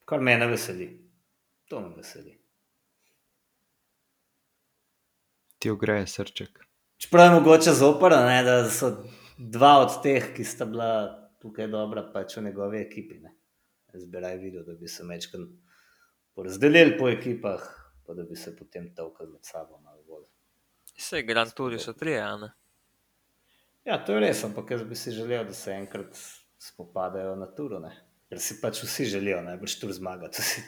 Kar 0.04 0.20
me 0.20 0.34
ne 0.36 0.50
veseli, 0.50 0.90
to 1.70 1.80
me 1.80 1.94
veseli. 1.96 2.34
Ti 5.58 5.70
ogreje 5.70 6.06
srček. 6.06 6.64
Čeprav 7.04 7.26
je 7.26 7.40
mogoče 7.40 7.72
zoprno, 7.72 8.16
da 8.16 8.70
so 8.70 8.88
dva 9.36 9.74
od 9.82 9.98
teh, 10.02 10.30
ki 10.36 10.44
sta 10.44 10.64
bila 10.64 10.88
tukaj 11.42 11.66
dobra, 11.68 12.06
pač 12.14 12.38
v 12.38 12.46
njegovi 12.46 12.78
ekipi. 12.80 13.18
Ne. 13.20 13.34
Jaz 13.92 14.06
bi 14.08 14.22
raje 14.24 14.38
videl, 14.40 14.64
da 14.64 14.72
bi 14.72 14.88
se 14.88 15.04
mečkam 15.04 15.44
porazdelili 16.32 16.96
po 16.98 17.10
ekipah, 17.12 17.66
pa 18.06 18.16
da 18.16 18.24
bi 18.24 18.36
se 18.40 18.54
potem 18.56 18.88
tolkali 18.96 19.34
med 19.34 19.44
sabo 19.44 19.76
malo 19.84 20.00
bolj. 20.08 20.24
Vse 20.96 21.20
Grand 21.28 21.52
Touri 21.52 21.78
so 21.78 21.92
tri, 21.92 22.16
a 22.16 22.38
ne? 22.40 22.48
Ja, 23.84 24.00
to 24.00 24.16
je 24.16 24.24
res, 24.24 24.40
ampak 24.48 24.72
jaz 24.72 24.88
bi 24.88 24.96
si 24.96 25.12
želel, 25.12 25.44
da 25.44 25.52
se 25.52 25.76
enkrat 25.76 26.16
spopadajo 26.58 27.36
na 27.36 27.50
turu, 27.52 27.82
ne. 27.84 27.92
ker 28.32 28.40
si 28.40 28.56
pač 28.62 28.80
vsi 28.80 29.10
želijo 29.18 29.44
najbrž 29.44 29.76
tur 29.82 29.92
zmagati, 29.92 30.40
vsi 30.46 30.64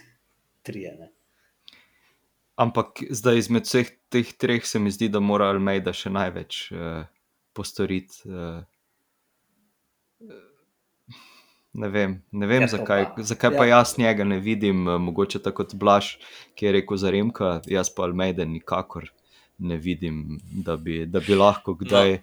trije. 0.69 0.99
Ne. 1.01 1.13
Ampak 2.57 3.03
zdaj 3.11 3.39
izmed 3.43 3.67
vseh 3.69 3.91
teh 4.09 4.33
treh 4.41 4.65
se 4.65 4.79
mi 4.81 4.91
zdi, 4.91 5.11
da 5.13 5.21
mora 5.21 5.51
Almeida 5.53 5.93
še 5.93 6.09
največ 6.13 6.61
uh, 6.73 7.03
postoriti. 7.57 8.23
Uh, 8.25 8.63
ne 11.77 11.89
vem, 11.93 12.23
ne 12.33 12.49
vem 12.49 12.65
Ja, 12.65 12.71
zakaj, 12.79 13.05
pa. 13.17 13.23
zakaj 13.23 13.53
Ja. 13.53 13.59
pa 13.59 13.67
jaz 13.69 13.99
njega 14.01 14.25
ne 14.25 14.41
vidim, 14.41 14.87
uh, 14.89 14.97
mogoče 15.01 15.43
tako 15.45 15.65
kot 15.65 15.77
Blaž, 15.77 16.17
ki 16.57 16.67
je 16.67 16.73
rekel 16.79 16.97
za 16.97 17.13
Remka, 17.13 17.61
jaz 17.69 17.93
pa 17.93 18.09
Almeida 18.09 18.49
nikakor 18.49 19.11
ne 19.59 19.77
vidim, 19.77 20.41
da 20.65 20.77
bi, 20.77 21.07
da 21.07 21.21
bi 21.21 21.35
lahko 21.37 21.75
kdaj, 21.75 22.19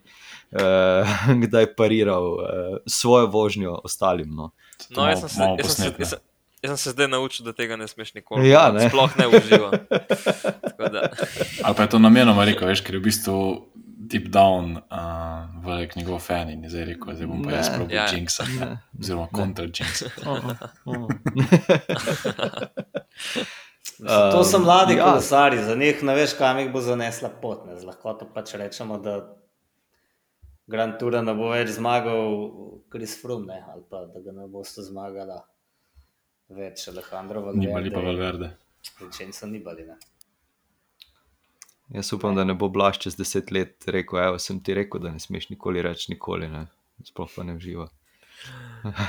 no. 0.52 0.66
uh, 0.66 1.40
kdaj 1.46 1.76
pariral 1.76 2.28
uh, 2.34 2.78
svojo 2.86 3.28
vožnjo 3.28 3.80
ostalim. 3.84 4.34
No. 4.36 4.52
No, 4.90 5.08
jaz 5.10 5.20
sem, 5.20 5.30
se, 5.30 5.42
jaz, 5.58 5.76
sem 5.76 5.76
se, 5.76 5.90
ne. 5.90 5.96
jaz, 6.00 6.10
sem, 6.10 6.20
jaz 6.64 6.70
sem 6.70 6.78
se 6.78 6.90
zdaj 6.92 7.08
naučil, 7.08 7.46
da 7.46 7.54
tega 7.54 7.76
ne 7.76 7.88
smeš 7.88 8.14
nikoli. 8.14 8.50
Ja, 8.50 8.72
da 8.72 8.80
ne. 8.80 8.90
Sploh 8.90 9.18
ne 9.18 9.28
uživam. 9.28 9.72
Tako 10.64 10.90
da, 10.90 11.10
Ali 11.64 11.76
pa 11.76 11.82
je 11.84 11.90
to 11.90 12.00
namenoma 12.00 12.46
rekel, 12.46 12.68
veš, 12.68 12.82
ker 12.82 12.96
je 12.96 13.00
v 13.00 13.04
bistvu 13.04 13.66
deep 14.14 14.28
down 14.32 14.78
uh, 14.78 14.84
velik 15.66 15.96
njegov 15.96 16.20
fan 16.20 16.50
in 16.50 16.64
je 16.64 16.70
zdaj 16.70 16.86
rekel, 16.86 17.14
da 17.16 17.28
bom 17.28 17.44
pa 17.44 17.52
jaz 17.52 17.70
probil 17.76 17.96
Ja. 17.96 18.06
yeah. 18.08 18.16
Jinxa, 18.16 18.44
Ne. 18.60 18.78
oziroma 19.00 19.28
kontra 19.32 19.66
Jinxa. 19.66 20.06
Mislim, 24.00 24.32
to 24.32 24.44
so 24.44 24.60
mladi 24.60 24.94
ja. 24.94 25.06
kolesari, 25.06 25.64
za 25.64 25.76
njih 25.76 26.04
ne 26.04 26.16
veš, 26.16 26.34
kam 26.38 26.60
jih 26.60 26.72
bo 26.72 26.82
zanesla 26.82 27.30
pot. 27.30 27.66
Ne. 27.66 27.80
Z 27.80 27.84
lahkoto 27.84 28.28
pač 28.34 28.54
rečemo, 28.54 28.98
da 28.98 29.36
Grand 30.68 31.00
Tour 31.00 31.24
ne 31.24 31.34
bo 31.34 31.50
več 31.52 31.70
zmagal 31.70 32.50
Kris 32.92 33.22
Frum, 33.22 33.46
ne, 33.46 33.64
ali 33.74 33.84
pa 33.90 34.06
da 34.06 34.20
ga 34.20 34.32
ne 34.32 34.48
boste 34.48 34.82
zmagala 34.82 35.44
več 36.56 36.88
Alejandro 36.92 37.46
Ni 37.54 37.68
pa 37.68 37.80
Valverde. 37.80 38.06
Valverde. 38.06 38.52
Vincenzo 39.00 39.48
Nibali. 39.48 39.86
Ne. 39.88 39.98
Jaz 41.94 42.14
upam, 42.14 42.36
da 42.36 42.44
ne 42.44 42.56
bo 42.58 42.70
Blaž 42.70 43.00
čez 43.04 43.18
deset 43.20 43.52
let 43.52 43.88
rekel: 43.88 44.20
Evo, 44.20 44.40
sem 44.40 44.62
ti 44.64 44.74
rekel, 44.74 45.02
da 45.04 45.12
ne 45.14 45.20
smeš 45.20 45.50
nikoli 45.54 45.84
reči 45.84 46.14
nikoli, 46.14 46.50
ne. 46.52 46.68
sploh 47.04 47.30
pa 47.36 47.44
ne 47.44 47.58
uživa. 47.58 47.90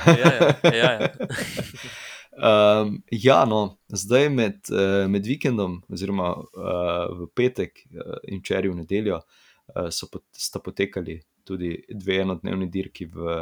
ja, 0.07 0.31
ja, 0.31 0.51
ja, 0.73 0.91
ja. 0.99 1.09
Um, 2.35 3.03
ja, 3.11 3.45
no, 3.45 3.77
zdaj 3.87 4.29
med, 4.29 4.57
uh, 4.71 5.05
med 5.07 5.23
vikendom, 5.25 5.77
oziroma 5.87 6.33
uh, 6.35 7.05
v 7.15 7.27
petek 7.31 7.79
uh, 7.87 8.17
in 8.27 8.41
včeraj 8.41 8.73
v 8.73 8.79
nedeljo, 8.81 9.21
uh, 9.21 9.87
so 9.87 10.09
pot, 10.11 10.25
sta 10.35 10.59
potekali 10.59 11.15
tudi 11.47 11.77
dve 11.87 12.19
enodnevni 12.25 12.67
dirki 12.71 13.07
v 13.07 13.37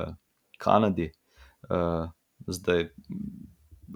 Kanadi. 0.61 1.07
Uh, 1.73 2.05
zdaj, 2.45 2.91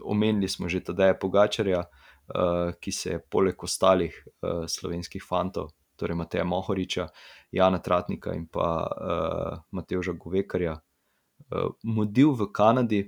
omenili 0.03 0.49
smo 0.49 0.69
že 0.69 0.83
Tadeja 0.83 1.17
Pogačarja, 1.19 1.79
uh, 1.79 2.73
ki 2.79 2.91
se 2.91 3.09
je 3.09 3.19
poleg 3.19 3.63
ostalih 3.63 4.13
uh, 4.13 4.65
slovenskih 4.67 5.23
fantov, 5.23 5.71
torej 5.95 6.15
Mateja 6.15 6.43
Mohoriča, 6.43 7.07
Jana 7.51 7.79
Tratnika 7.79 8.33
in 8.33 8.47
pa 8.47 8.69
uh, 8.85 9.59
Mateoža 9.71 10.13
Govekarja, 10.13 10.77
uh, 10.77 11.71
mudil 11.83 12.35
v 12.37 12.51
Kanadi. 12.53 13.05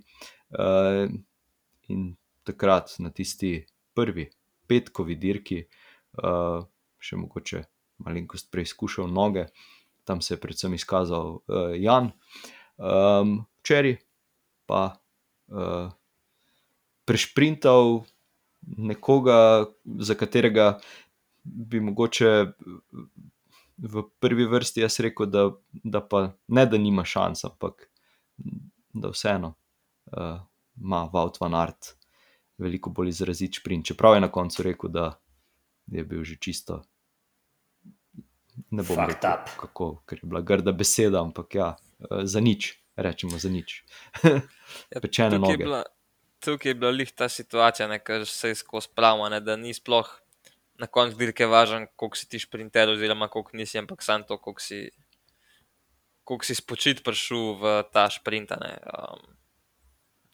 Uh, 0.49 1.09
in 1.89 2.15
takrat 2.43 2.95
na 2.99 3.09
tisti 3.09 3.65
prvi 3.93 4.29
petkovi 4.69 5.17
dirki, 5.17 5.63
uh, 6.23 6.61
še 7.01 7.17
mogoče 7.17 7.63
malenkost 8.05 8.49
preizkušal 8.53 9.09
noge, 9.11 9.49
tam 10.07 10.21
se 10.21 10.35
je 10.35 10.41
predvsem 10.41 10.73
izkazal 10.77 11.39
uh, 11.41 11.73
Jan, 11.77 12.11
um, 12.77 13.39
včeraj 13.61 13.97
pa 14.69 14.83
uh, 14.93 15.89
prešprintal 17.09 18.03
nekoga, 18.61 19.65
za 19.99 20.13
katerega 20.13 20.75
bi 21.43 21.79
mogoče 21.81 22.29
v 23.79 24.03
prvi 24.19 24.45
vrsti 24.45 24.83
jaz 24.83 24.99
rekel, 24.99 25.25
da, 25.25 25.45
da 25.71 26.01
pa 26.03 26.25
ne, 26.47 26.65
da 26.65 26.77
nima 26.77 27.05
šans, 27.07 27.45
ampak 27.47 27.87
da 28.93 29.09
vseeno 29.09 29.53
uh, 30.11 30.41
ima 30.75 31.05
Vaut 31.13 31.39
van 31.39 31.55
Art 31.55 31.93
veliko 32.59 32.91
bolj 32.91 33.09
izrazit 33.09 33.55
sprint. 33.55 33.85
Čeprav 33.87 34.17
je 34.17 34.21
na 34.21 34.29
koncu 34.29 34.63
rekel, 34.63 34.91
da 34.91 35.05
je 35.87 36.03
bil 36.03 36.23
že 36.23 36.35
čisto. 36.37 36.81
Ne 38.69 38.83
bom 38.83 38.91
Fucked 38.91 39.15
rekel, 39.15 39.31
up. 39.31 39.53
kako, 39.57 39.85
ker 40.03 40.19
je 40.19 40.27
bila 40.27 40.41
grda 40.41 40.71
beseda, 40.71 41.21
ampak 41.21 41.55
ja, 41.55 41.69
eh, 42.01 42.25
za 42.25 42.39
nič, 42.39 42.73
rečemo 42.95 43.39
za 43.39 43.49
nič. 43.49 43.79
Ja, 44.91 44.99
Pečene 45.01 45.35
je 45.35 45.39
noge. 45.39 45.63
bila- 45.63 45.85
Tukaj 46.39 46.69
je 46.69 46.75
bila 46.75 46.91
lih 46.91 47.11
ta 47.11 47.27
situacija, 47.29 47.87
ne, 47.91 47.99
ker 47.99 48.25
se 48.27 48.53
skozi 48.55 48.87
pravimo, 48.95 49.27
ne, 49.29 49.41
da 49.43 49.57
ni 49.59 49.73
sploh 49.75 50.07
na 50.79 50.87
koncu 50.87 51.17
dirke 51.19 51.45
važen, 51.45 51.87
koliko 51.99 52.17
si 52.17 52.29
ti 52.29 52.39
šprinter, 52.39 52.89
oziroma 52.93 53.27
koliko 53.27 53.57
nisi, 53.59 53.77
ampak 53.81 54.03
samo 54.03 54.23
to, 54.23 54.37
koliko 54.39 54.63
si, 54.63 54.85
koliko 56.23 56.47
si 56.47 56.55
spočit 56.55 57.03
prišel 57.03 57.59
v 57.59 57.73
ta 57.91 58.07
šprint. 58.09 58.55
Um, 58.55 59.25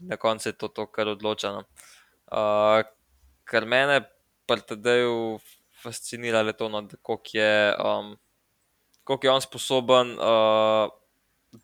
na 0.06 0.18
koncu 0.22 0.50
je 0.50 0.54
to, 0.54 0.70
to 0.70 0.86
kar 0.86 1.10
odloča. 1.16 1.52
No. 1.56 1.66
Uh, 2.30 2.86
kar 3.50 3.66
mene 3.66 4.04
pri 4.46 4.62
TD-ju 4.62 5.40
fascinira, 5.82 6.46
je 6.46 6.54
to, 6.54 6.70
no, 6.70 6.86
koliko 7.02 7.34
je, 7.34 7.74
um, 7.82 8.14
koliko 9.04 9.28
je 9.28 9.32
on 9.32 9.42
sposoben 9.42 10.14
uh, 10.20 10.94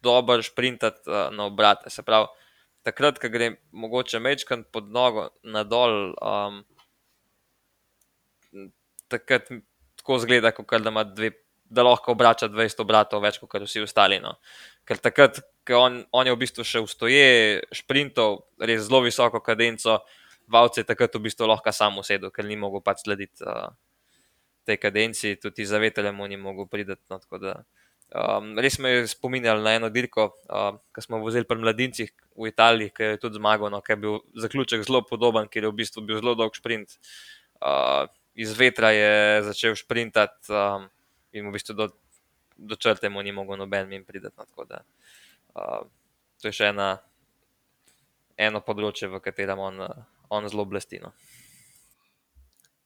dobro 0.02 0.42
šprintati 0.42 1.06
uh, 1.06 1.30
na 1.30 1.46
obrate. 1.46 1.94
Se 1.94 2.02
pravi, 2.02 2.34
takrat, 2.88 3.20
ko 3.22 3.30
gre 3.32 3.56
mogoče 3.72 4.20
mečkan 4.20 4.64
pod 4.64 4.90
nogo 4.92 5.30
nadol, 5.44 6.14
um, 6.22 6.62
takrat 9.12 9.50
tako 10.02 10.20
zgleda, 10.24 10.52
kot 10.56 10.72
da, 10.82 10.90
ima 10.90 11.04
dve, 11.06 11.32
da 11.66 11.86
lahko 11.86 12.16
obrača 12.16 12.50
200 12.50 12.84
obratov 12.84 13.22
več 13.24 13.40
kot 13.42 13.62
vsi 13.64 13.84
ostali. 13.86 14.20
No. 14.24 14.36
Ker 14.88 15.00
takrat, 15.02 15.40
ko 15.68 15.84
on, 15.86 16.02
on 16.12 16.28
je 16.28 16.34
v 16.34 16.42
bistvu 16.42 16.66
še 16.68 16.82
vstoje, 16.86 17.62
šprintov, 17.76 18.42
res 18.60 18.88
zelo 18.88 19.04
visoko 19.06 19.44
kadenco, 19.44 20.02
Vavce 20.52 20.82
je 20.82 20.88
takrat 20.90 21.14
v 21.16 21.30
bistvu 21.30 21.48
lahko 21.48 21.72
sam 21.72 22.02
usedel, 22.02 22.32
ker 22.34 22.44
ni 22.44 22.58
mogel 22.60 22.82
pač 22.84 23.06
slediti 23.06 23.46
uh, 23.46 23.70
tej 24.68 24.78
kadenci, 24.82 25.38
tudi 25.40 25.64
za 25.66 25.80
veteljem 25.80 26.18
mu 26.18 26.28
ni 26.28 26.36
mogel 26.36 26.68
priti. 26.68 26.98
No, 27.08 27.22
tako 27.22 27.40
da, 27.40 27.54
Um, 28.12 28.57
res 28.59 28.76
me 28.80 28.89
je 28.91 29.03
spominjal 29.07 29.62
na 29.64 29.78
eno 29.78 29.88
dirko, 29.89 30.26
uh, 30.51 30.76
ki 30.91 31.03
smo 31.05 31.22
vozili 31.24 31.47
pri 31.47 31.62
mladincih 31.62 32.09
v 32.12 32.49
Italiji, 32.49 32.91
ki 32.91 33.14
je 33.14 33.20
tudi 33.24 33.39
zmagal, 33.39 33.72
no, 33.72 33.80
ki 33.80 33.93
je 33.93 33.99
bil 34.03 34.18
zaključek 34.36 34.84
zelo 34.84 34.99
podoben, 35.07 35.47
ker 35.47 35.64
je 35.64 35.72
v 35.72 35.78
bistvu 35.80 36.03
bil 36.03 36.20
zelo 36.20 36.34
dolg 36.36 36.57
sprint. 36.59 36.97
Uh, 37.64 38.12
iz 38.36 38.51
vetra 38.57 38.91
je 38.91 39.47
začel 39.47 39.78
sprintati 39.80 40.51
um, 40.51 40.89
in 41.32 41.47
v 41.47 41.55
bistvu 41.55 41.78
do, 41.78 41.88
do 42.59 42.76
črte 42.76 43.07
mu 43.07 43.24
ni 43.24 43.32
mogel 43.32 43.55
noben 43.55 43.88
min 43.88 44.03
priti. 44.03 44.28
No, 44.36 44.43
tako 44.43 44.68
da, 44.68 44.84
uh, 45.55 45.88
to 46.43 46.51
je 46.51 46.57
še 46.59 46.74
ena, 46.76 46.97
eno 48.36 48.59
področje, 48.59 49.07
v 49.07 49.24
katerem 49.24 49.59
on, 49.59 49.80
on 50.28 50.51
zelo 50.51 50.68
blesti. 50.68 50.99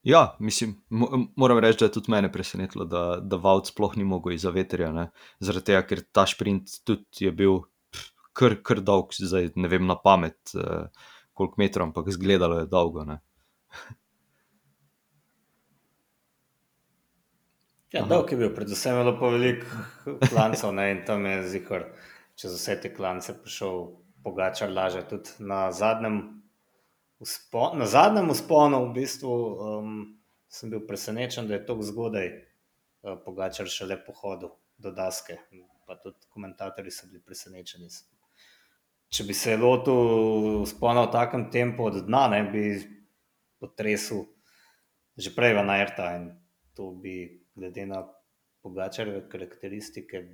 Ja, 0.06 0.36
mislim, 0.39 0.76
mo 0.89 1.08
moram 1.36 1.60
reči, 1.60 1.80
da 1.80 1.86
je 1.86 1.91
tudi 1.91 2.12
mene 2.14 2.32
presenetilo, 2.32 2.86
da, 2.86 3.18
da 3.22 3.39
Vaut 3.41 3.68
sploh 3.68 3.95
ni 3.97 4.03
mogel 4.06 4.36
iz 4.36 4.43
veterja. 4.45 4.91
Ne? 4.93 5.08
Zaradi 5.41 5.72
tega, 5.72 5.82
ker 5.89 6.03
ta 6.14 6.28
sprint 6.30 6.76
tudi 6.86 7.26
je 7.26 7.32
bil 7.34 7.64
kar, 8.38 8.53
kar 8.62 8.84
dolg, 8.86 9.16
zdaj 9.18 9.56
ne 9.58 9.72
vem 9.72 9.88
na 9.89 9.95
pamet, 9.97 10.38
uh, 10.53 11.10
koliko 11.34 11.58
metrov, 11.58 11.89
ampak 11.89 12.12
izgledalo 12.14 12.60
je 12.62 12.68
dolgo. 12.70 13.08
Ne? 13.10 13.18
Ja, 17.95 18.06
dolg 18.06 18.30
je 18.30 18.38
bil, 18.38 18.53
predvsem 18.53 18.93
je 18.93 19.01
bilo 19.01 19.18
pa 19.18 19.34
veliko 19.34 20.18
klancev 20.30 20.74
ne, 20.78 20.89
in 20.91 21.06
tam 21.08 21.26
je 21.26 21.41
zihar 21.49 21.89
čez 22.38 22.53
vse 22.60 22.78
te 22.84 22.93
klance 22.93 23.34
prišel 23.41 23.88
pogačar 24.22 24.70
laže. 24.70 25.01
Tudi 25.10 25.49
na 25.49 25.72
zadnjem 25.74 26.45
Na 27.20 27.86
zadnjem 27.88 28.30
usponu 28.30 28.82
v 28.89 28.93
bistvu, 28.99 29.32
um, 29.32 29.93
sem 30.51 30.70
bil 30.70 30.84
presenečen, 30.88 31.47
da 31.47 31.55
je 31.55 31.66
tako 31.66 31.86
zgodaj 31.88 32.28
uh, 32.28 33.16
Pogačar 33.26 33.70
šele 33.72 33.97
pohodil 34.03 34.51
do 34.78 34.91
Daske. 34.91 35.39
Pa 35.88 35.95
tudi 36.01 36.28
komentatorji 36.34 36.91
so 36.91 37.07
bili 37.07 37.22
presenečeni. 37.24 37.88
Če 39.09 39.24
bi 39.24 39.34
se 39.38 39.55
lotil 39.57 40.66
spona 40.68 41.05
v 41.05 41.11
takem 41.13 41.49
tempu 41.53 41.86
od 41.88 42.01
dna, 42.07 42.28
ne 42.34 42.41
bi 42.51 42.63
potresel 43.61 44.26
že 45.16 45.32
prej 45.32 45.55
v 45.55 45.63
Nairta 45.63 46.11
in 46.20 46.36
to 46.76 46.91
bi, 46.91 47.45
glede 47.55 47.86
na 47.88 48.03
Pogačarjeve 48.59 49.30
karakteristike, 49.30 50.26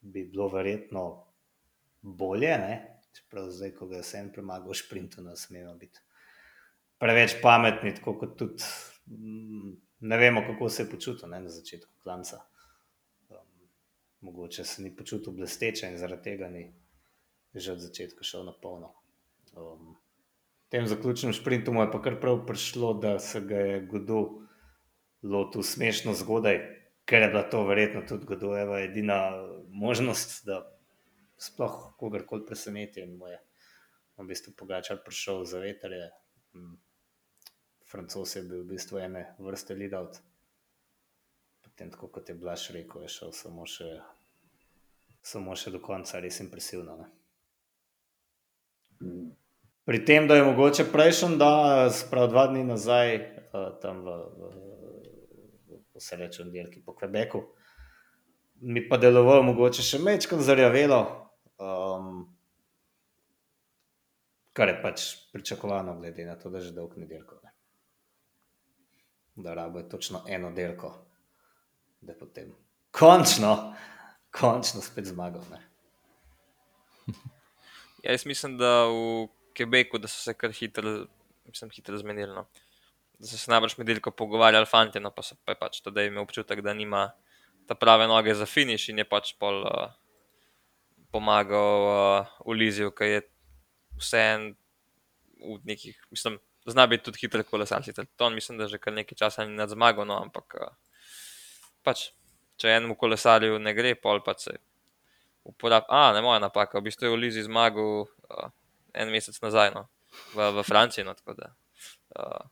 bi 0.00 0.24
bilo 0.28 0.50
verjetno 0.52 1.04
bolje, 2.02 2.50
ne? 2.58 2.91
Čeprav 3.12 3.50
zdaj, 3.50 3.74
ko 3.76 3.86
ga 3.90 4.00
je 4.00 4.06
vsem 4.06 4.32
premagal 4.32 4.72
v 4.72 4.78
šprintu, 4.78 5.22
ne 5.22 5.36
smemo 5.36 5.74
biti 5.80 6.00
preveč 7.02 7.36
pametni, 7.42 7.94
tako 7.94 8.14
kot 8.20 8.36
tudi 8.38 8.62
mm, 9.10 9.72
ne 10.08 10.18
vemo, 10.18 10.44
kako 10.46 10.68
se 10.68 10.82
je 10.82 10.90
počutil 10.90 11.28
ne, 11.28 11.40
na 11.40 11.50
začetku 11.50 11.92
klanca. 12.02 12.38
Um, 13.30 13.66
mogoče 14.20 14.64
se 14.64 14.82
ni 14.82 14.94
počutil 14.96 15.32
blesteče 15.32 15.90
in 15.90 15.98
zaradi 15.98 16.30
tega 16.30 16.48
ni 16.48 16.70
že 17.54 17.72
od 17.72 17.82
začetka 17.84 18.24
šel 18.24 18.46
na 18.48 18.52
polno. 18.56 18.94
Um, 19.52 19.96
v 20.66 20.72
tem 20.72 20.86
zaključnem 20.88 21.34
sprintu 21.36 21.72
mu 21.72 21.82
je 21.82 21.90
pa 21.92 22.00
kar 22.00 22.16
prav 22.20 22.46
prišlo, 22.46 22.94
da 22.94 23.18
se 23.18 23.42
ga 23.44 23.58
je 23.60 23.80
Godu 23.86 24.48
lotil 25.22 25.62
smešno 25.62 26.14
zgodaj, 26.16 26.62
ker 27.04 27.22
je 27.22 27.28
bila 27.28 27.42
to 27.42 27.66
verjetno 27.68 28.02
tudi 28.08 28.26
Godojeva 28.26 28.80
edina 28.80 29.36
možnost, 29.68 30.46
da 30.46 30.71
sploh 31.42 31.94
kogarkoli 31.98 32.46
preseneti 32.46 33.02
in 33.02 33.16
mu 33.18 33.26
je 33.26 33.38
v 34.16 34.26
bistvu 34.28 34.54
Pogačar 34.54 35.02
prišel 35.04 35.44
za 35.44 35.58
veterje. 35.58 36.10
Um, 36.54 36.78
Francos 37.90 38.36
je 38.36 38.42
bil 38.42 38.62
v 38.62 38.76
bistvu 38.76 38.98
ene 39.02 39.34
vrste 39.38 39.74
lead-out. 39.74 40.20
Potem, 41.62 41.90
tako 41.90 42.08
kot 42.08 42.28
je 42.28 42.34
Blaž 42.34 42.70
rekel, 42.70 43.02
je 43.02 43.08
šel 43.08 43.32
samo 43.36 43.66
še, 43.66 43.88
samo 45.22 45.56
še 45.56 45.72
do 45.74 45.80
konca, 45.82 46.20
res 46.20 46.40
impresivno. 46.40 46.96
Ne? 47.00 47.08
Pri 49.84 50.04
tem, 50.06 50.28
da 50.28 50.38
je 50.38 50.46
mogoče 50.46 50.86
prejšnji 50.92 51.38
dan, 51.42 51.90
sprav 51.90 52.30
dva 52.30 52.46
dni 52.52 52.62
nazaj, 52.68 53.16
uh, 53.50 53.72
tam 53.82 54.04
v, 54.06 54.14
v, 54.38 54.52
v 55.90 56.00
srečnem 56.00 56.52
delki 56.54 56.84
po 56.84 56.94
Quebecu, 56.94 57.42
mi 58.62 58.84
pa 58.86 58.96
delovalo 58.96 59.42
mogoče 59.42 59.82
še 59.82 59.98
mečkam 59.98 60.40
zarjavelo, 60.44 61.21
um, 61.62 62.26
kar 64.52 64.68
je 64.68 64.76
pač 64.82 65.06
pričakovano, 65.32 65.96
glede 66.00 66.26
na 66.26 66.36
to, 66.36 66.50
da 66.50 66.60
že 66.60 66.74
dolg 66.76 66.98
nedeljko. 66.98 67.40
Ne 67.44 67.52
da 69.36 69.54
rabo 69.54 69.78
je 69.78 69.88
točno 69.88 70.24
eno 70.28 70.50
delko, 70.50 71.04
da 72.00 72.14
potem 72.18 72.54
končno, 72.90 73.74
končno 74.40 74.80
spet 74.80 75.06
zmagal. 75.06 75.42
Ne? 75.50 75.62
Ja, 78.02 78.10
jaz 78.12 78.26
mislim, 78.26 78.58
da 78.58 78.86
v 78.86 79.28
Quebecu 79.54 79.98
da 79.98 80.08
so 80.08 80.18
se 80.22 80.34
kar 80.34 80.52
hitro, 80.52 81.06
mislim, 81.46 81.70
hitro 81.70 81.98
zmenili. 81.98 82.34
No. 82.34 82.46
Da 83.18 83.26
so 83.26 83.38
se 83.38 83.50
najbrž 83.50 83.76
med 83.78 83.86
delko 83.86 84.10
pogovarjali, 84.10 84.66
fanti, 84.66 85.00
no 85.00 85.10
pa 85.10 85.22
so 85.22 85.36
pa 85.44 85.54
pač 85.54 85.80
tudi 85.80 86.08
imel 86.10 86.24
občutek, 86.24 86.60
da 86.60 86.74
nima 86.74 87.12
ta 87.66 87.74
prave 87.74 88.08
noge 88.10 88.34
za 88.34 88.46
finiš 88.46 88.88
in 88.88 88.98
je 88.98 89.04
pač 89.08 89.36
pol 89.38 89.62
uh, 89.62 89.94
pomagal 91.12 91.84
uh, 91.88 92.32
v 92.46 92.56
Liziju, 92.56 92.92
ki 92.96 93.10
je 93.10 93.20
vse 94.00 94.22
en 94.34 94.48
v 95.42 95.58
nekih, 95.68 95.98
mislim, 96.10 96.38
zna 96.66 96.86
biti 96.86 97.04
tudi 97.04 97.20
hiter 97.22 97.44
kolesar. 97.44 97.84
To 98.16 98.30
mislim, 98.30 98.58
da 98.58 98.66
že 98.66 98.78
kar 98.78 98.94
nekaj 98.94 99.18
časa 99.18 99.44
ni 99.44 99.56
nad 99.56 99.70
zmago, 99.70 100.04
no, 100.04 100.18
ampak 100.22 100.56
uh, 100.60 100.72
pač, 101.82 102.10
če 102.56 102.76
enemu 102.76 102.96
kolesarju 102.96 103.58
ne 103.58 103.74
gre, 103.74 103.94
pol 103.94 104.22
pa 104.24 104.34
se 104.38 104.56
uporablja. 105.44 105.90
A, 105.90 106.12
ne 106.14 106.22
moja 106.22 106.40
napaka, 106.40 106.78
v 106.78 106.88
bistvu 106.88 107.08
je 107.08 107.12
v 107.12 107.20
Lizi 107.26 107.44
zmagal 107.46 108.06
uh, 108.06 108.48
en 108.94 109.10
mesec 109.10 109.36
nazaj 109.42 109.74
no, 109.74 109.86
v, 110.34 110.50
v 110.60 110.64
Franciji. 110.66 111.04
No, 111.04 111.16
da, 111.36 111.52
uh, 112.16 112.48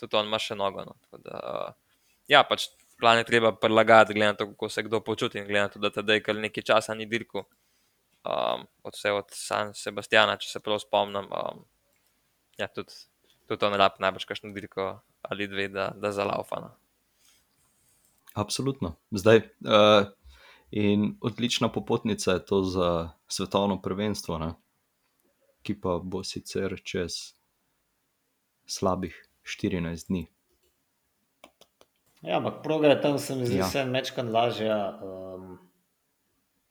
tudi 0.00 0.18
on 0.18 0.30
ima 0.30 0.40
še 0.42 0.58
nogo. 0.58 0.84
No, 0.88 0.98
da, 1.22 1.38
uh, 1.38 1.98
ja, 2.30 2.42
pač 2.48 2.70
plan 3.02 3.18
je 3.18 3.26
treba 3.28 3.52
prilagajati, 3.54 4.14
glede 4.14 4.34
na 4.34 4.38
to, 4.38 4.46
kako 4.54 4.68
se 4.68 4.82
kdo 4.82 5.00
počuti 5.00 5.38
in 5.38 5.46
glede 5.46 5.66
na 5.66 5.68
to, 5.68 5.82
da 5.82 5.90
tedaj 5.90 6.22
kar 6.22 6.38
nekaj 6.38 6.66
časa 6.72 6.94
ni 6.94 7.06
dirku. 7.06 7.44
Um, 8.22 8.66
od 8.86 8.94
vse 8.94 9.12
od 9.12 9.32
San 9.34 9.72
Sebastiana, 9.74 10.36
če 10.38 10.48
se 10.48 10.60
prav 10.62 10.78
spomnim. 10.78 11.26
Um, 11.26 11.64
ja, 12.58 12.68
tudi 12.70 12.94
tudi 13.52 13.66
on 13.66 13.76
rab 13.76 13.98
najbrž 14.00 14.24
kakšno 14.24 14.52
dirko 14.52 15.00
ali 15.22 15.46
dve, 15.46 15.68
da, 15.68 15.92
da 15.96 16.12
zalaufa. 16.12 16.60
No. 16.60 16.70
Absolutno. 18.34 18.96
Zdaj, 19.10 19.36
uh, 19.36 20.06
in 20.70 21.16
odlična 21.20 21.68
popotnica 21.72 22.32
je 22.32 22.44
to 22.44 22.62
za 22.62 23.10
svetovno 23.28 23.82
prvenstvo, 23.82 24.38
ne? 24.38 24.54
ki 25.62 25.76
pa 25.80 26.00
bo 26.02 26.24
sicer 26.26 26.74
čez 26.82 27.36
slabih 28.66 29.14
14 29.46 30.08
dni. 30.08 30.26
Ja, 32.22 32.40
ampak 32.40 32.62
proga 32.64 32.88
je 32.88 33.00
tam, 33.02 33.18
se 33.18 33.36
mi 33.36 33.46
zdi, 33.46 33.60
ja. 33.60 33.66
vse 33.66 33.84
mečkan 33.86 34.32
lažja. 34.32 34.98
Um, 35.02 35.58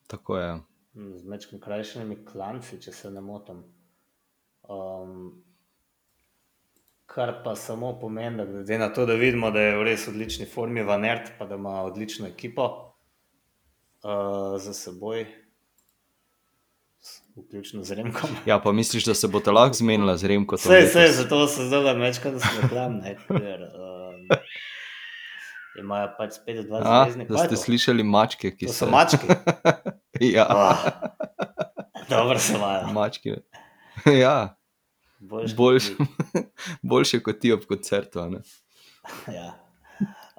Tako 0.07 0.37
je. 0.37 0.51
Z 0.93 1.23
mečkan 1.23 1.59
krajšimi 1.63 2.17
klanci, 2.27 2.75
če 2.83 2.91
se 2.91 3.11
ne 3.11 3.21
motim. 3.23 3.61
Um, 4.67 5.43
kar 7.07 7.37
pa 7.45 7.55
samo 7.55 7.93
pomeni, 7.99 8.37
da 8.37 8.45
glede 8.45 8.77
na 8.77 8.89
to, 8.93 9.05
da 9.05 9.15
vidimo, 9.19 9.51
da 9.51 9.63
je 9.63 9.77
v 9.77 9.85
res 9.87 10.07
odlični 10.11 10.47
formi 10.51 10.83
Vanert, 10.83 11.31
pa 11.39 11.47
da 11.47 11.55
ima 11.55 11.81
odlično 11.87 12.27
ekipo 12.27 12.67
uh, 14.03 14.59
za 14.59 14.73
seboj. 14.73 15.25
Vključno 17.35 17.83
z 17.87 17.95
Remkom. 17.95 18.35
Ja, 18.45 18.59
pa 18.59 18.71
misliš, 18.71 19.05
da 19.07 19.13
se 19.15 19.27
bo 19.31 19.39
ta 19.39 19.51
lahko 19.55 19.79
zmenila 19.79 20.17
z 20.17 20.27
Remkom? 20.27 20.59
Vse, 20.59 20.81
vse, 20.89 21.07
zato 21.21 21.47
se 21.47 21.69
zdaj 21.71 21.95
večkrat 22.03 22.41
smehljam, 22.43 22.99
ker 23.31 23.63
uh, 23.71 24.35
imajo 25.79 26.09
pač 26.17 26.33
spet 26.39 26.65
dva 26.67 26.81
zvezdnika. 26.83 27.33
Da 27.33 27.45
ste 27.45 27.59
slišali 27.59 28.03
mačke, 28.03 28.51
ki 28.55 28.67
to 28.67 28.73
so. 28.73 28.85
So 28.85 28.91
mačke. 28.91 29.27
ja. 30.37 30.47
Oh, 30.49 30.85
dobro 32.09 32.39
se 32.39 32.55
imajo. 32.55 32.93
Mačke. 32.93 33.37
ja. 34.23 34.57
Boljše, 35.19 35.55
Boljš, 35.55 35.83
boljše 36.89 37.19
kot 37.23 37.39
ti 37.39 37.51
ob 37.53 37.65
koncertu. 37.69 38.19
ja. 39.27 39.53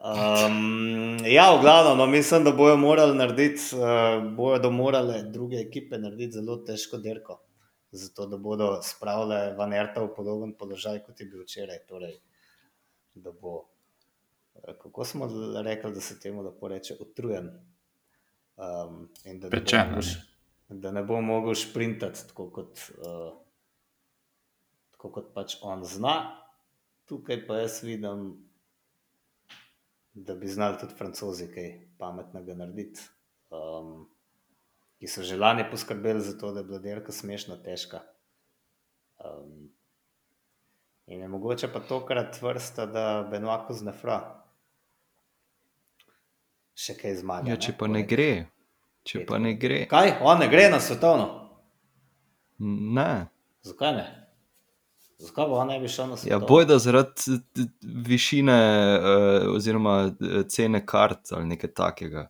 Um, 0.03 1.23
ja, 1.25 1.55
v 1.55 1.61
glavnem, 1.63 1.99
no, 1.99 2.07
mislim, 2.07 2.45
da 2.45 2.51
bojo 2.53 2.77
morali 2.77 3.15
narediti, 3.15 3.63
uh, 3.79 4.35
bojo 4.35 4.71
morale 4.71 5.23
druge 5.23 5.57
ekipe 5.57 5.99
narediti 5.99 6.33
zelo 6.33 6.57
težko 6.67 6.99
dirko. 6.99 7.39
Zato, 7.93 8.27
da 8.27 8.37
bodo 8.37 8.81
spravile 8.83 9.55
Vanerta 9.55 10.03
v 10.03 10.15
podoben 10.17 10.55
položaj, 10.59 11.03
kot 11.07 11.21
je 11.21 11.27
bil 11.27 11.45
včeraj. 11.45 11.85
Torej, 11.89 12.17
da 13.15 13.31
bo, 13.33 13.69
kako 14.83 15.05
smo 15.05 15.29
rekli, 15.63 15.93
da 15.93 16.01
se 16.01 16.21
temu 16.21 16.43
lahko 16.43 16.69
reče, 16.69 16.97
utrujen. 17.01 17.51
Um, 18.57 19.09
in 19.25 19.41
da, 19.41 19.51
Pečen, 19.51 19.95
da, 19.95 20.01
da 20.69 20.91
ne 20.93 21.03
bo 21.03 21.21
mogel 21.21 21.55
sprintati 21.55 22.29
tako 22.29 22.51
kot. 22.51 22.79
Uh, 22.99 23.33
tako 25.03 25.11
kot 25.13 25.35
pač 25.35 25.57
on 25.63 25.85
zna. 25.85 26.15
Tukaj 27.11 27.47
pa 27.47 27.57
jaz 27.59 27.81
vidim, 27.83 28.37
da 30.15 30.35
bi 30.35 30.49
znali 30.49 30.79
tudi 30.79 30.95
francozi 30.95 31.49
kaj 31.51 31.73
pametnega 31.99 32.55
narediti. 32.55 33.03
Um, 33.51 34.07
ki 35.03 35.11
so 35.11 35.25
že 35.27 35.35
lani 35.37 35.65
poskrbeli 35.71 36.21
za 36.23 36.37
to, 36.39 36.53
da 36.53 36.63
je 36.63 36.65
bila 36.65 36.79
dirka 36.79 37.13
smešna, 37.13 37.57
težka. 37.65 38.05
Um, 39.19 39.73
in 41.07 41.21
je 41.21 41.29
mogoče 41.29 41.73
pa 41.73 41.81
tokrat 41.81 42.39
vrsta, 42.43 42.87
da 42.87 43.27
Benoako 43.31 43.75
znafra. 43.75 44.42
Še 46.79 46.97
kaj 46.99 47.19
zmaga. 47.21 47.51
Ja, 47.53 47.59
če 47.61 47.75
ne? 47.75 47.79
pa 47.79 47.89
ne 47.91 48.03
gre. 48.09 48.33
Če 49.07 49.25
pa 49.29 49.39
ne 49.43 49.55
gre. 49.59 49.85
Kaj? 49.91 50.17
On 50.23 50.39
ne 50.41 50.49
gre 50.49 50.69
na 50.73 50.81
svetovno? 50.81 51.29
Ne. 52.63 53.27
Zakaj 53.67 53.95
ne? 53.97 54.07
Zakaj 55.23 55.49
bo 55.51 55.63
ne 55.65 55.79
bi 55.83 55.91
šel 55.91 56.13
na 56.13 56.17
svet? 56.17 56.31
Ja, 56.31 56.39
bojda 56.39 56.79
zaradi 56.83 57.39
višine 58.07 58.59
uh, 58.99 59.55
oziroma 59.55 59.97
eh, 60.09 60.43
cene 60.51 60.83
kart 60.87 61.33
ali 61.33 61.51
nekaj 61.55 61.75
takega. 61.79 62.27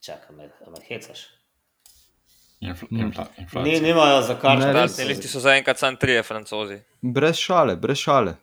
Čakaj, 0.00 0.36
me, 0.36 0.48
me 0.70 0.82
hecaš. 0.86 1.26
Inflacija. 2.60 3.62
Ni, 3.62 3.80
nimajo 3.80 4.22
za 4.22 4.36
karte. 4.40 4.88
Celisti 4.88 5.28
so 5.28 5.40
zaenkrat 5.40 5.78
samo 5.78 5.96
trije 5.96 6.22
francozi. 6.22 6.78
Brez 7.00 7.36
šale, 7.36 7.76
brez 7.76 7.98
šale. 7.98 8.36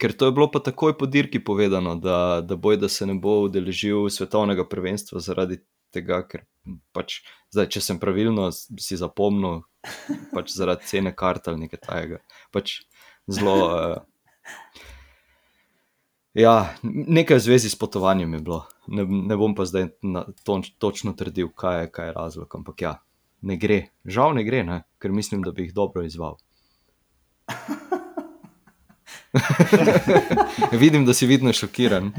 Ker 0.00 0.12
to 0.12 0.26
je 0.26 0.34
bilo 0.34 0.48
pa 0.50 0.58
takoj 0.58 0.96
po 0.98 1.06
dirki 1.06 1.38
povedano, 1.44 1.94
da, 1.94 2.40
da 2.42 2.56
boj, 2.56 2.80
da 2.82 2.88
se 2.90 3.06
ne 3.06 3.14
bo 3.14 3.44
udeležil 3.46 4.08
svetovnega 4.10 4.66
prvenstva 4.68 5.22
zaradi 5.22 5.60
tega, 5.94 6.18
ker 6.26 6.42
pač, 6.96 7.20
zdaj, 7.54 7.68
če 7.76 7.82
sem 7.84 8.00
pravilno 8.02 8.48
si 8.52 8.98
zapomnil, 8.98 9.62
pač 10.34 10.50
zaradi 10.54 10.90
cene 10.90 11.14
kart 11.14 11.46
ali 11.50 11.66
nekaj 11.66 11.82
takega. 11.86 12.20
Pač 12.54 12.80
zelo. 13.30 13.56
Uh, 13.70 14.50
ja, 16.34 16.74
nekaj 16.82 17.38
v 17.38 17.46
zvezi 17.46 17.70
s 17.70 17.78
potovanjem 17.78 18.34
je 18.34 18.42
bilo. 18.50 18.60
Ne, 18.90 19.06
ne 19.06 19.38
bom 19.38 19.54
pa 19.54 19.68
zdaj 19.68 19.92
na, 20.02 20.26
toč, 20.42 20.74
točno 20.82 21.14
trdil, 21.14 21.52
kaj 21.54 21.84
je, 21.84 21.92
kaj 21.94 22.10
je 22.10 22.16
razlog, 22.18 22.58
ampak 22.58 22.82
ja, 22.82 22.96
ne 23.46 23.56
gre. 23.60 23.84
Žal 24.04 24.34
ne 24.40 24.44
gre, 24.46 24.64
ne? 24.66 24.82
ker 24.98 25.14
mislim, 25.14 25.46
da 25.46 25.54
bi 25.54 25.68
jih 25.68 25.76
dobro 25.76 26.02
izval. 26.04 26.40
Vidim, 30.82 31.06
da 31.06 31.14
si 31.14 31.26
vidno 31.26 31.52
šokiran. 31.52 32.12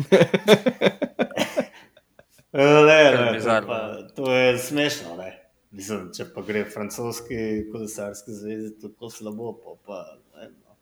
Le, 2.55 3.11
Kar 3.11 3.33
ne, 3.33 3.39
to, 3.39 3.67
pa, 3.67 3.79
to 4.15 4.31
je 4.31 4.57
smešno. 4.57 5.15
Ne. 5.17 5.31
Mislim, 5.75 6.07
če 6.15 6.29
pa 6.31 6.41
gre 6.47 6.63
francoski 6.71 7.65
kolesarski 7.71 8.31
zvezi 8.31 8.69
tako 8.79 9.09
slabo, 9.11 9.53
pa, 9.59 9.73
pa 9.87 9.97
ne, 10.39 10.47
no. 10.53 10.77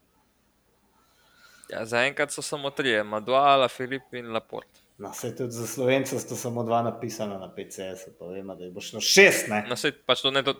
Ja, 1.72 1.86
Zaenkrat 1.90 2.32
so 2.32 2.44
samo 2.46 2.70
trije, 2.70 3.04
Maduala, 3.04 3.68
Filip 3.68 4.14
in 4.14 4.30
Laport. 4.34 4.84
No, 4.98 5.14
se 5.14 5.36
tudi 5.36 5.52
za 5.52 5.66
slovence 5.68 6.20
sta 6.20 6.36
samo 6.36 6.64
dva 6.64 6.84
napisana 6.86 7.40
na 7.40 7.50
PCS, 7.56 8.14
pa 8.20 8.26
vemo, 8.30 8.56
da 8.56 8.68
jih 8.68 8.74
bo 8.74 8.82
šlo 8.82 9.02
šest. 9.02 9.50
Ne? 9.50 9.64
No, 9.70 9.76
sej, 9.76 9.96
pač 10.06 10.22
to, 10.22 10.32
ne, 10.32 10.44
to, 10.46 10.54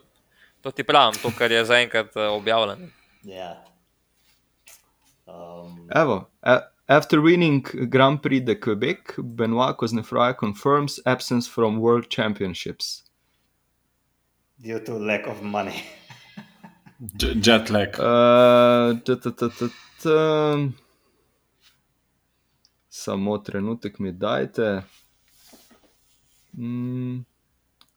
to 0.66 0.74
ti 0.74 0.84
pravim, 0.84 1.20
to, 1.22 1.30
kar 1.38 1.52
je 1.54 1.62
zaenkrat 1.70 2.18
eh, 2.18 2.32
objavljeno. 2.34 2.90
Ja. 3.30 3.54
Um, 5.34 5.88
Evo, 5.96 6.28
a- 6.44 6.64
after 6.88 7.22
winning 7.22 7.62
Grand 7.90 8.22
Prix 8.22 8.42
de 8.46 8.56
Quebec, 8.56 9.16
Benoit 9.18 9.76
Cosnefroy 9.78 10.34
confirms 10.38 11.00
absence 11.06 11.48
from 11.50 11.80
World 11.80 12.08
Championships. 12.10 13.04
due 14.64 14.80
to 14.80 14.98
lack 14.98 15.28
of 15.28 15.42
money. 15.42 15.84
J- 17.18 17.34
Jet 17.36 17.70
lag. 17.70 18.00
Uh, 18.00 18.94
t- 19.04 19.16
t- 19.16 19.32
t- 19.32 19.50
t- 19.50 19.74
t- 20.02 20.74
Samo 22.90 23.38
trenutek 23.38 24.00
mi 24.00 24.12
dajte. 24.12 24.84
Mm. 26.58 27.24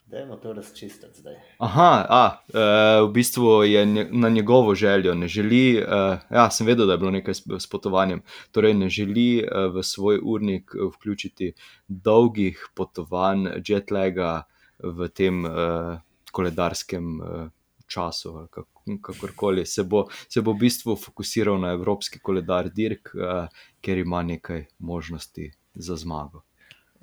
Dajmo 0.06 0.36
to 0.36 0.52
razčistiti 0.52 1.18
zdaj. 1.18 1.34
Aha, 1.58 2.06
a, 2.08 2.38
uh, 2.48 3.08
v 3.08 3.12
bistvu 3.12 3.64
je 3.64 3.86
nje, 3.86 4.08
na 4.10 4.28
njegovo 4.28 4.74
željo, 4.74 5.14
ne 5.14 5.28
želi. 5.28 5.82
Uh, 5.82 6.18
ja, 6.30 6.50
sem 6.50 6.66
vedel, 6.66 6.86
da 6.86 6.92
je 6.92 6.98
bilo 6.98 7.10
nekaj 7.10 7.34
s, 7.34 7.42
s 7.58 7.66
potovanjem. 7.66 8.22
Torej, 8.50 8.74
ne 8.74 8.88
želi 8.88 9.42
uh, 9.42 9.74
v 9.74 9.82
svoj 9.82 10.20
urnik 10.22 10.70
vključiti 10.94 11.52
dolgih 11.88 12.68
potovanj, 12.74 13.48
jetlaga 13.66 14.42
v 14.78 15.08
tem 15.08 15.44
uh, 15.44 15.98
koledarskem 16.32 17.20
uh, 17.20 17.48
času. 17.86 18.36
ali 18.36 18.48
kak- 18.48 19.00
Kakorkoli 19.02 19.66
se 19.66 19.82
bo, 19.82 20.04
se 20.28 20.40
bo 20.40 20.52
v 20.52 20.58
bistvu 20.58 20.96
fokusiral 20.96 21.58
na 21.60 21.72
evropski 21.74 22.18
koledar 22.18 22.70
dirk, 22.70 23.10
uh, 23.14 23.48
ker 23.80 23.98
ima 23.98 24.22
nekaj 24.22 24.66
možnosti 24.78 25.50
za 25.74 25.96
zmago. 25.96 26.42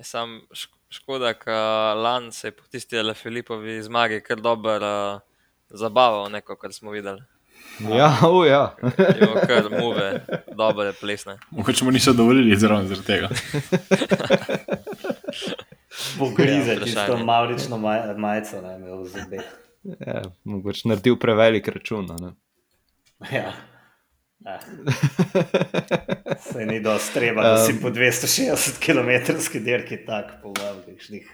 Sam 0.00 0.40
škoda, 0.90 1.34
ker 1.34 1.54
Lan 1.96 2.32
se 2.32 2.48
je 2.48 2.52
po 2.52 2.62
tisti 2.70 2.96
Le 2.96 3.14
Filipovi 3.14 3.82
zmagi 3.82 4.20
kar 4.20 4.40
dobro 4.40 4.76
uh, 4.76 5.20
zabaval, 5.70 6.30
neko, 6.30 6.56
kar 6.56 6.72
smo 6.72 6.90
videli. 6.90 7.22
Ja, 7.80 8.12
ja. 8.46 8.76
Bilo 8.96 9.34
kar 9.46 9.70
muve, 9.70 10.20
dobre 10.56 10.92
plesne. 10.92 11.38
Mogoče 11.50 11.84
mu 11.84 11.90
niso 11.90 12.12
dovolili 12.12 12.56
zraven 12.56 12.86
zaradi 12.86 13.06
tega. 13.06 13.28
Pogrize 16.18 16.72
Ja, 16.72 16.80
tisto 16.80 17.00
vprašanje. 17.00 17.24
maurično 17.24 17.76
maj, 17.78 18.14
majico, 18.16 18.60
ne 18.62 18.76
imel 18.76 19.02
v 19.02 19.08
zobeh. 19.08 19.42
ja 20.06 20.22
mogoče 20.44 20.88
naredil 20.88 21.16
prevelik 21.16 21.68
račun. 21.68 22.06
ne. 22.20 22.32
Ja. 23.32 23.52
Ah. 24.46 24.60
Se 26.36 26.66
ni 26.66 26.80
dosti 26.80 27.14
treba, 27.14 27.42
da 27.42 27.64
si 27.64 27.80
po 27.80 27.88
260 27.88 28.76
km 28.78 29.10
dirki 29.64 29.96
tak 30.04 30.42
povabil, 30.42 30.82
kakšnih 30.84 31.30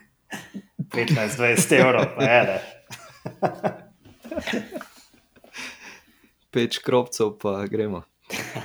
15-20 0.94 1.74
evrov, 1.80 2.06
pa 2.14 2.22
je 2.22 2.42
ne. 2.46 2.60
Peč 6.54 6.78
kropcev, 6.78 7.34
pa 7.42 7.66
gremo. 7.66 8.04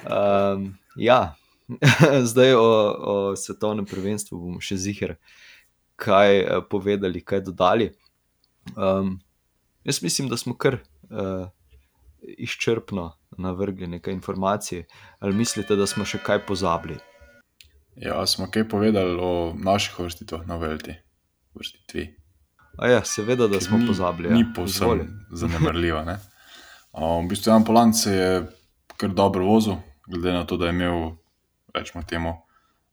Um, 0.05 0.77
ja, 0.95 1.35
zdaj 2.31 2.53
o, 2.53 2.69
o 2.93 3.35
svetovnem 3.35 3.85
prvenstvu 3.89 4.37
bomo 4.37 4.61
še 4.61 4.77
zihar 4.77 5.17
kaj 5.97 6.37
eh, 6.37 6.61
povedali, 6.69 7.21
kaj 7.25 7.47
dodali. 7.49 7.89
Um, 8.75 9.19
jaz 9.83 10.01
mislim, 10.01 10.29
da 10.29 10.37
smo 10.37 10.53
kar 10.57 10.77
uh, 11.09 11.49
izčrpno 12.21 13.13
navrgli 13.37 13.87
nekaj 13.87 14.13
informacij. 14.13 14.85
Ali 15.19 15.35
mislite, 15.35 15.75
da 15.75 15.87
smo 15.87 16.05
še 16.05 16.21
kaj 16.23 16.45
pozabili? 16.45 16.97
Ja, 17.95 18.25
smo 18.27 18.47
kaj 18.51 18.67
povedali 18.69 19.17
o 19.21 19.53
naših 19.55 19.99
vrstitvah 19.99 20.47
na 20.47 20.57
Velti. 20.59 20.95
Vrstitvi. 21.55 22.09
A 22.77 22.87
ja, 22.87 23.03
seveda, 23.05 23.47
da 23.47 23.61
smo 23.61 23.77
ni, 23.77 23.87
pozabili. 23.87 24.33
Ni 24.33 24.39
ja. 24.39 24.63
Izvoli. 24.65 24.99
povsem 24.99 25.19
zanemarljiva. 25.41 26.03
ne. 26.03 26.17
Um, 26.91 27.25
v 27.25 27.29
bistvu 27.29 27.51
Jan 27.51 27.63
Polanc 27.63 27.95
se 27.95 28.11
je 28.15 28.47
kar 28.97 29.09
dobro 29.09 29.45
vozil, 29.45 29.75
glede 30.07 30.33
na 30.33 30.45
to, 30.45 30.57
da 30.57 30.65
je 30.65 30.75
imel, 30.75 31.11
rečemo 31.73 32.03
temu, 32.03 32.35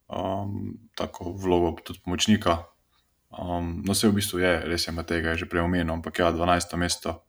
um, 0.09 0.79
tako 0.95 1.33
vlogo 1.33 1.77
tudi 1.85 2.01
pomočnika. 2.05 2.59
Um, 3.31 3.83
no, 3.87 3.95
se 3.95 4.09
v 4.09 4.19
bistvu 4.19 4.43
je, 4.43 4.61
res 4.67 4.87
je, 4.87 4.93
tega 5.07 5.31
je 5.33 5.45
že 5.45 5.49
prej 5.49 5.63
omenil, 5.63 5.95
ampak 5.95 6.19
ja, 6.19 6.33
12. 6.33 6.77
mesto 6.77 7.23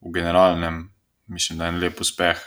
v 0.00 0.14
generalnem, 0.14 0.88
mislim, 1.26 1.58
da 1.58 1.66
je 1.66 1.74
en 1.74 1.80
lep 1.80 2.00
uspeh. 2.00 2.38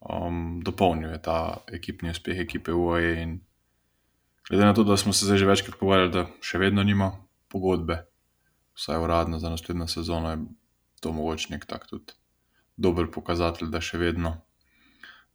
Um, 0.00 0.60
dopolnil 0.64 1.12
je 1.12 1.22
ta 1.22 1.60
ekipni 1.72 2.10
uspeh 2.10 2.40
ekipe 2.40 2.72
UAE. 2.72 3.22
In 3.22 3.40
glede 4.48 4.64
na 4.64 4.74
to, 4.74 4.84
da 4.84 4.96
smo 4.96 5.12
se 5.12 5.26
zdaj 5.26 5.38
že 5.38 5.46
večkrat 5.46 5.78
pogovarjali, 5.78 6.12
da 6.12 6.26
še 6.40 6.58
vedno 6.58 6.82
nima 6.82 7.12
pogodbe, 7.52 8.00
vsaj 8.74 9.02
uradno 9.04 9.38
za 9.38 9.50
naslednjo 9.52 9.86
sezono, 9.86 10.30
je 10.30 10.38
to 11.00 11.12
mogoče 11.12 11.52
nek 11.52 11.66
tak 11.66 11.86
tudi 11.90 12.16
dober 12.76 13.10
pokazatelj, 13.12 13.68
da 13.68 13.80
še 13.84 14.00
vedno. 14.00 14.38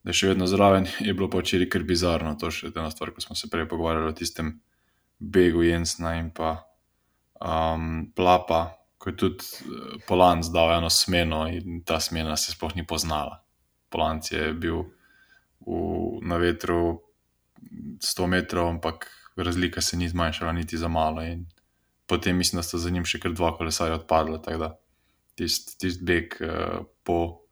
Da 0.05 0.13
je 0.13 0.19
še 0.21 0.33
vedno 0.33 0.47
zraven, 0.49 0.87
je 1.01 1.13
bilo 1.13 1.29
pa 1.29 1.41
včeraj 1.41 1.69
kar 1.69 1.85
bizarno. 1.85 2.35
To 2.37 2.49
je 2.49 2.57
še 2.57 2.73
ena 2.73 2.89
stvar, 2.93 3.13
ko 3.13 3.21
smo 3.21 3.37
se 3.37 3.49
prej 3.49 3.67
pogovarjali 3.69 4.09
o 4.09 4.17
tistem 4.17 4.55
begu 5.19 5.63
Jensna 5.65 6.15
in 6.19 6.29
pa 6.33 6.57
um, 7.41 8.11
Plapa, 8.17 8.75
ko 8.97 9.09
je 9.09 9.17
tudi 9.17 9.45
eh, 9.45 9.97
Polanc 10.07 10.49
dal 10.53 10.75
eno 10.77 10.89
smeno 10.89 11.45
in 11.49 11.81
ta 11.85 11.99
smena 12.01 12.37
se 12.37 12.53
sploh 12.53 12.75
ni 12.77 12.85
poznala. 12.85 13.44
Polanc 13.95 14.27
je 14.31 14.51
bil 14.59 14.81
v, 15.63 16.19
na 16.27 16.35
vetru 16.35 16.99
100 18.03 18.27
metrov, 18.27 18.67
ampak 18.75 19.07
razlika 19.39 19.81
se 19.81 19.97
ni 19.97 20.09
zmanjšala 20.09 20.51
niti 20.51 20.77
za 20.77 20.87
malo. 20.91 21.23
In 21.23 21.45
potem 22.07 22.37
mislim, 22.37 22.59
da 22.59 22.63
sta 22.63 22.77
za 22.77 22.91
njim 22.91 23.07
še 23.07 23.21
kar 23.23 23.31
dva 23.31 23.53
kolesarja 23.55 24.01
odpadla. 24.01 24.41
Tako 24.43 24.59
da 24.59 24.69
tisti 25.39 25.79
tist 25.79 26.03
beg 26.03 26.35
uh, 26.43 26.83
po 27.07 27.47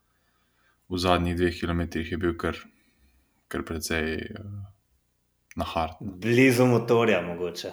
v 0.92 1.00
zadnjih 1.00 1.36
dveh 1.40 1.56
kilometrih 1.60 2.12
je 2.12 2.20
bil 2.20 2.36
kar, 2.38 2.60
kar 3.48 3.64
precej 3.64 4.20
uh, 4.20 4.44
nahard. 5.56 5.98
Blizu 6.00 6.68
motorja 6.68 7.22
mogoče. 7.24 7.72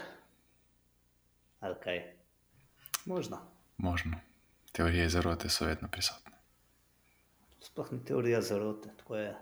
Ali 1.60 1.76
kaj? 1.82 2.02
Možno. 3.04 3.42
Možno. 3.76 4.16
Teorije 4.72 5.08
zarote 5.08 5.48
so 5.48 5.66
vedno 5.66 5.88
prisotne. 5.88 6.29
Sploh 7.80 7.92
ni 7.92 8.04
teorija 8.04 8.40
zarote, 8.42 8.88
tako 8.96 9.16
je. 9.16 9.36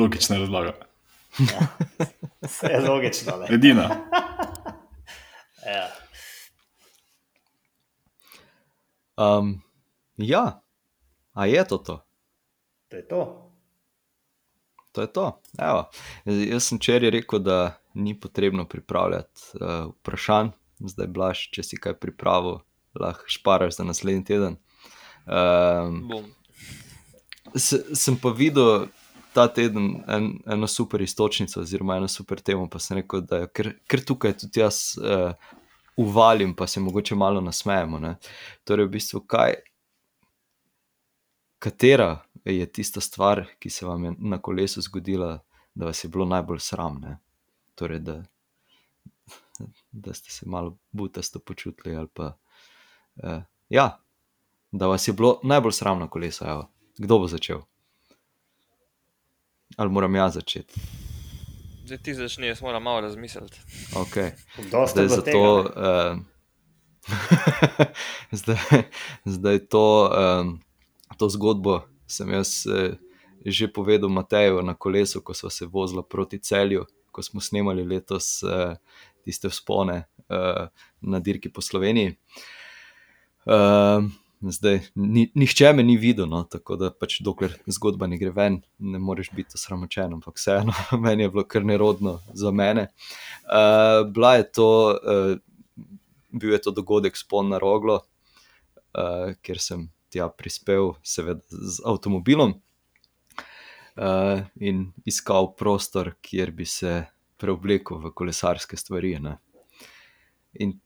Logična 0.00 0.36
razlaga. 0.38 0.72
Vse 2.42 2.66
je 2.66 2.80
logično. 2.80 3.36
Ne? 3.36 3.46
Edina. 3.54 3.88
Ja. 5.66 5.88
Um, 9.16 9.62
ja, 10.16 10.62
a 11.32 11.46
je 11.46 11.64
to 11.68 11.78
to? 11.78 12.06
To 12.88 12.96
je 12.96 13.08
to. 13.08 13.52
To 14.92 15.00
je 15.00 15.12
to. 15.12 15.40
Evo. 15.58 15.90
Jaz 16.24 16.64
sem 16.64 16.78
včeraj 16.78 17.10
rekel, 17.10 17.38
da 17.38 17.78
ni 17.94 18.20
potrebno 18.20 18.68
pripravljati 18.68 19.40
uh, 19.54 19.90
vprašanj, 19.98 20.54
zdaj 20.78 21.06
blaš, 21.06 21.48
če 21.50 21.62
si 21.62 21.76
kaj 21.76 21.98
pripravil, 21.98 22.60
lahko 22.94 23.26
šparaš 23.26 23.80
za 23.82 23.84
naslednji 23.84 24.24
teden. 24.24 24.62
Um, 25.26 26.08
Bum. 26.08 26.24
se, 27.56 27.82
sem 27.94 28.16
pa 28.18 28.32
videl 28.34 28.86
ta 29.32 29.46
teden 29.48 30.02
en, 30.08 30.28
eno 30.46 30.66
super 30.68 31.00
istočnico, 31.00 31.60
oziroma 31.60 31.96
eno 31.96 32.08
super 32.08 32.40
temo, 32.40 32.68
pa 32.68 32.78
sem 32.78 33.00
rekel, 33.00 33.22
da 33.26 33.44
jo 33.44 33.50
ker, 33.54 33.72
ker 33.88 34.04
tukaj 34.04 34.34
tudi 34.42 34.60
jaz 34.60 34.98
uh, 35.00 35.32
uvalim, 35.96 36.54
pa 36.56 36.66
se 36.66 36.80
mogoče 36.80 37.16
malo 37.16 37.40
nasmejemo. 37.40 38.00
Ne? 38.02 38.16
Torej, 38.64 38.90
v 38.90 38.94
bistvu, 38.98 39.22
kaj, 39.26 39.56
katera 41.62 42.18
je 42.44 42.66
tista 42.66 43.00
stvar, 43.00 43.46
ki 43.58 43.70
se 43.70 43.86
vam 43.86 44.04
je 44.04 44.14
na 44.18 44.42
kolesu 44.42 44.82
zgodila, 44.82 45.38
da 45.74 45.88
vas 45.88 46.04
je 46.04 46.10
bilo 46.12 46.26
najbolj 46.28 46.60
sram. 46.60 47.00
Ne? 47.00 47.16
Torej, 47.74 48.02
da 48.04 48.20
da 49.92 50.14
ste 50.14 50.30
se 50.30 50.48
malo 50.48 50.78
butasto 50.90 51.38
počutili. 51.38 51.96
ali 51.96 52.08
Pa, 52.08 52.38
uh, 53.16 53.42
ja, 53.68 53.98
da 54.72 54.86
vas 54.86 55.08
je 55.08 55.12
bilo 55.12 55.40
najbolj 55.42 55.72
sram 55.72 55.98
na 55.98 56.08
kolesa. 56.10 56.50
Evo. 56.50 56.68
Kdo 56.98 57.18
bo 57.18 57.28
začel? 57.28 57.60
Ali 59.76 59.90
moram 59.90 60.14
jaz 60.14 60.34
začeti? 60.34 60.80
Zdaj 61.84 61.98
ti 61.98 62.14
začni, 62.14 62.46
jaz 62.46 62.62
moram 62.62 62.82
malo 62.82 63.00
razmisliti. 63.00 63.60
Okay. 63.94 64.30
Zdaj, 64.58 65.04
je 65.04 65.08
bilo 65.08 65.08
zato, 65.08 65.22
tega, 65.22 65.38
ne. 65.38 66.10
uh, 66.10 66.18
zdaj, 68.40 68.82
zdaj 69.24 69.66
to, 69.66 70.12
um, 70.40 70.60
to 71.18 71.28
zgodbo 71.28 71.80
sem 72.06 72.30
jaz 72.30 72.66
uh, 72.66 72.94
že 73.44 73.72
povedal 73.72 74.08
Mateju 74.08 74.62
na 74.62 74.74
kolesu, 74.74 75.20
ko 75.20 75.34
smo 75.34 75.50
se 75.50 75.66
vozili 75.66 76.02
proti 76.10 76.38
celju, 76.38 76.86
ko 77.10 77.22
smo 77.22 77.40
snemali 77.40 77.84
letos 77.84 78.42
uh, 78.42 78.76
tiste 79.24 79.50
spone 79.50 80.04
uh, 80.28 80.68
na 81.00 81.18
dirki 81.18 81.52
po 81.52 81.60
Sloveniji. 81.60 82.14
Uh, 83.44 84.06
zdaj, 84.50 84.80
ni, 84.94 85.28
nihče 85.34 85.72
me 85.72 85.82
ni 85.82 85.96
videl, 85.96 86.26
no, 86.26 86.42
tako 86.50 86.76
da 86.76 86.90
pač 86.90 87.20
dokler 87.22 87.54
zgodba 87.70 88.08
ne 88.10 88.18
gre 88.18 88.32
ven, 88.34 88.58
ne 88.78 88.98
moreš 88.98 89.30
biti 89.36 89.54
osramočen, 89.58 90.16
ampak 90.18 90.40
vseeno, 90.40 90.74
meni 91.04 91.26
je 91.26 91.30
bilo 91.30 91.44
kar 91.46 91.64
nerodno 91.64 92.18
za 92.34 92.50
mene. 92.50 92.88
Uh, 93.44 94.02
bila 94.10 94.34
je 94.40 94.48
to, 94.50 94.68
uh, 94.98 95.86
bil 96.32 96.56
je 96.56 96.62
to 96.66 96.74
dogodek 96.74 97.16
spon 97.16 97.52
na 97.54 97.62
roglo, 97.62 98.00
uh, 98.98 99.32
kjer 99.42 99.62
sem 99.62 99.86
tja 100.12 100.28
prispel, 100.28 100.94
seveda 101.02 101.42
z 101.50 101.84
avtomobilom. 101.86 102.58
Uh, 103.92 104.40
in 104.56 104.86
iskal 105.04 105.52
prostor, 105.56 106.14
kjer 106.24 106.50
bi 106.56 106.64
se 106.66 107.02
preoblekel 107.36 108.00
v 108.00 108.12
kolesarske 108.16 108.76
stvari. 108.80 109.18
Ne. 109.20 109.36
In 110.64 110.78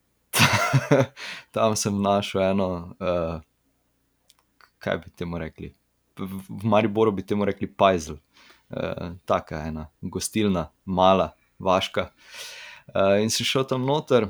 tam 1.54 1.76
sem 1.76 2.02
našel 2.02 2.42
eno, 2.50 2.68
uh, 3.00 3.40
kaj 4.78 4.98
bi 5.04 5.12
temu 5.16 5.38
rekli. 5.38 5.74
V 6.18 6.64
Mariboru 6.64 7.12
bi 7.12 7.26
temu 7.26 7.44
rekli 7.44 7.68
pajzel, 7.68 8.16
uh, 8.70 9.12
taka 9.24 9.60
ena 9.68 9.88
gostilna, 10.00 10.68
mala, 10.84 11.32
vaška. 11.58 12.10
Uh, 12.94 13.18
in 13.22 13.30
sem 13.30 13.46
šel 13.46 13.66
tam 13.68 13.86
noter 13.86 14.28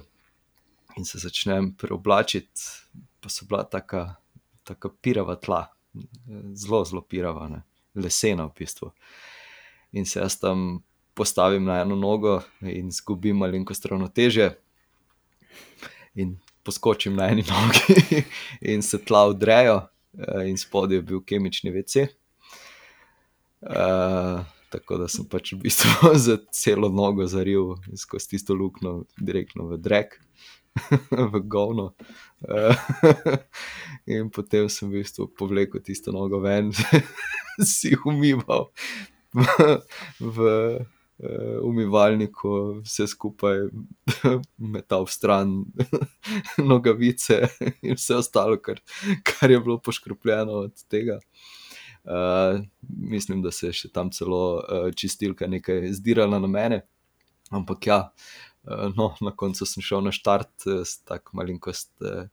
in 0.96 1.04
se 1.04 1.18
začnem 1.20 1.74
preoblačiti, 1.76 2.60
pa 3.20 3.28
so 3.28 3.46
bila 3.48 3.64
taka, 3.68 4.14
taka 4.64 4.88
pirava 5.02 5.36
tla, 5.36 5.66
zelo, 6.54 6.84
zelo 6.84 7.02
pirava, 7.02 7.48
ne? 7.48 7.62
lesena 7.96 8.46
v 8.46 8.52
bistvu. 8.58 8.90
In 9.92 10.06
se 10.06 10.20
jaz 10.20 10.38
tam 10.40 10.82
postavim 11.16 11.64
na 11.64 11.80
eno 11.80 11.96
nogo 11.96 12.40
in 12.60 12.88
izgubim 12.88 13.36
malenkost 13.40 13.86
ravnoteže, 13.86 14.50
in 16.16 16.36
poskočim 16.66 17.16
na 17.16 17.28
eni 17.30 17.44
nogi, 17.52 18.22
in 18.60 18.82
se 18.82 18.98
tla 19.04 19.26
udrejo, 19.28 19.80
eh, 20.18 20.48
in 20.50 20.58
spodaj 20.58 20.96
je 20.96 21.02
bil 21.02 21.22
kemični 21.24 21.70
WC. 21.70 22.08
Uh, 23.60 24.44
tako 24.70 24.98
da 25.00 25.08
sem 25.08 25.24
pač 25.24 25.52
v 25.52 25.62
bistvu 25.64 26.12
za 26.26 26.36
celo 26.54 26.88
nogo 26.92 27.26
zaril 27.26 27.76
skozi 27.96 28.34
tisto 28.34 28.54
luknjo, 28.54 29.04
direktno 29.16 29.68
v 29.70 29.78
drek, 29.80 30.18
v 31.32 31.40
govno. 31.44 31.92
Uh, 32.44 32.76
in 34.06 34.30
potem 34.30 34.68
sem 34.68 34.90
v 34.90 35.00
bistvu 35.00 35.30
povlekel 35.38 35.82
tisto 35.82 36.12
nogo 36.12 36.42
ven, 36.44 36.72
si 37.74 37.96
umival 38.04 38.70
v 40.20 40.36
uh, 40.36 40.95
umivalniku, 41.62 42.82
vse 42.84 43.06
skupaj 43.08 43.62
metal 44.74 45.06
v 45.06 45.12
stran, 45.12 45.54
nogavice 46.70 47.38
in 47.80 47.96
vse 47.96 48.18
ostalo, 48.20 48.58
kar, 48.60 48.82
kar 49.24 49.50
je 49.50 49.60
bilo 49.60 49.78
poškropljeno 49.80 50.66
od 50.66 50.84
tega. 50.92 51.18
Uh, 52.06 52.60
mislim, 52.86 53.40
da 53.42 53.50
se 53.50 53.66
je 53.66 53.72
še 53.74 53.88
tam 53.90 54.12
celo 54.14 54.60
uh, 54.60 54.84
čistilka 54.94 55.48
nekaj 55.50 55.88
zdirala 55.98 56.38
na 56.38 56.46
mene, 56.46 56.84
ampak 57.50 57.88
ja, 57.88 57.96
uh, 58.62 58.84
no, 58.94 59.08
na 59.18 59.32
koncu 59.34 59.66
sem 59.66 59.82
šel 59.82 60.04
na 60.06 60.12
štart 60.14 60.68
uh, 60.68 60.84
s 60.86 61.00
tako 61.02 61.40
malenkost 61.40 61.90
uh, 62.06 62.28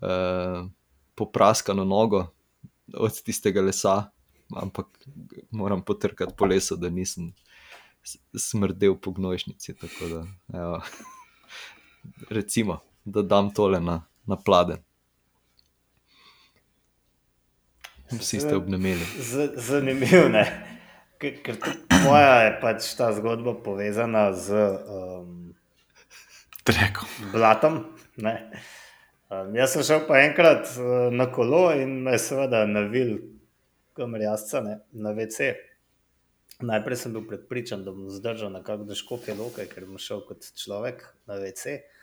uh, 0.00 0.64
popraskano 1.20 1.84
nogo 1.84 2.22
od 2.96 3.20
tistega 3.26 3.60
lesa, 3.60 4.06
ampak 4.56 4.88
moram 5.52 5.84
potrkati 5.84 6.32
po 6.38 6.48
lesu, 6.48 6.80
da 6.80 6.88
nisem 6.88 7.34
smrdel 8.34 8.96
po 9.00 9.10
gnojšnici. 9.10 9.74
Tako 9.74 10.08
da, 10.08 10.24
evo, 10.58 10.82
recimo, 12.30 12.80
da 13.04 13.22
dam 13.22 13.54
tole 13.54 13.80
na, 13.80 14.02
na 14.26 14.36
pladen. 14.36 14.82
Vsi 18.12 18.40
ste 18.40 18.56
obnemeli. 18.56 19.06
Zanimivo 19.56 20.28
je, 21.24 21.42
ker, 21.42 21.56
moja 22.04 22.32
je 22.44 22.50
pač 22.60 22.86
ta 22.98 23.10
zgodba 23.16 23.56
povezana 23.64 24.32
z 24.32 24.54
um, 24.54 25.54
Treko. 26.64 27.08
blatom. 27.32 27.84
Ne. 28.16 28.34
Um, 29.32 29.54
jaz 29.56 29.72
sem 29.74 29.82
šel 29.86 30.04
pa 30.08 30.20
enkrat 30.22 30.68
uh, 30.76 31.08
na 31.12 31.26
kolo 31.32 31.70
in 31.72 32.02
me 32.04 32.14
je 32.14 32.22
seveda 32.28 32.64
navil, 32.68 33.16
kamor 33.96 34.22
jazca, 34.22 34.60
ne, 34.60 34.78
na 34.92 35.14
WC. 35.16 35.54
Najprej 36.62 36.96
sem 36.96 37.12
bil 37.12 37.24
prepričan, 37.26 37.82
da 37.84 37.90
bom 37.90 38.10
zdržal 38.14 38.52
nekako 38.54 38.86
do 38.86 38.94
škofje 38.94 39.34
loke, 39.34 39.66
ker 39.66 39.88
bom 39.88 39.98
šel 39.98 40.22
kot 40.28 40.46
človek 40.54 41.02
na 41.26 41.40
WC. 41.40 41.80
Uh, 41.80 41.94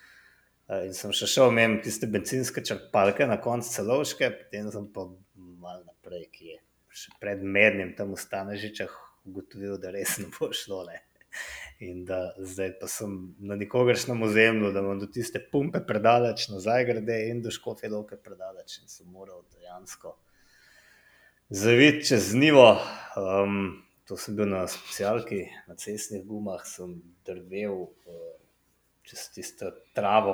In 0.72 0.94
sem 0.96 1.12
še 1.16 1.28
šel, 1.28 1.52
imam 1.52 1.80
tiste 1.84 2.08
benzinske 2.08 2.64
črpalke 2.64 3.26
na 3.28 3.36
koncu 3.44 3.68
celovške, 3.74 4.30
potem 4.40 4.70
sem 4.72 4.86
pa 4.96 5.04
malo 5.36 5.84
naprej, 5.84 6.28
ki 6.32 6.52
je 6.54 6.58
še 7.02 7.16
pred 7.20 7.44
mednim 7.44 7.92
tam 7.98 8.14
v 8.16 8.20
Stanežičah 8.22 8.94
ugotovil, 9.28 9.76
da 9.82 9.92
res 9.92 10.18
ne 10.22 10.30
bo 10.32 10.52
šlo. 10.56 10.86
Ne. 10.88 11.02
In 11.84 12.06
da 12.08 12.22
zdaj 12.40 12.76
pa 12.80 12.88
sem 12.92 13.14
na 13.44 13.58
nikogaršnem 13.60 14.24
ozemlju, 14.28 14.72
da 14.72 14.84
imam 14.84 15.00
do 15.02 15.12
tiste 15.12 15.42
pumpe 15.52 15.84
predaleč, 15.84 16.48
nazaj 16.54 16.88
grede 16.88 17.20
in 17.32 17.44
do 17.44 17.52
škofje 17.52 17.92
loke 17.92 18.20
predaleč. 18.20 18.80
In 18.80 18.92
sem 18.92 19.12
moral 19.12 19.44
dejansko 19.56 20.16
zaviti 21.52 22.08
čez 22.08 22.34
nivo. 22.34 22.80
Um, 23.20 23.84
to 24.12 24.18
sem 24.20 24.36
bil 24.36 24.50
na 24.52 24.66
specialki, 24.68 25.46
na 25.72 25.78
cestnih 25.80 26.26
gumah, 26.28 26.66
sem 26.68 26.98
drvel 27.24 27.78
uh, 27.80 28.34
čez 29.08 29.30
tisto 29.32 29.70
travo, 29.96 30.34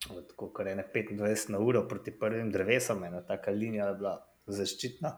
tako 0.00 0.48
kar 0.56 0.70
je 0.70 0.76
ne 0.78 0.86
25 0.94 1.50
na 1.52 1.60
uro 1.60 1.82
proti 1.88 2.14
prvim 2.16 2.48
drevesom, 2.48 3.04
ena 3.04 3.20
taka 3.20 3.52
linija 3.52 3.90
je 3.90 3.98
bila 3.98 4.14
zaščitna. 4.46 5.10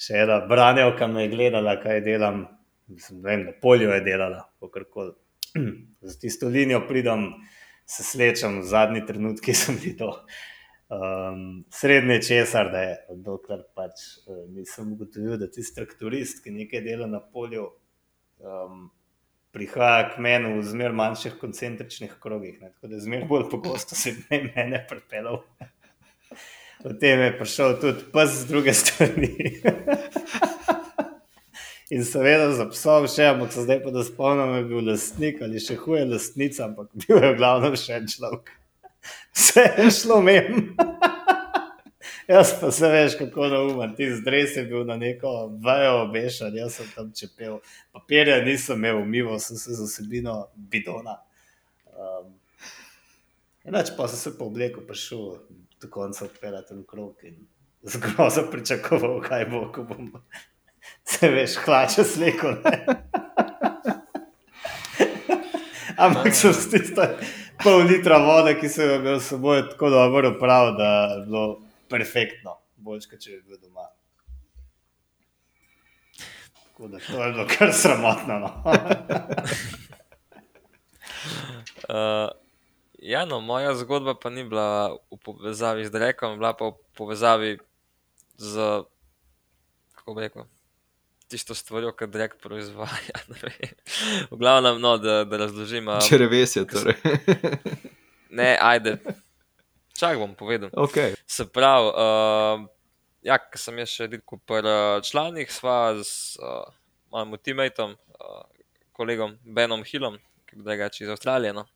Še 0.00 0.22
ena 0.22 0.38
branjavka 0.48 1.10
me 1.12 1.26
je 1.26 1.34
gledala, 1.34 1.76
kaj 1.82 2.00
delam, 2.06 2.46
mislim, 2.88 3.20
vem, 3.28 3.44
na 3.50 3.52
polju 3.60 3.92
je 3.92 4.00
delala, 4.08 4.46
kakorkoli. 4.64 5.12
Za 6.08 6.16
tisto 6.24 6.48
linijo 6.48 6.80
pridem, 6.88 7.28
se 7.84 8.08
slečem, 8.08 8.62
v 8.62 8.70
zadnji 8.72 9.04
trenutki 9.04 9.52
sem 9.52 9.76
to. 10.00 10.14
Um, 10.92 11.64
srednje 11.70 12.22
česar, 12.22 12.68
da 12.72 12.80
je, 12.82 12.96
dokler 13.24 13.62
pač 13.74 14.02
uh, 14.26 14.42
nisem 14.52 14.90
ugotovil, 14.92 15.38
da 15.40 15.46
tisti 15.48 15.78
traktorist, 15.78 16.42
ki 16.44 16.52
nekaj 16.52 16.82
dela 16.84 17.06
na 17.08 17.20
polju, 17.22 17.70
um, 18.44 18.90
prihaja 19.56 20.10
k 20.10 20.20
meni 20.20 20.50
v 20.58 20.66
zmer 20.68 20.92
manjših 20.96 21.38
koncentričnih 21.40 22.18
krogih. 22.20 22.60
Ne? 22.60 22.74
Tako 22.74 22.92
da 22.92 23.00
zmer 23.00 23.24
bolj 23.30 23.48
pogosto 23.54 23.96
se 23.96 24.12
je 24.12 24.42
mene 24.50 24.82
pripeljal. 24.88 25.40
Potem 26.82 27.24
je 27.24 27.32
prišel 27.38 27.78
tudi 27.80 28.08
pes 28.12 28.38
z 28.42 28.52
druge 28.52 28.76
strani. 28.76 29.32
In 31.94 32.04
seveda 32.08 32.52
za 32.56 32.64
psom 32.72 33.08
še, 33.08 33.32
ampak 33.32 33.52
se 33.52 33.64
zdaj 33.64 33.80
pa 33.84 33.92
da 33.92 34.04
spomnim, 34.04 34.56
je 34.56 34.68
bil 34.68 34.90
lastnik 34.92 35.40
ali 35.44 35.60
še 35.60 35.76
huje 35.80 36.04
lastnica, 36.08 36.68
ampak 36.68 36.92
bil 36.96 37.16
je 37.16 37.32
v 37.32 37.38
glavnem 37.40 37.76
še 37.80 38.00
en 38.00 38.12
človek. 38.12 38.52
Vse 39.36 39.66
je 39.78 39.90
šlo 39.90 40.20
mem. 40.22 40.76
Jaz 42.28 42.52
pa 42.60 42.70
se 42.70 42.88
veš, 42.88 43.16
kako 43.18 43.48
naumen, 43.48 43.94
ti 43.96 44.06
zdres 44.14 44.56
je 44.56 44.62
bil 44.64 44.84
na 44.86 44.96
neko 44.96 45.50
vajo 45.62 46.04
obešen, 46.04 46.54
jaz 46.56 46.76
sem 46.78 46.86
tam 46.94 47.10
čepel. 47.12 47.58
Papirja 47.92 48.38
nisem 48.44 48.78
imel, 48.78 49.02
umival 49.02 49.40
sem 49.42 49.56
se 49.56 49.74
z 49.74 49.82
osebino 49.82 50.46
bidona. 50.54 51.18
Um, 51.92 52.30
Enač 53.64 53.92
pa 53.96 54.08
sem 54.08 54.18
se 54.18 54.38
po 54.38 54.44
obleku 54.44 54.80
prišel 54.86 55.36
do 55.80 55.90
konca 55.90 56.24
odpeljati 56.24 56.74
v 56.74 56.86
krog 56.86 57.20
in 57.22 57.36
zgrozo 57.82 58.46
pričakoval, 58.50 59.20
kaj 59.22 59.46
bo, 59.50 59.66
ko 59.74 59.84
bom 59.86 60.10
se 61.12 61.30
veš, 61.30 61.56
hlače 61.64 62.04
sleko. 62.04 62.56
Ampak 65.96 66.34
sem 66.34 66.54
s 66.54 66.70
tisto 66.70 67.06
pol 67.62 67.86
litra 67.86 68.18
vode, 68.22 68.54
ki 68.60 68.68
sem 68.68 68.88
jo 68.88 68.98
imel 69.00 69.20
s 69.20 69.30
seboj, 69.32 69.62
tako 69.70 69.90
dobro 69.90 70.34
upravil, 70.36 70.76
da 70.78 70.90
je 71.14 71.24
bilo 71.26 71.46
perfektno, 71.90 72.58
boljš, 72.76 73.08
kot 73.10 73.24
če 73.24 73.38
bi 73.38 73.42
bil 73.48 73.58
doma. 73.62 73.88
Tako 76.66 76.92
da 76.92 77.02
to 77.06 77.24
je 77.24 77.32
bilo 77.32 77.48
kar 77.50 77.72
sramotno. 77.72 78.38
No. 78.38 78.52
Uh, 81.88 82.30
kofeno, 83.32 83.40
moja 83.40 83.74
zgodba 83.74 84.14
pa 84.14 84.30
ni 84.30 84.44
bila 84.44 84.94
v 85.10 85.16
povezavi 85.24 85.84
z 85.84 85.90
Drekom, 85.90 86.38
bila 86.38 86.52
pa 86.54 86.70
v 86.70 86.74
povezavi 86.94 87.58
z, 88.36 88.84
kako 89.94 90.14
bi 90.14 90.20
rekel, 90.20 90.44
tisto 91.32 91.56
stvarjo, 91.56 91.94
ki 91.96 92.08
Drek 92.12 92.36
proizvaja. 92.42 93.22
V 94.30 94.38
glavnem, 94.38 94.80
no, 94.80 94.98
da, 95.00 95.22
da 95.24 95.40
razložim. 95.44 95.88
a, 95.88 96.00
Črevesje, 96.04 96.66
torej. 96.68 96.96
Ne, 98.32 98.56
ajde. 98.60 98.96
Čak 99.92 100.16
bom 100.16 100.32
povedal. 100.32 100.70
ok. 100.72 100.96
Se 101.28 101.44
pravi, 101.52 101.88
uh, 101.92 102.64
ja, 103.20 103.36
ko 103.36 103.60
sem 103.60 103.76
jaz 103.82 103.92
še 103.92 104.08
delal 104.08 104.40
pri 104.48 104.62
uh, 104.64 105.00
članih, 105.04 105.52
sva 105.52 105.92
z 106.00 106.40
uh, 106.40 106.64
mojim 107.12 107.36
teammatom, 107.36 107.92
uh, 108.16 108.46
kolegom 108.96 109.36
Benom 109.44 109.84
Hillom, 109.84 110.16
ki 110.48 110.56
je 110.56 110.64
drugače 110.64 111.04
iz 111.04 111.12
Avstralije. 111.12 111.52
No. 111.52 111.66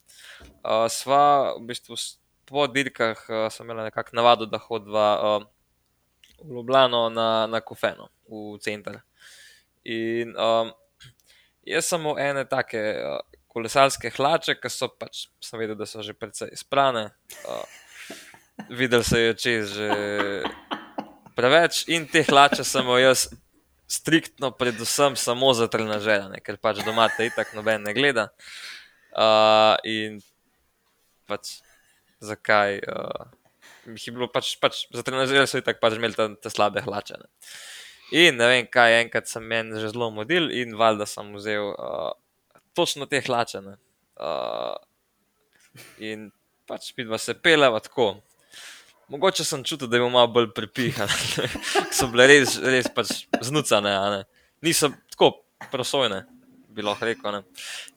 Uh, 0.64 0.88
sva 0.88 1.52
v 1.58 1.66
bistvu 1.68 2.00
po 2.48 2.64
dirkah 2.72 3.20
uh, 3.28 3.46
sem 3.52 3.68
imela 3.68 3.84
nekako 3.90 4.16
navado, 4.16 4.48
da 4.48 4.58
hodva 4.64 5.08
uh, 5.20 5.44
v 6.40 6.56
Ljubljano 6.56 7.08
na, 7.12 7.46
na 7.46 7.60
kofeno, 7.60 8.08
v 8.32 8.56
center. 8.64 9.00
In 9.86 10.34
um, 10.34 10.72
jaz 11.66 11.86
sem 11.92 12.02
v 12.02 12.14
ene 12.18 12.42
take 12.50 12.80
uh, 12.98 13.20
kolesarske 13.52 14.10
hlače, 14.16 14.56
ki 14.58 14.70
so 14.72 14.90
pač, 14.90 15.26
sem 15.42 15.60
vedel, 15.60 15.78
da 15.78 15.86
so 15.86 16.02
že 16.02 16.16
precej 16.16 16.50
sprane. 16.58 17.08
Uh, 17.46 17.62
videl 18.72 19.04
se 19.06 19.20
je 19.20 19.34
čez 19.38 19.74
že 19.76 19.90
preveč 21.36 21.84
in 21.92 22.06
te 22.08 22.24
hlače 22.24 22.64
sem 22.64 22.82
imel 22.82 23.02
jaz 23.04 23.28
striktno, 23.86 24.50
predvsem 24.50 25.14
samo 25.16 25.52
za 25.54 25.68
trenažeranje, 25.70 26.40
ker 26.42 26.58
pač 26.58 26.82
doma 26.82 27.06
te 27.12 27.28
itak 27.28 27.52
noben 27.54 27.86
ne 27.86 27.94
gleda. 27.94 28.30
Uh, 29.14 29.78
in 29.86 30.18
pač 31.30 31.60
zakaj? 32.18 32.80
Uh, 32.82 33.30
jih 33.94 34.08
je 34.08 34.16
bilo 34.16 34.26
pač, 34.32 34.56
pač 34.58 34.84
za 34.90 35.06
trenažerje 35.06 35.46
so 35.46 35.62
itak 35.62 35.78
pač 35.78 35.94
imeli 35.94 36.18
te, 36.18 36.28
te 36.42 36.50
slabe 36.50 36.82
hlače. 36.82 37.20
Ne. 37.22 37.30
In 38.14 38.36
ne 38.38 38.46
vem 38.46 38.66
kaj, 38.70 39.00
enkrat 39.00 39.26
sem 39.26 39.42
meni 39.42 39.80
že 39.82 39.90
zelo 39.90 40.12
modil 40.14 40.50
in 40.54 40.76
valjda 40.78 41.08
sem 41.10 41.32
vzel 41.34 41.72
uh, 41.72 42.12
točno 42.76 43.08
te 43.10 43.20
hlače. 43.24 43.62
Uh, 44.16 44.76
in 45.98 46.30
pač 46.66 46.92
vidva 46.96 47.18
se 47.18 47.34
peleva 47.34 47.80
tako. 47.82 48.14
Mogoče 49.08 49.44
sem 49.46 49.62
čutil, 49.64 49.88
da 49.90 49.98
je 49.98 50.06
malo 50.10 50.26
bolj 50.34 50.48
pripihan, 50.54 51.10
so 51.96 52.08
bile 52.10 52.26
res, 52.26 52.56
res 52.58 52.88
pač 52.90 53.28
znucane, 53.46 54.24
niso 54.66 54.90
tako 55.12 55.30
prosojne, 55.70 56.24
bi 56.74 56.82
lahko 56.82 57.06
rekel. 57.06 57.36
Ne. 57.36 57.42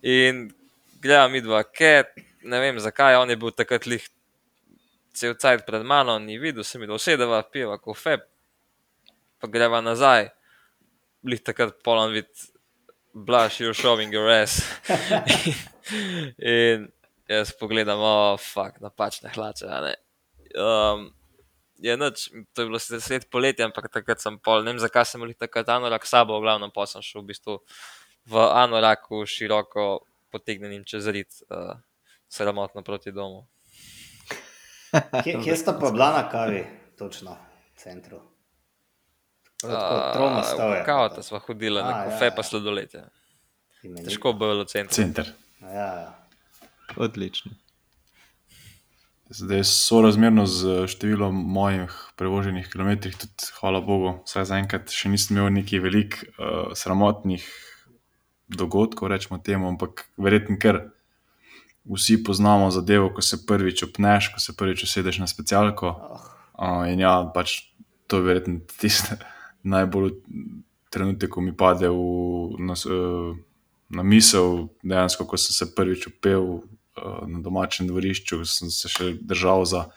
In 0.06 0.44
gledam, 1.02 1.34
mi 1.34 1.42
dva, 1.42 1.64
ker 1.66 2.12
ne 2.46 2.62
vem 2.62 2.78
zakaj, 2.82 3.18
on 3.18 3.34
je 3.34 3.40
bil 3.42 3.56
takrat 3.58 3.90
lih 3.90 4.06
cel 5.18 5.34
cajt 5.34 5.66
pred 5.66 5.82
mano, 5.82 6.20
ni 6.22 6.38
videl, 6.38 6.64
se 6.64 6.80
mi 6.80 6.88
da 6.88 6.94
usedeva, 6.94 7.42
pijeva 7.42 7.80
kofe, 7.82 8.20
pa 9.40 9.48
greva 9.52 9.82
nazaj. 9.82 10.30
Lih 11.24 11.42
takrat 11.44 11.76
polon 11.84 12.14
vid, 12.16 12.30
blush, 13.14 13.60
you're 13.60 13.74
showing 13.74 14.14
your 14.14 14.30
ass. 14.32 14.62
in 16.40 16.88
jaz 17.30 17.54
pogledam, 17.60 18.00
oh, 18.00 18.38
fuck, 18.40 18.80
napačne 18.82 19.32
hlače. 19.34 19.68
a 19.68 19.82
ne. 19.84 19.96
Um, 20.56 21.10
je 21.78 21.98
noč, 21.98 22.30
to 22.54 22.62
je 22.62 22.68
bilo 22.68 22.80
sred 22.80 23.30
poletja, 23.32 23.68
ampak 23.68 23.90
takrat 23.92 24.22
sem 24.22 24.40
pol, 24.44 24.64
ne 24.64 24.74
vem 24.74 24.82
zakaj 24.82 25.06
sem 25.08 25.22
imel 25.22 25.36
takrat 25.38 25.70
anorak 25.76 26.08
sabo, 26.10 26.40
v 26.40 26.48
glavnem 26.48 26.74
pa 26.76 26.88
sem 26.90 27.04
šel 27.06 27.24
v 27.24 27.32
bistvu 27.32 27.60
v 28.30 28.42
anoraku 28.64 29.24
široko 29.26 30.04
potegnenim 30.34 30.84
čez 30.86 31.08
rit, 31.08 31.32
uh, 31.50 31.78
sramotno 32.30 32.84
proti 32.86 33.12
domu. 33.16 33.48
Kje, 35.24 35.40
kje 35.44 35.56
sta 35.58 35.78
pa 35.78 35.94
bila 35.94 36.12
na 36.18 36.26
kavi, 36.30 36.66
točno 36.98 37.38
v 37.38 37.80
centru? 37.80 38.22
Troma 39.62 40.44
stave. 40.44 40.84
Kakao 40.86 41.24
smo 41.24 41.40
hodili, 41.40 41.82
na 41.82 41.88
A, 41.88 42.04
ja, 42.04 42.12
kofe 42.12 42.26
ja. 42.26 42.36
pa 42.36 42.44
sladoletje. 42.44 43.04
Težko 44.06 44.34
bo 44.34 44.48
bilo 44.48 44.66
centru. 44.66 44.96
Center. 44.96 45.32
Ja, 45.62 45.70
ja. 45.70 46.14
Odlično. 46.96 47.52
Zdaj, 49.30 49.62
sorazmerno 49.68 50.48
z 50.50 50.88
številom 50.90 51.36
mojih 51.54 51.94
prevoženih 52.18 52.66
kilometrih, 52.72 53.14
tudi 53.20 53.50
hvala 53.60 53.82
Bogu, 53.86 54.16
vsaj 54.26 54.48
zaenkrat 54.50 54.90
še 54.90 55.12
nisem 55.12 55.38
imel 55.38 55.52
nekih 55.60 55.84
velik 55.84 56.18
uh, 56.32 56.72
sramotnih 56.74 57.46
dogodkov, 58.50 59.12
rečemo 59.12 59.38
temu, 59.38 59.70
ampak 59.70 60.08
verjetno 60.18 60.58
ker 60.58 60.82
vsi 61.86 62.18
poznamo 62.26 62.72
zadevo, 62.74 63.12
ko 63.14 63.22
se 63.22 63.44
prvič 63.46 63.86
opneš, 63.86 64.32
ko 64.34 64.42
se 64.42 64.56
prvič 64.58 64.88
usedeš 64.88 65.22
na 65.22 65.30
specialko. 65.30 65.94
Uh, 66.58 66.88
in 66.90 67.04
ja, 67.06 67.20
pač 67.36 67.60
to 68.10 68.24
je 68.24 68.26
verjetno 68.32 68.64
tisti 68.80 69.20
najbolj 69.64 70.12
trenutek, 70.90 71.30
ko 71.30 71.42
mi 71.42 71.54
pade 71.58 71.90
v, 71.90 72.60
na, 72.60 72.74
eh, 72.74 73.34
na 73.90 74.04
misel, 74.04 74.70
dejansko, 74.84 75.26
ko 75.26 75.38
sem 75.38 75.54
se 75.54 75.76
prvič 75.76 76.08
upel 76.08 76.44
uh, 76.44 77.26
na 77.28 77.40
domačem 77.42 77.88
dvorišču, 77.88 78.44
sem 78.46 78.70
se 78.70 78.90
še 78.90 79.16
držal 79.22 79.66
za, 79.66 79.88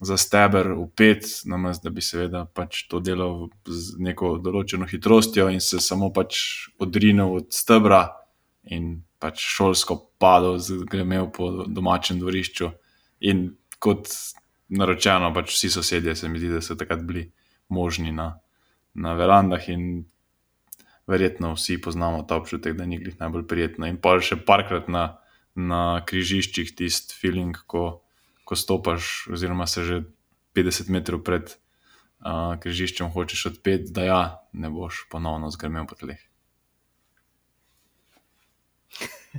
za 0.00 0.16
steber, 0.18 0.72
upet, 0.74 1.26
namesto 1.46 1.86
da 1.86 1.94
bi 1.94 2.02
seveda 2.02 2.44
pač 2.44 2.88
to 2.90 2.98
delal 2.98 3.50
z 3.68 4.00
neko 4.02 4.38
določeno 4.42 4.88
hitrostjo 4.90 5.46
in 5.52 5.60
se 5.62 5.78
samo 5.78 6.10
pač 6.10 6.40
odrinil 6.82 7.36
od 7.38 7.54
stebra 7.54 8.08
in 8.66 9.02
pač 9.20 9.44
šolsko 9.44 9.98
padel, 10.18 10.58
z- 10.58 10.82
gremel 10.90 11.30
po 11.30 11.68
domačem 11.68 12.18
dvorišču. 12.18 12.72
In 13.30 13.50
kot 13.78 14.08
naročeno, 14.74 15.30
pač 15.34 15.54
vsi 15.54 15.70
sosedje, 15.70 16.16
se 16.16 16.28
mi 16.28 16.40
zdi, 16.40 16.50
da 16.56 16.60
so 16.64 16.74
takrat 16.74 17.04
bili 17.04 17.28
možni 17.68 18.12
na, 18.12 18.39
na 18.94 19.14
verandah 19.14 19.68
in 19.68 20.04
verjetno 21.10 21.54
vsi 21.54 21.80
poznamo 21.82 22.22
ta 22.22 22.36
občutek, 22.36 22.76
da 22.76 22.86
ni 22.86 22.98
glih 22.98 23.18
najbolj 23.20 23.46
prijetno. 23.50 23.88
In 23.90 23.98
pa 24.02 24.16
še 24.22 24.38
parkrat 24.46 24.88
na, 24.88 25.20
na 25.54 26.02
križiščih 26.06 26.74
tisti 26.78 27.16
feeling, 27.16 27.56
ko, 27.66 28.02
ko 28.46 28.58
stopaš, 28.58 29.26
oziroma 29.34 29.66
se 29.70 29.84
že 29.86 30.02
50 30.54 30.90
metrov 30.94 31.22
pred 31.26 31.50
uh, 31.50 32.58
križiščem 32.62 33.10
hočeš 33.14 33.46
odpeti, 33.54 33.92
da 33.94 34.06
ja, 34.06 34.22
ne 34.52 34.70
boš 34.70 35.06
ponovno 35.10 35.50
zgrmel 35.54 35.86
po 35.90 35.98
tleh. 35.98 36.22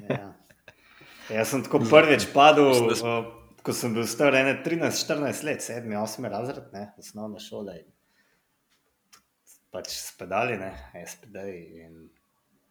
ja. 0.10 0.32
Jaz 1.32 1.54
sem 1.54 1.64
tako 1.64 1.80
prvič 1.88 2.28
padel, 2.36 2.68
uh, 2.91 3.24
ko 3.64 3.76
sem 3.76 3.93
bil 3.95 4.08
star 4.10 4.36
ene 4.36 4.58
13-14 4.66 5.47
let, 5.47 5.64
7-8 5.64 6.28
razred, 6.32 6.68
ne, 6.76 6.89
osnovna 6.99 7.39
šola. 7.39 7.78
In 7.80 7.91
pač 9.72 9.88
s 9.95 10.11
pedali, 10.19 10.57
ne, 10.59 10.72
SPD 11.07 11.38
in 11.82 12.09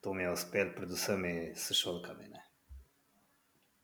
to 0.01 0.15
mi 0.15 0.23
je 0.23 0.33
uspelo, 0.33 0.71
predvsem 0.77 1.25
s 1.57 1.73
šolkami. 1.73 2.29
Ne. 2.29 2.43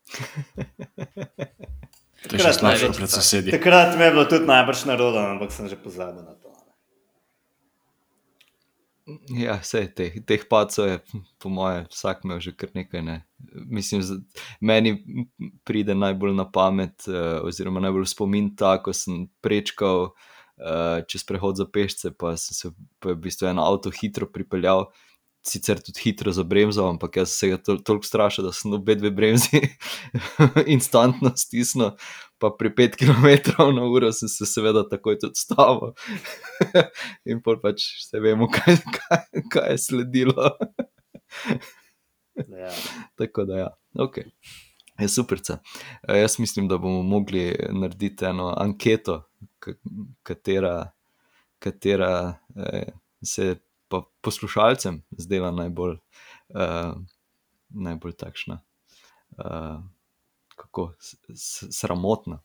To 2.27 2.33
je 2.33 2.41
še 2.41 2.49
Takrat 2.49 2.57
slabše 2.57 2.65
največ 2.65 2.97
pred 2.97 3.11
sosedi. 3.13 3.51
Takrat 3.53 3.93
mi 3.93 4.03
je 4.03 4.11
bilo 4.15 4.25
tudi 4.25 4.49
najbrž 4.49 4.89
narodno, 4.89 5.21
ampak 5.37 5.53
sem 5.53 5.69
že 5.69 5.77
pozabil 5.77 6.25
na 6.25 6.33
to. 6.33 6.49
ne. 6.65 6.73
Ja, 9.37 9.61
vse 9.61 9.85
teh, 9.93 10.17
teh 10.25 10.41
pacov 10.49 10.89
je, 10.89 10.97
po 11.37 11.47
moje, 11.53 11.85
vsak 11.93 12.25
imel 12.25 12.41
že 12.41 12.57
kar 12.57 12.73
nekaj. 12.73 13.05
Ne. 13.05 13.21
Mislim, 13.69 14.01
z, 14.01 14.17
meni 14.59 14.97
pride 15.61 15.93
najbolj 15.93 16.33
na 16.33 16.49
pamet, 16.49 17.05
uh, 17.05 17.45
oziroma 17.45 17.79
najbolj 17.85 18.09
spomin 18.09 18.57
ta, 18.57 18.81
ko 18.81 18.97
sem 18.97 19.29
prečkal 19.45 20.09
uh, 20.09 20.17
čez 21.07 21.25
prehod 21.27 21.59
za 21.59 21.67
pešce, 21.69 22.13
pa 22.17 22.35
sem 22.37 22.55
se 22.55 22.71
pa 22.99 23.13
v 23.13 23.19
bistvu 23.27 23.51
en 23.51 23.61
avto 23.61 23.93
hitro 23.93 24.29
pripeljal. 24.29 24.87
Sicer 25.47 25.79
tudi 25.79 26.01
hitro 26.03 26.33
zabremzal, 26.35 26.89
ampak 26.91 27.21
jaz 27.21 27.31
se 27.31 27.47
ga 27.53 27.57
tol 27.61 27.77
toliko 27.85 28.03
strašil, 28.03 28.49
da 28.49 28.51
sem 28.51 28.73
obe 28.75 28.97
dve 28.99 29.13
bremzi 29.15 29.61
instantno 30.75 31.31
stisnil, 31.39 31.93
pa 32.41 32.49
pri 32.51 32.73
5 32.75 32.97
km 32.99 33.55
na 33.77 33.85
uro 33.87 34.11
sem 34.11 34.27
se 34.27 34.49
seveda 34.49 34.83
takoj 34.89 35.15
tudi 35.21 35.39
stavil. 35.39 35.93
In 37.31 37.39
pol 37.45 37.61
pač 37.63 37.85
se 38.03 38.19
vemo, 38.19 38.49
kaj, 38.57 38.81
kaj, 38.97 39.23
kaj 39.53 39.71
je 39.71 39.81
sledilo. 39.85 40.51
Ja. 42.35 42.73
Tako 43.15 43.47
da, 43.47 43.63
ja, 43.63 43.69
ok. 43.95 44.25
Je 44.99 45.07
super. 45.07 45.39
Jaz 46.09 46.39
mislim, 46.39 46.67
da 46.67 46.77
bomo 46.77 47.01
mogli 47.03 47.55
narediti 47.71 48.25
eno 48.25 48.53
anketo, 48.57 49.23
katera, 50.23 50.91
katera 51.59 52.33
eh, 52.57 52.83
se 53.23 53.55
pa 53.87 54.01
poslušalcem 54.21 55.03
zdela 55.11 55.51
najbolj, 55.51 55.93
uh, 56.49 56.93
najbolj 57.69 58.11
takšna, 58.13 58.59
uh, 59.37 59.79
kako 60.55 60.93
sramotna. 61.71 62.41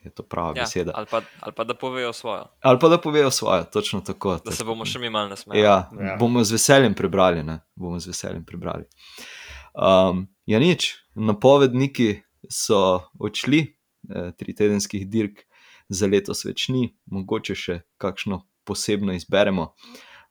Je 0.00 0.10
to 0.10 0.22
prava 0.22 0.48
Ja, 0.48 0.62
beseda. 0.62 0.92
ali, 0.94 1.06
pa, 1.06 1.20
ali 1.40 1.52
pa 1.52 1.64
da 1.64 1.74
povejo 1.74 2.12
svojo, 2.12 2.44
Ali 2.60 2.78
pa 2.78 2.88
da 2.88 2.98
povejo 2.98 3.30
svojo, 3.30 3.64
točno 3.64 4.00
tako. 4.00 4.38
da 4.44 4.50
se 4.50 4.64
bomo 4.64 4.84
še 4.84 4.98
mi 4.98 5.10
malo 5.10 5.28
nasmejali. 5.28 5.64
Ja, 5.64 5.90
Ja. 5.92 6.06
ja. 6.06 6.16
bomo 6.16 6.44
z 6.44 6.52
veseljem 6.52 6.94
prebrali. 6.94 7.42
Ne? 7.42 7.60
Bomo 7.74 8.00
z 8.00 8.06
veseljem 8.06 8.44
prebrali. 8.44 8.84
Um, 9.72 10.26
ja, 10.46 10.58
nič, 10.58 10.96
napovedniki 11.14 12.22
so 12.50 13.02
odšli, 13.18 13.60
eh, 14.10 14.32
tri 14.36 14.54
tedenskih 14.54 15.08
dirk 15.08 15.44
za 15.88 16.06
letos 16.06 16.44
več 16.44 16.68
ni, 16.68 16.94
mogoče 17.06 17.54
še 17.54 17.80
kakšno 18.00 18.42
posebno 18.64 19.12
izberemo. 19.12 19.72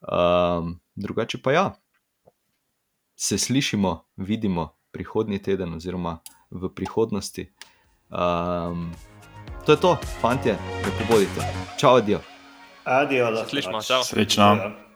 Um, 0.02 0.80
drugače 0.96 1.38
pa 1.44 1.52
ja, 1.52 1.66
se 3.16 3.38
slišimo, 3.38 4.08
vidimo 4.18 4.72
prihodnji 4.92 5.38
teden, 5.44 5.76
oziroma 5.78 6.20
v 6.50 6.72
prihodnosti. 6.74 7.52
Um, 8.10 8.90
to 9.66 9.76
je 9.76 9.82
to, 9.84 9.98
fantje, 10.22 10.58
lepo 10.82 11.12
bodite. 11.12 11.46
Čau, 11.78 12.00
adijo. 12.02 12.24
Adijo, 12.84 13.30
Slišimo, 13.46 13.82
čau. 13.86 14.02
Srečno. 14.04 14.56
Ja. 14.58 14.91